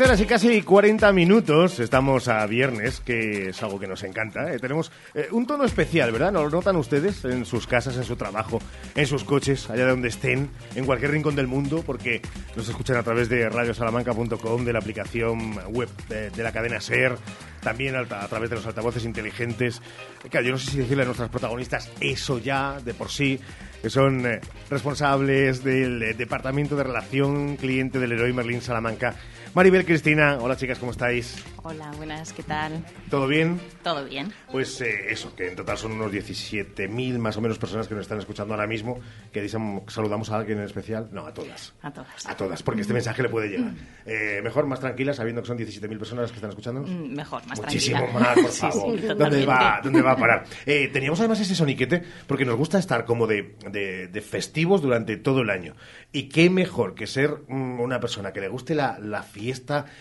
[0.00, 1.78] Trece horas y casi 40 minutos.
[1.78, 4.50] Estamos a viernes, que es algo que nos encanta.
[4.50, 4.58] ¿eh?
[4.58, 6.32] Tenemos eh, un tono especial, ¿verdad?
[6.32, 8.62] ¿No lo notan ustedes en sus casas, en su trabajo,
[8.94, 11.82] en sus coches, allá donde estén, en cualquier rincón del mundo?
[11.84, 12.22] Porque
[12.56, 17.18] nos escuchan a través de radiosalamanca.com, de la aplicación web de, de la cadena SER,
[17.60, 19.82] también a, a través de los altavoces inteligentes.
[20.30, 23.38] Claro, yo no sé si decirle a nuestras protagonistas eso ya, de por sí,
[23.82, 24.40] que son eh,
[24.70, 29.14] responsables del eh, Departamento de Relación Cliente del Leroy Merlin Salamanca.
[29.52, 31.44] Maribel, Cristina, hola chicas, ¿cómo estáis?
[31.64, 32.84] Hola, buenas, ¿qué tal?
[33.10, 33.60] ¿Todo bien?
[33.82, 34.32] Todo bien.
[34.50, 38.02] Pues eh, eso, que en total son unos 17.000 más o menos personas que nos
[38.02, 39.00] están escuchando ahora mismo.
[39.32, 41.08] Que dicen, saludamos a alguien en especial.
[41.12, 41.74] No, a todas.
[41.82, 42.26] A todas.
[42.26, 43.72] A todas, porque este mensaje le puede llegar.
[44.06, 46.88] Eh, mejor, más tranquilas, sabiendo que son 17.000 personas las que están escuchándonos.
[46.88, 48.20] Mm, Mejor, más Muchísimo tranquila.
[48.20, 48.72] más, por Sí, favor.
[48.72, 49.46] sí, ¿Dónde, totalmente.
[49.46, 50.44] va, ¿Dónde va a parar?
[50.64, 55.16] Eh, teníamos además ese soniquete porque nos gusta estar como de, de- de festivos durante
[55.16, 55.74] todo el año.
[56.12, 59.39] Y qué mejor que ser mm, una persona que le guste la, la fiesta,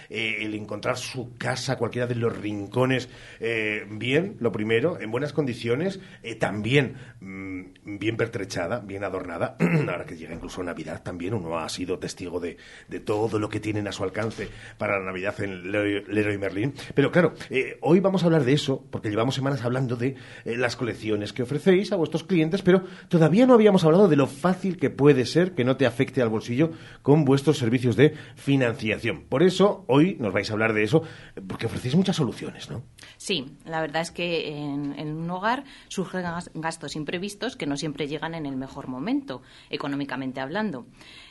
[0.09, 3.09] eh, el encontrar su casa, cualquiera de los rincones,
[3.39, 9.55] eh, bien, lo primero, en buenas condiciones, eh, también mm, bien pertrechada, bien adornada.
[9.87, 12.57] Ahora que llega incluso Navidad también, uno ha sido testigo de,
[12.87, 16.73] de todo lo que tienen a su alcance para la Navidad en Leroy, Leroy Merlin.
[16.93, 20.75] Pero claro, eh, hoy vamos a hablar de eso, porque llevamos semanas hablando de las
[20.75, 24.89] colecciones que ofrecéis a vuestros clientes, pero todavía no habíamos hablado de lo fácil que
[24.89, 26.71] puede ser que no te afecte al bolsillo
[27.01, 29.25] con vuestros servicios de financiación.
[29.29, 31.03] Por eso, hoy nos vais a hablar de eso,
[31.47, 32.81] porque ofrecéis muchas soluciones, ¿no?
[33.17, 38.07] Sí, la verdad es que en, un hogar surgen gas- gastos imprevistos que no siempre
[38.07, 40.87] llegan en el mejor momento, económicamente hablando.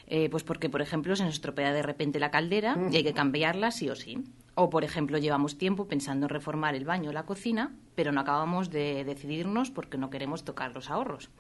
[0.07, 3.12] Eh, pues porque, por ejemplo, se nos estropea de repente la caldera y hay que
[3.12, 4.19] cambiarla sí o sí.
[4.55, 8.20] O, por ejemplo, llevamos tiempo pensando en reformar el baño o la cocina, pero no
[8.20, 11.31] acabamos de decidirnos porque no queremos tocar los ahorros.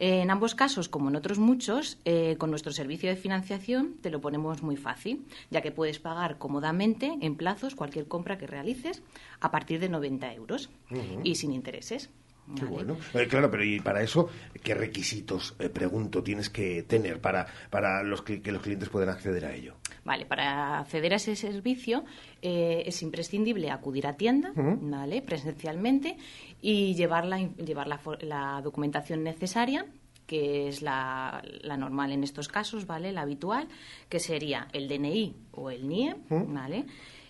[0.00, 4.10] Eh, En ambos casos, como en otros muchos, eh, con nuestro servicio de financiación te
[4.10, 9.02] lo ponemos muy fácil, ya que puedes pagar cómodamente en plazos cualquier compra que realices
[9.40, 10.70] a partir de 90 euros
[11.22, 12.10] y sin intereses.
[12.56, 12.74] Qué ¿vale?
[12.74, 12.96] bueno.
[13.14, 14.28] Eh, claro, pero y para eso,
[14.64, 19.08] ¿qué requisitos, eh, pregunto, tienes que tener para, para los cli- que los clientes puedan
[19.10, 19.76] acceder a ello?
[20.10, 22.04] Vale, para acceder a ese servicio
[22.42, 24.50] eh, es imprescindible acudir a tienda.
[24.56, 25.22] ¿vale?
[25.22, 26.16] presencialmente,
[26.60, 29.86] y llevar la, llevar la documentación necesaria
[30.26, 33.12] que es la, la normal en estos casos, ¿vale?
[33.12, 33.68] La habitual,
[34.08, 36.86] que sería el DNI o el NIE, ¿vale?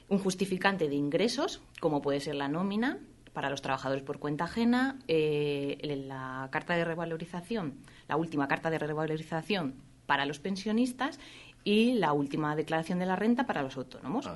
[0.09, 2.98] Un justificante de ingresos, como puede ser la nómina
[3.35, 7.74] para los trabajadores por cuenta ajena, eh, la carta de revalorización,
[8.09, 9.74] la última carta de revalorización
[10.11, 11.20] para los pensionistas
[11.65, 14.28] y la última declaración de la renta para los autónomos,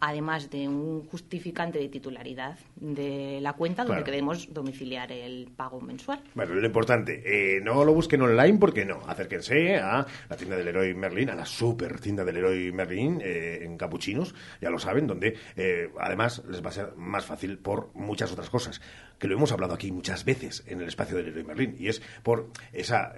[0.00, 4.04] además de un justificante de titularidad de la cuenta donde Claro.
[4.04, 6.20] queremos domiciliar el pago mensual.
[6.34, 9.00] Bueno, lo importante, eh, no lo busquen online porque no.
[9.06, 13.60] Acérquense a la tienda del Héroe Merlin, a la super tienda del Héroe Merlin eh,
[13.62, 17.90] en Capuchinos, ya lo saben, donde eh, además les va a ser más fácil por
[17.94, 18.80] muchas otras cosas,
[19.18, 22.02] que lo hemos hablado aquí muchas veces en el espacio del Héroe Merlin, y es
[22.22, 23.14] por esa...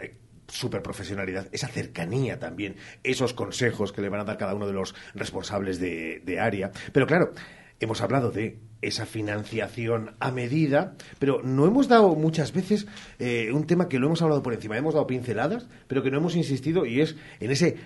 [0.48, 4.72] super profesionalidad, esa cercanía también, esos consejos que le van a dar cada uno de
[4.72, 6.70] los responsables de, área.
[6.92, 7.32] Pero claro,
[7.80, 12.86] hemos hablado de esa financiación a medida, pero no hemos dado muchas veces
[13.18, 16.18] eh, un tema que lo hemos hablado por encima, hemos dado pinceladas, pero que no
[16.18, 17.76] hemos insistido y es en ese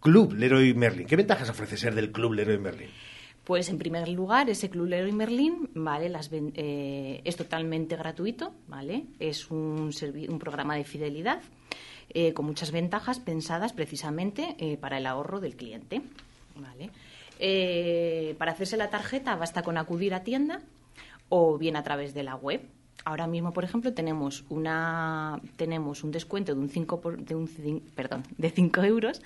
[0.00, 1.06] club Leroy Merlin.
[1.06, 2.88] ¿Qué ventajas ofrece ser del club Leroy Merlin?
[3.44, 6.08] Pues en primer lugar, ese Club Leroy Merlin, ¿vale?
[6.08, 9.04] Las eh, es totalmente gratuito, ¿vale?
[9.20, 9.92] Es un,
[10.28, 11.40] un programa de fidelidad
[12.10, 16.02] eh, con muchas ventajas pensadas precisamente eh, para el ahorro del cliente,
[16.56, 16.90] ¿vale?
[17.38, 20.62] Eh, para hacerse la tarjeta basta con acudir a tienda
[21.28, 22.62] o bien a través de la web.
[23.04, 27.46] Ahora mismo, por ejemplo, tenemos una tenemos un descuento de un 5 por- de un
[27.94, 29.20] perdón, de 5 euros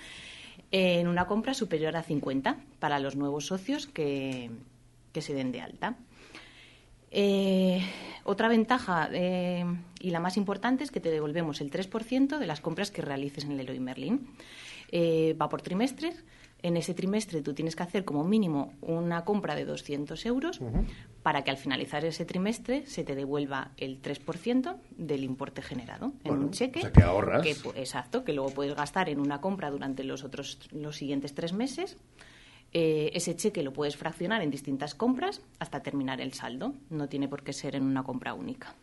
[0.71, 4.49] en una compra superior a 50 para los nuevos socios que,
[5.13, 5.95] que se den de alta.
[7.11, 7.81] Eh,
[8.23, 9.65] otra ventaja eh,
[9.99, 13.43] y la más importante es que te devolvemos el 3% de las compras que realices
[13.43, 14.27] en Leroy Merlin.
[14.91, 16.23] Eh, va por trimestres.
[16.63, 20.59] En ese trimestre tú tienes que hacer como mínimo una compra de 200 euros
[21.23, 26.33] para que al finalizar ese trimestre se te devuelva el 3% del importe generado en
[26.33, 26.79] un cheque.
[26.79, 27.41] o sea, que ahorras.
[27.41, 31.51] que exacto, que luego puedes gastar en una compra durante los otros los siguientes tres
[31.51, 31.97] meses.
[32.73, 36.73] Eh, ese cheque lo puedes fraccionar en distintas compras hasta terminar el saldo.
[36.89, 38.75] No tiene por qué ser en una compra única.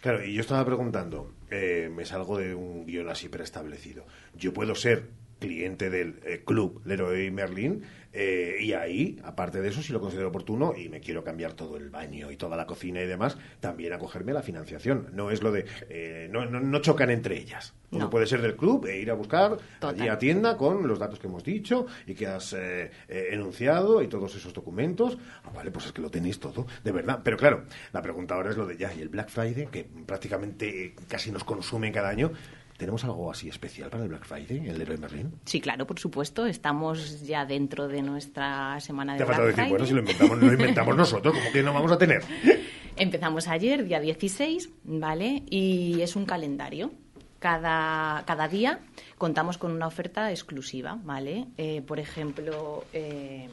[0.00, 4.04] Claro, y yo estaba preguntando, eh, me salgo de un guion así preestablecido.
[4.36, 5.08] Yo puedo ser
[5.38, 7.82] cliente del eh, club Leroy Merlin
[8.12, 11.76] eh, y ahí, aparte de eso, si lo considero oportuno y me quiero cambiar todo
[11.76, 15.08] el baño y toda la cocina y demás, también acogerme a la financiación.
[15.12, 15.66] No es lo de...
[15.90, 17.74] eh, no, no- no chocan entre ellas.
[17.90, 18.10] Uno No.
[18.10, 21.26] puede ser del club e ir a buscar allí a tienda con los datos que
[21.26, 25.16] hemos dicho y que has eh, eh, enunciado y todos esos documentos.
[25.44, 27.20] Ah, vale, pues es que lo tenéis todo, de verdad.
[27.22, 30.86] Pero claro, la pregunta ahora es lo de ya y el Black Friday, que prácticamente
[30.86, 32.32] eh, casi nos consumen cada año.
[32.78, 35.32] ¿Tenemos algo así especial para el Black Friday, el Leroy Merlin?
[35.44, 36.46] Sí, claro, por supuesto.
[36.46, 39.70] Estamos ya dentro de nuestra semana de Te ha Black faltado decir, Friday.
[39.70, 42.22] bueno, si lo inventamos, lo inventamos nosotros, como que no vamos a tener?
[42.96, 45.42] Empezamos ayer, día 16, ¿vale?
[45.50, 46.92] Y es un calendario.
[47.40, 48.80] Cada, cada día
[49.16, 51.46] contamos con una oferta exclusiva, ¿vale?
[51.56, 53.48] Eh, por ejemplo, eh,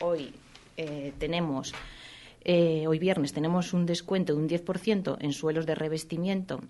[0.00, 0.32] hoy
[0.76, 1.74] eh, tenemos,
[2.48, 6.60] eh, hoy viernes tenemos un descuento de un 10% en suelos de revestimiento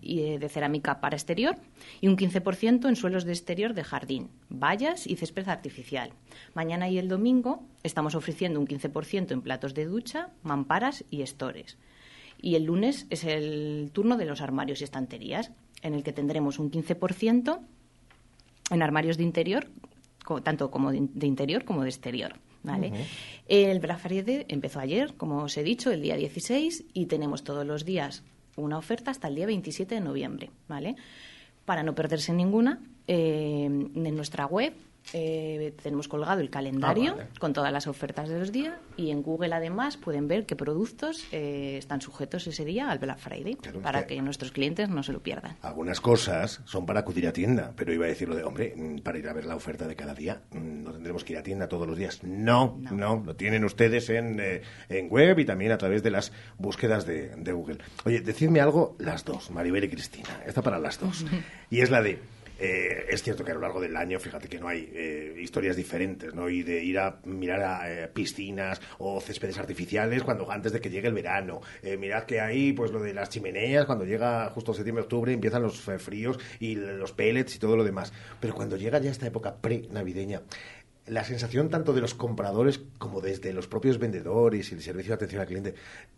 [0.00, 1.56] y, eh, de cerámica para exterior
[2.00, 6.14] y un 15% en suelos de exterior de jardín, vallas y césped artificial.
[6.54, 11.76] Mañana y el domingo estamos ofreciendo un 15% en platos de ducha, mamparas y estores.
[12.40, 15.52] Y el lunes es el turno de los armarios y estanterías,
[15.82, 17.60] en el que tendremos un 15%
[18.70, 19.68] en armarios de interior,
[20.42, 22.40] tanto como de, de interior como de exterior.
[22.62, 22.92] ¿Vale?
[23.48, 27.66] El Black Friday empezó ayer, como os he dicho, el día 16, y tenemos todos
[27.66, 28.22] los días
[28.56, 30.50] una oferta hasta el día 27 de noviembre.
[30.68, 30.96] ¿vale?
[31.64, 34.74] Para no perderse ninguna, eh, en nuestra web
[35.12, 37.28] eh, tenemos colgado el calendario Ah, vale.
[37.38, 41.24] con todas las ofertas de los días y en Google además pueden ver qué productos
[41.32, 45.12] eh, están sujetos ese día al Black Friday para que- que nuestros clientes no se
[45.12, 45.56] lo pierdan.
[45.62, 48.98] Algunas cosas son para acudir a tienda, pero iba a decir lo de, hombre, mm,
[48.98, 51.42] para ir a ver la oferta de cada día, mm, no tendremos que ir a
[51.42, 52.22] tienda todos los días.
[52.22, 56.32] No, no, lo tienen ustedes en, eh, en web y también a través de las
[56.58, 57.78] búsquedas de, de Google.
[58.04, 61.24] Oye, decidme algo las dos, Maribel y Cristina, esta para las dos.
[61.70, 62.18] Y es la de,
[62.60, 65.76] eh, es cierto que a lo largo del año, fíjate que no hay eh, historias
[65.76, 66.48] diferentes, ¿no?
[66.48, 70.90] Y de ir a mirar a eh, piscinas o céspedes artificiales cuando antes de que
[70.90, 71.60] llegue el verano.
[71.82, 75.62] Eh, mirad que hay, pues, lo de las chimeneas, cuando llega justo septiembre, octubre, empiezan
[75.62, 78.12] los eh, fríos y los pellets y todo lo demás.
[78.40, 80.42] Pero cuando llega ya esta época pre-navideña,
[81.06, 85.14] la sensación tanto de los compradores como desde los propios vendedores y el servicio de
[85.14, 85.74] atención al cliente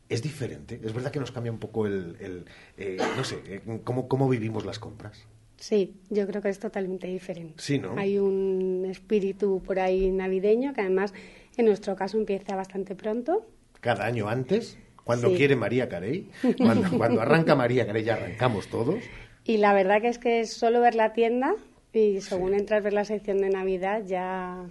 [0.09, 0.81] es diferente.
[0.83, 2.45] Es verdad que nos cambia un poco el,
[2.77, 5.27] eh, no sé, cómo, cómo vivimos las compras.
[5.63, 7.55] Sí, yo creo que es totalmente diferente.
[7.59, 7.95] Sí, ¿no?
[7.97, 11.15] Hay un espíritu por ahí navideño que además
[11.57, 13.47] en nuestro caso empieza bastante pronto.
[13.81, 15.37] Cada año antes, cuando Sí.
[15.37, 16.29] quiere María Carey,
[16.59, 18.97] cuando, cuando arranca María Carey ya arrancamos todos.
[19.45, 21.55] Y la verdad que es que es solo ver la tienda
[21.93, 24.65] y según entras a ver la sección de Navidad ya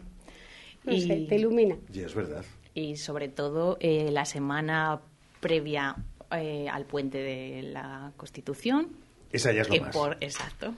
[0.83, 1.77] no Y- sé, te ilumina.
[1.93, 2.43] Y es verdad.
[2.73, 4.99] y sobre todo eh, la semana
[5.39, 5.95] previa
[6.35, 8.89] eh, al puente de la Constitución.
[9.31, 9.95] Esa ya es lo que más.
[9.95, 10.73] por- exacto.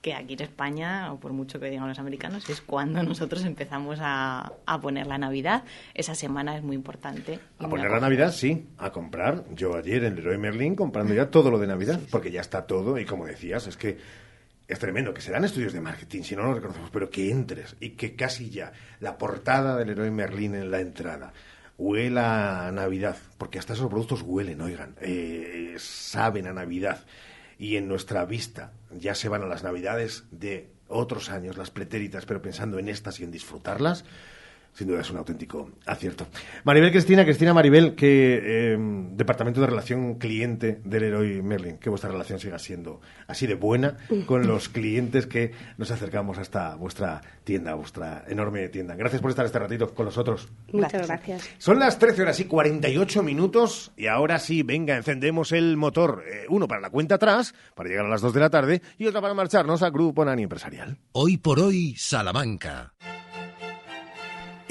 [0.00, 3.98] Que aquí en España, o por mucho que digan los americanos, es cuando nosotros empezamos
[4.02, 5.62] a, a poner la Navidad.
[5.94, 7.38] Esa semana es muy importante.
[7.60, 8.00] A poner la.
[8.00, 8.66] Navidad, sí.
[8.78, 9.44] A comprar.
[9.54, 12.98] Yo ayer en Leroy Merlin comprando ya todo lo de Navidad, porque ya está todo.
[12.98, 13.96] Y como decías, es que
[14.66, 17.76] es tremendo que se dan estudios de marketing, si no lo reconocemos, pero que entres
[17.78, 21.32] y que casi ya la portada del Leroy Merlin en la entrada
[21.78, 27.04] huela a Navidad, porque hasta esos productos huelen, oigan, eh, saben a Navidad.
[27.62, 32.26] Y en nuestra vista ya se van a las Navidades de otros años, las pretéritas,
[32.26, 34.04] pero pensando en estas y en disfrutarlas.
[34.74, 36.26] Sin duda es un auténtico acierto.
[36.64, 38.78] Maribel Cristina, Cristina Maribel, que eh,
[39.12, 43.96] Departamento de Relación Cliente del Leroy Merlin, que vuestra relación siga siendo así de buena
[44.26, 48.94] con los clientes que nos acercamos hasta vuestra tienda, vuestra enorme tienda.
[48.94, 50.48] Gracias por estar este ratito con nosotros.
[50.72, 51.50] Muchas gracias.
[51.58, 56.24] Son las 13 horas y 48 minutos y ahora sí, venga, encendemos el motor.
[56.26, 59.06] Eh, uno para la cuenta atrás, para llegar a las 2 de la tarde, y
[59.06, 60.96] otro para marcharnos al Grupo Nani Empresarial.
[61.12, 62.94] Hoy por hoy, Salamanca.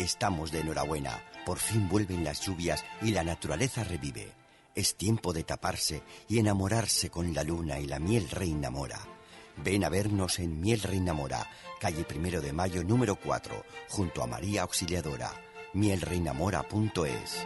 [0.02, 1.22] Estamos de enhorabuena.
[1.46, 4.34] Por fin vuelven las lluvias y la naturaleza revive.
[4.74, 9.00] Es tiempo de taparse y enamorarse con la luna y la miel reina mora.
[9.58, 11.46] Ven a vernos en Miel Reina Mora,
[11.80, 15.34] calle Primero de Mayo número 4, junto a María Auxiliadora.
[15.74, 17.46] mielreinamora.es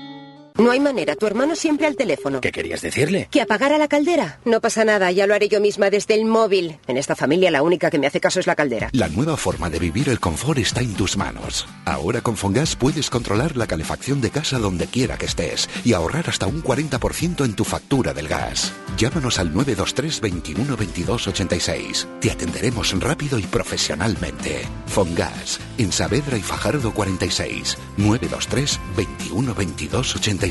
[0.61, 2.39] No hay manera, tu hermano siempre al teléfono.
[2.39, 3.27] ¿Qué querías decirle?
[3.31, 4.39] Que apagara la caldera.
[4.45, 6.77] No pasa nada, ya lo haré yo misma desde el móvil.
[6.85, 8.89] En esta familia la única que me hace caso es la caldera.
[8.91, 11.65] La nueva forma de vivir el confort está en tus manos.
[11.83, 16.29] Ahora con Fongas puedes controlar la calefacción de casa donde quiera que estés y ahorrar
[16.29, 18.71] hasta un 40% en tu factura del gas.
[18.97, 22.07] Llámanos al 923 21 22 86.
[22.19, 24.61] Te atenderemos rápido y profesionalmente.
[24.85, 27.79] Fongas, en Saavedra y Fajardo 46.
[27.97, 30.50] 923 21 22 86.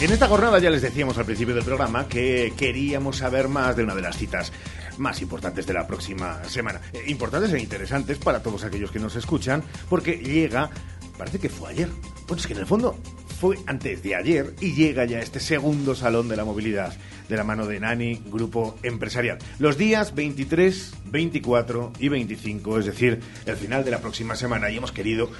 [0.00, 3.84] En esta jornada ya les decíamos al principio del programa que queríamos saber más de
[3.84, 4.50] una de las citas
[4.96, 6.80] más importantes de la próxima semana.
[6.94, 10.70] Eh, importantes e interesantes para todos aquellos que nos escuchan, porque llega,
[11.18, 11.90] parece que fue ayer.
[12.26, 12.96] Pues es que en el fondo
[13.38, 16.94] fue antes de ayer y llega ya este segundo salón de la movilidad
[17.28, 19.36] de la mano de Nani, grupo empresarial.
[19.58, 24.78] Los días 23, 24 y 25, es decir, el final de la próxima semana y
[24.78, 25.30] hemos querido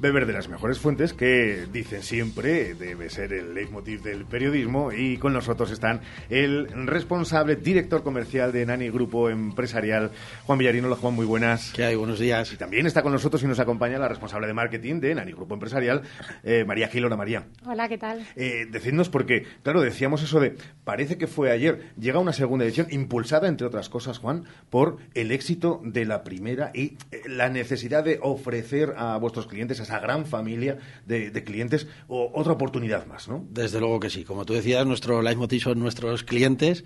[0.00, 5.16] beber de las mejores fuentes que dicen siempre debe ser el leitmotiv del periodismo y
[5.16, 10.10] con nosotros están el responsable director comercial de Nani Grupo Empresarial
[10.44, 10.86] Juan Villarino.
[10.88, 11.72] Hola Juan, muy buenas.
[11.72, 11.96] ¿Qué hay?
[11.96, 12.52] Buenos días.
[12.52, 15.54] Y también está con nosotros y nos acompaña la responsable de marketing de Nani Grupo
[15.54, 16.02] Empresarial,
[16.44, 17.04] eh, María Gil.
[17.04, 17.46] Hola María.
[17.64, 18.26] Hola, ¿qué tal?
[18.36, 22.88] Eh, decidnos porque, claro, decíamos eso de, parece que fue ayer, llega una segunda edición
[22.90, 28.04] impulsada, entre otras cosas, Juan, por el éxito de la primera y eh, la necesidad
[28.04, 33.46] de ofrecer a vuestros clientes esa gran familia de, clientes o otra oportunidad más, ¿no?
[33.50, 34.24] Desde luego que sí.
[34.24, 36.84] Como tú decías, nuestro leitmotiv son nuestros clientes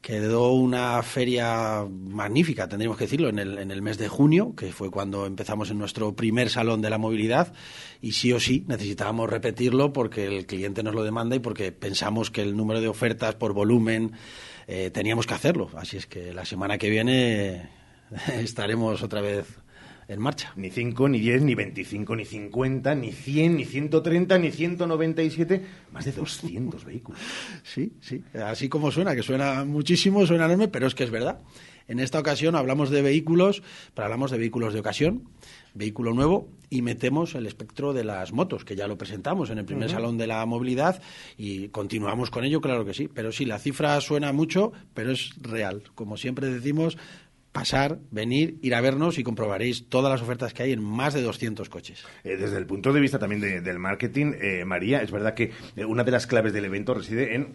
[0.00, 4.72] quedó una feria magnífica, tendríamos que decirlo, en el, en el mes de junio, que
[4.72, 7.52] fue cuando empezamos en nuestro primer salón de la movilidad,
[8.00, 12.30] y sí o sí necesitábamos repetirlo porque el cliente nos lo demanda y porque pensamos
[12.30, 14.12] que el número de ofertas por volumen
[14.66, 15.68] eh, teníamos que hacerlo.
[15.76, 17.68] Así es que la semana que viene
[18.38, 19.46] estaremos otra vez
[20.10, 20.52] en marcha.
[20.56, 25.62] Ni 5, ni 10, ni 25, ni 50, ni 100, ni 130, ni 197,
[25.92, 27.20] más de 200 vehículos.
[27.62, 31.40] Sí, sí, así como suena, que suena muchísimo, suena enorme, pero es que es verdad.
[31.86, 33.62] En esta ocasión hablamos de vehículos,
[33.94, 35.28] pero hablamos de vehículos de ocasión,
[35.74, 39.64] vehículo nuevo y metemos el espectro de las motos, que ya lo presentamos en el
[39.64, 41.02] primer salón de la movilidad
[41.36, 43.08] y continuamos con ello, claro que sí.
[43.12, 45.82] Pero sí, la cifra suena mucho, pero es real.
[45.96, 46.96] Como siempre decimos,
[47.52, 51.22] pasar, venir, ir a vernos y comprobaréis todas las ofertas que hay en más de
[51.22, 52.04] 200 coches.
[52.24, 55.84] Eh, desde el punto de vista también del marketing, eh, María, es verdad que eh,
[55.84, 57.54] una de las claves del evento reside en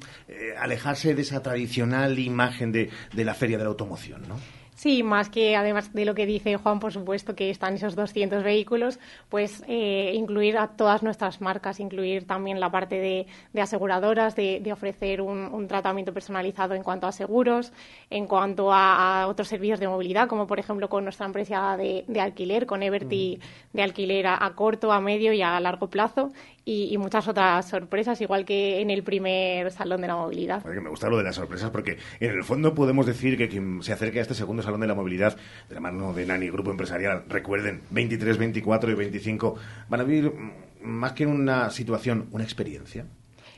[0.59, 4.39] alejarse de esa tradicional imagen de, de la feria de la automoción, ¿no?
[4.75, 8.43] Sí, más que además de lo que dice Juan, por supuesto, que están esos 200
[8.43, 8.99] vehículos,
[9.29, 15.21] pues eh, incluir a todas nuestras marcas, incluir también la parte de, aseguradoras, de, ofrecer
[15.21, 17.71] un, tratamiento personalizado en cuanto a seguros,
[18.09, 22.65] en cuanto a, otros servicios de movilidad, como por ejemplo con nuestra empresa de, alquiler,
[22.65, 23.39] con Everty
[23.71, 26.33] de alquiler a, corto, a medio y a largo plazo,
[26.65, 30.65] y, muchas otras sorpresas, igual que en el primer Salón de la Movilidad.
[30.65, 33.93] me gusta lo de las sorpresas porque en el fondo podemos decir que quien se
[33.93, 35.37] acerque a este segundo Salón de la Movilidad
[35.69, 39.55] de la mano de Nani, Grupo Empresarial, recuerden, 23, 24 y 25,
[39.89, 40.33] van a vivir
[40.81, 43.05] más que una situación, una experiencia.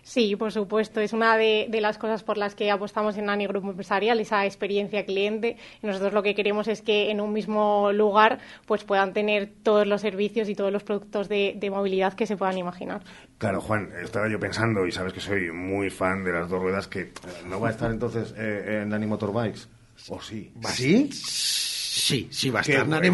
[0.08, 1.02] Sí, por supuesto.
[1.02, 5.06] Es una de, las cosas por las que apostamos en Nani Grupo Empresarial, esa experiencia
[5.06, 5.58] cliente.
[5.82, 10.00] nosotros lo que queremos es que en un mismo lugar pues puedan tener todos los
[10.00, 13.02] servicios y todos los productos de, movilidad que se puedan imaginar.
[13.38, 16.88] Claro, Juan, estaba yo pensando, y sabes que soy muy fan de las dos ruedas,
[16.88, 17.12] que eh,
[17.46, 19.68] no va a estar entonces eh, en Nani Motorbikes.
[20.08, 20.54] ¿O sí?
[20.70, 21.10] ¿Sí?
[21.98, 23.10] Sí, sí va a estar bueno, Qué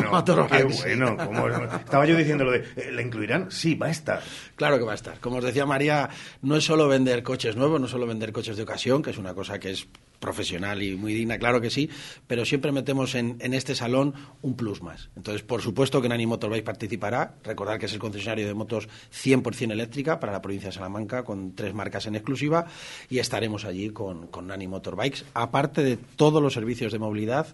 [1.40, 3.50] bueno, estaba yo diciendo lo de, eh, ¿la incluirán?
[3.50, 4.22] Sí, va a estar.
[4.58, 5.20] Claro que va a estar.
[5.20, 6.10] Como os decía María,
[6.42, 9.18] no es solo vender coches nuevos, no es solo vender coches de ocasión, que es
[9.18, 9.88] una cosa que es
[10.20, 11.90] profesional y muy digna, claro que sí,
[12.28, 15.10] pero siempre metemos en, en este salón un plus más.
[15.18, 17.36] Entonces, por supuesto que Nani Motorbike participará.
[17.44, 21.56] Recordar que es el concesionario de motos 100% eléctrica para la provincia de Salamanca, con
[21.56, 22.66] tres marcas en exclusiva,
[23.10, 27.48] y estaremos allí con, con Nani Motorbikes, aparte de todos los servicios de movilidad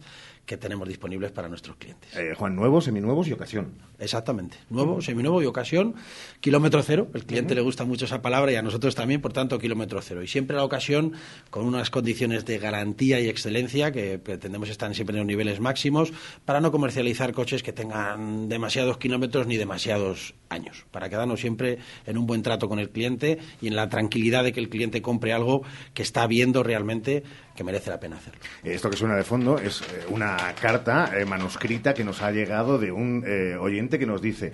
[0.49, 2.09] que tenemos disponibles para nuestros clientes.
[2.17, 3.73] Eh, Juan, nuevos, seminuevos y ocasión.
[3.99, 4.57] Exactamente.
[4.71, 5.93] Nuevo, seminuevo y ocasión.
[6.39, 7.07] Kilómetro cero.
[7.13, 10.23] El cliente le gusta mucho esa palabra y a nosotros también, por tanto, kilómetro cero.
[10.23, 11.13] Y siempre la ocasión
[11.51, 16.13] con unas condiciones de garantía y excelencia que pretendemos estar siempre en los niveles máximos
[16.45, 20.87] para no comercializar coches que tengan demasiados kilómetros ni demasiados años.
[20.89, 21.77] Para quedarnos siempre
[22.07, 25.03] en un buen trato con el cliente y en la tranquilidad de que el cliente
[25.03, 25.61] compre algo
[25.93, 27.21] que está viendo realmente
[27.59, 28.39] que merece la pena hacerlo.
[28.63, 32.77] Esto que suena de fondo es eh, una carta eh, manuscrita que nos ha llegado
[32.77, 34.53] de un eh, oyente que nos dice,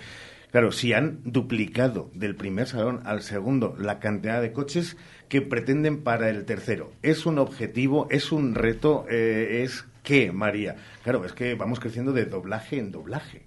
[0.49, 4.97] claro, si han duplicado del primer salón al segundo la cantidad de coches
[5.29, 10.75] que pretenden para el tercero, ¿es un objetivo, es un reto, es qué, María?
[11.03, 13.44] Claro, es que vamos creciendo de doblaje en doblaje.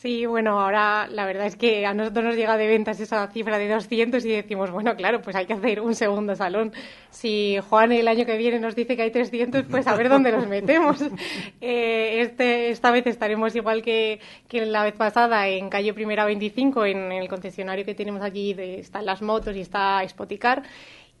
[0.00, 3.58] Sí, bueno, ahora la verdad es que a nosotros nos llega de ventas esa cifra
[3.58, 6.72] de 200 y decimos, bueno, claro, pues hay que hacer un segundo salón.
[7.10, 10.30] Si Juan el año que viene nos dice que hay 300, pues a ver dónde
[10.30, 11.02] los metemos.
[11.60, 16.84] Eh, este, esta vez estaremos igual que, que la vez pasada en calle Primera 25,
[16.86, 20.62] en el concesionario que tenemos aquí, de, están las motos y está Spoticar.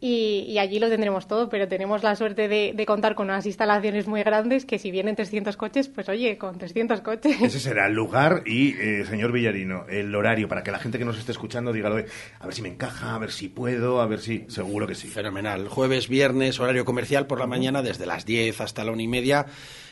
[0.00, 4.22] Y, allí lo tendremos todo, pero tenemos la suerte de, contar con unas instalaciones muy
[4.22, 7.42] grandes que si vienen 300 coches, pues oye, con 300 coches.
[7.42, 11.04] Ese será el lugar y, eh, señor Villarino, el horario para que la gente que
[11.04, 14.20] nos esté escuchando diga, a ver si me encaja, a ver si puedo, a ver
[14.20, 14.44] si...
[14.48, 15.08] Seguro que sí.
[15.08, 15.68] Fenomenal.
[15.68, 19.46] Jueves, viernes, horario comercial por la mañana, desde las 10 hasta la una y media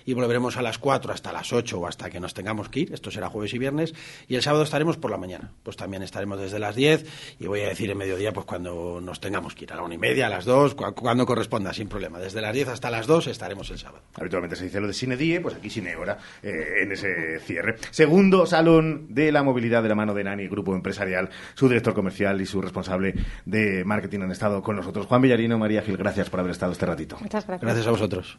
[0.07, 2.95] y volveremos a las 4 hasta las 8 o hasta que nos tengamos que ir.
[2.95, 3.93] Esto será jueves y viernes.
[4.29, 5.53] Y el sábado estaremos por la mañana.
[5.65, 9.21] Pues también estaremos desde las 10 y voy a decir en mediodía pues cuando nos
[9.21, 9.73] tengamos que ir.
[9.73, 12.21] A la una y media, a las 2, cuando corresponda, sin problema.
[12.21, 14.05] Desde las 10 hasta las 2 estaremos el sábado.
[14.15, 17.77] Habitualmente se dice lo de Cine Die, pues aquí Cine Hora eh, en ese cierre.
[17.91, 22.41] Segundo Salón de la Movilidad de la mano de Nani, Grupo Empresarial, su director comercial
[22.41, 23.15] y su responsable
[23.45, 25.07] de marketing han estado con nosotros.
[25.07, 27.17] Juan Villarino, María Gil, gracias por haber estado este ratito.
[27.21, 27.63] Muchas gracias.
[27.63, 28.39] Gracias a vosotros.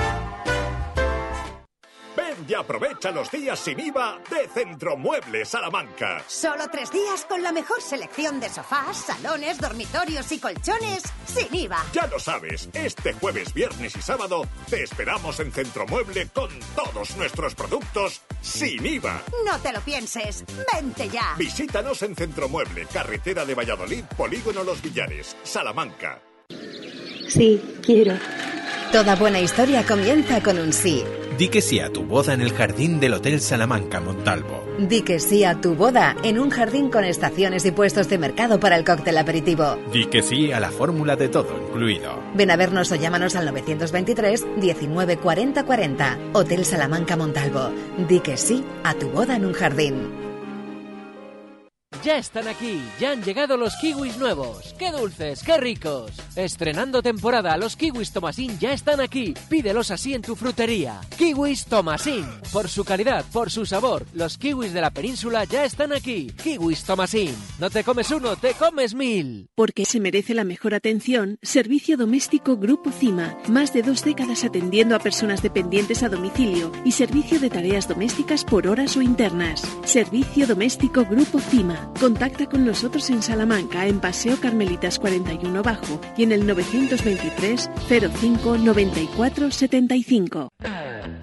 [2.47, 6.23] y aprovecha los días sin IVA de Centromueble Salamanca.
[6.27, 11.83] Solo tres días con la mejor selección de sofás, salones, dormitorios y colchones sin IVA.
[11.93, 17.55] Ya lo sabes, este jueves, viernes y sábado te esperamos en Centromueble con todos nuestros
[17.55, 19.21] productos sin IVA.
[19.45, 20.43] No te lo pienses,
[20.73, 21.35] vente ya.
[21.37, 26.21] Visítanos en Centromueble, carretera de Valladolid, Polígono Los Villares, Salamanca.
[27.27, 28.15] Sí, quiero.
[28.91, 31.03] Toda buena historia comienza con un sí.
[31.37, 34.63] Di que sí a tu boda en el jardín del Hotel Salamanca Montalvo.
[34.77, 38.59] Di que sí a tu boda en un jardín con estaciones y puestos de mercado
[38.59, 39.77] para el cóctel aperitivo.
[39.91, 42.19] Di que sí a la fórmula de todo incluido.
[42.35, 46.19] Ven a vernos o llámanos al 923 19 40 40.
[46.33, 47.71] Hotel Salamanca Montalvo.
[48.07, 50.31] Di que sí a tu boda en un jardín.
[52.03, 54.73] Ya están aquí, ya han llegado los kiwis nuevos.
[54.79, 56.11] ¡Qué dulces, qué ricos!
[56.35, 59.33] Estrenando temporada, los kiwis Tomasín ya están aquí.
[59.49, 61.01] Pídelos así en tu frutería.
[61.17, 62.25] Kiwis Tomasín.
[62.53, 66.31] Por su calidad, por su sabor, los kiwis de la península ya están aquí.
[66.41, 67.35] Kiwis Tomasín.
[67.59, 69.49] No te comes uno, te comes mil.
[69.55, 73.37] Porque se merece la mejor atención, Servicio Doméstico Grupo CIMA.
[73.49, 78.45] Más de dos décadas atendiendo a personas dependientes a domicilio y servicio de tareas domésticas
[78.45, 79.63] por horas o internas.
[79.83, 81.91] Servicio Doméstico Grupo CIMA.
[81.99, 87.69] Contacta con nosotros en Salamanca, en Paseo Carmelitas 41 Bajo en el 923
[88.19, 90.49] 05 94 75.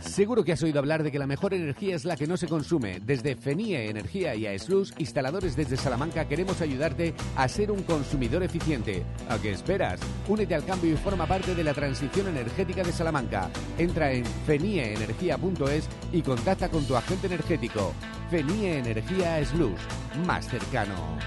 [0.01, 2.47] Seguro que has oído hablar de que la mejor energía es la que no se
[2.47, 3.01] consume.
[3.01, 9.05] Desde FENIE Energía y AESLUS, instaladores desde Salamanca, queremos ayudarte a ser un consumidor eficiente.
[9.29, 10.01] ¿A qué esperas?
[10.29, 13.51] Únete al cambio y forma parte de la transición energética de Salamanca.
[13.77, 17.93] Entra en fenieenergia.es y contacta con tu agente energético.
[18.31, 19.81] FENIE Energía AESLUS,
[20.27, 21.19] más cercano.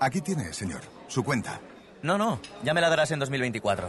[0.00, 1.60] Aquí tiene, señor, su cuenta.
[2.02, 3.88] No, no, ya me la darás en 2024.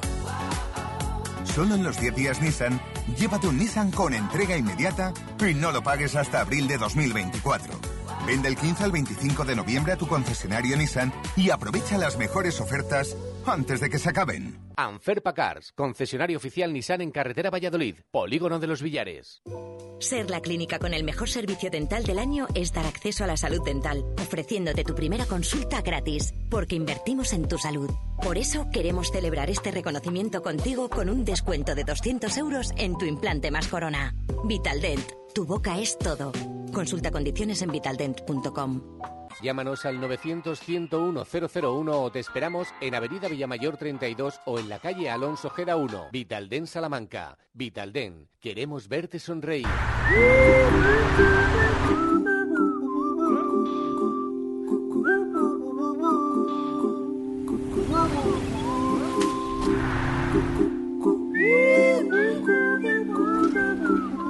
[1.56, 2.80] Solo en los 10 días Nissan,
[3.18, 7.74] llévate un Nissan con entrega inmediata y no lo pagues hasta abril de 2024.
[8.26, 12.62] Ven del 15 al 25 de noviembre a tu concesionario Nissan y aprovecha las mejores
[12.62, 13.16] ofertas
[13.46, 14.60] antes de que se acaben.
[14.76, 19.42] Anferpa Cars, concesionario oficial Nissan en carretera Valladolid, Polígono de los Villares.
[20.00, 23.38] Ser la clínica con el mejor servicio dental del año es dar acceso a la
[23.38, 27.92] salud dental, ofreciéndote tu primera consulta gratis, porque invertimos en tu salud.
[28.22, 33.06] Por eso queremos celebrar este reconocimiento contigo con un descuento de 200 euros en tu
[33.06, 34.16] implante más corona.
[34.46, 36.32] Vitaldent, tu boca es todo.
[36.74, 38.82] Consulta condiciones en vitaldent.com.
[39.42, 45.50] Llámanos al 900-101-001 o te esperamos en Avenida Villamayor 32 o en la calle Alonso
[45.50, 47.40] Gera 1, Vitalden Salamanca.
[47.54, 49.66] Vitalden, queremos verte sonreír.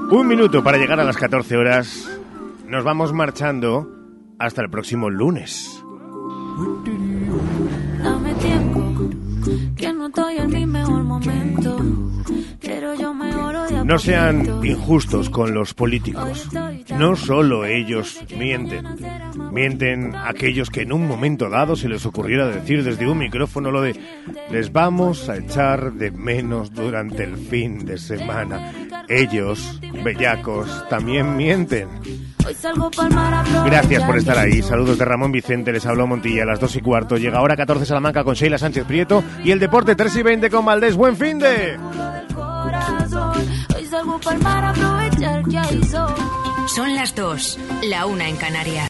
[0.10, 2.10] Un minuto para llegar a las 14 horas.
[2.66, 4.01] Nos vamos marchando
[4.42, 5.84] hasta el próximo lunes.
[8.04, 9.10] Dame tiempo,
[9.76, 11.78] que no estoy en mi mejor momento.
[12.60, 16.50] Pero yo mejoro de a No sean injustos con los políticos.
[16.98, 18.86] No solo ellos mienten.
[19.52, 23.82] Mienten aquellos que en un momento dado se les ocurriera decir desde un micrófono lo
[23.82, 24.00] de
[24.52, 28.72] les vamos a echar de menos durante el fin de semana.
[29.08, 31.90] Ellos, bellacos, también mienten.
[33.66, 34.62] Gracias por estar ahí.
[34.62, 35.72] Saludos de Ramón Vicente.
[35.72, 37.18] Les habló Montilla a las 2 y cuarto.
[37.18, 39.24] Llega ahora 14 Salamanca con Sheila Sánchez Prieto.
[39.44, 40.96] Y el deporte 3 y 20 con Valdés.
[40.96, 41.78] ¡Buen fin de!
[46.68, 48.80] Son las dos, la una en Canarias.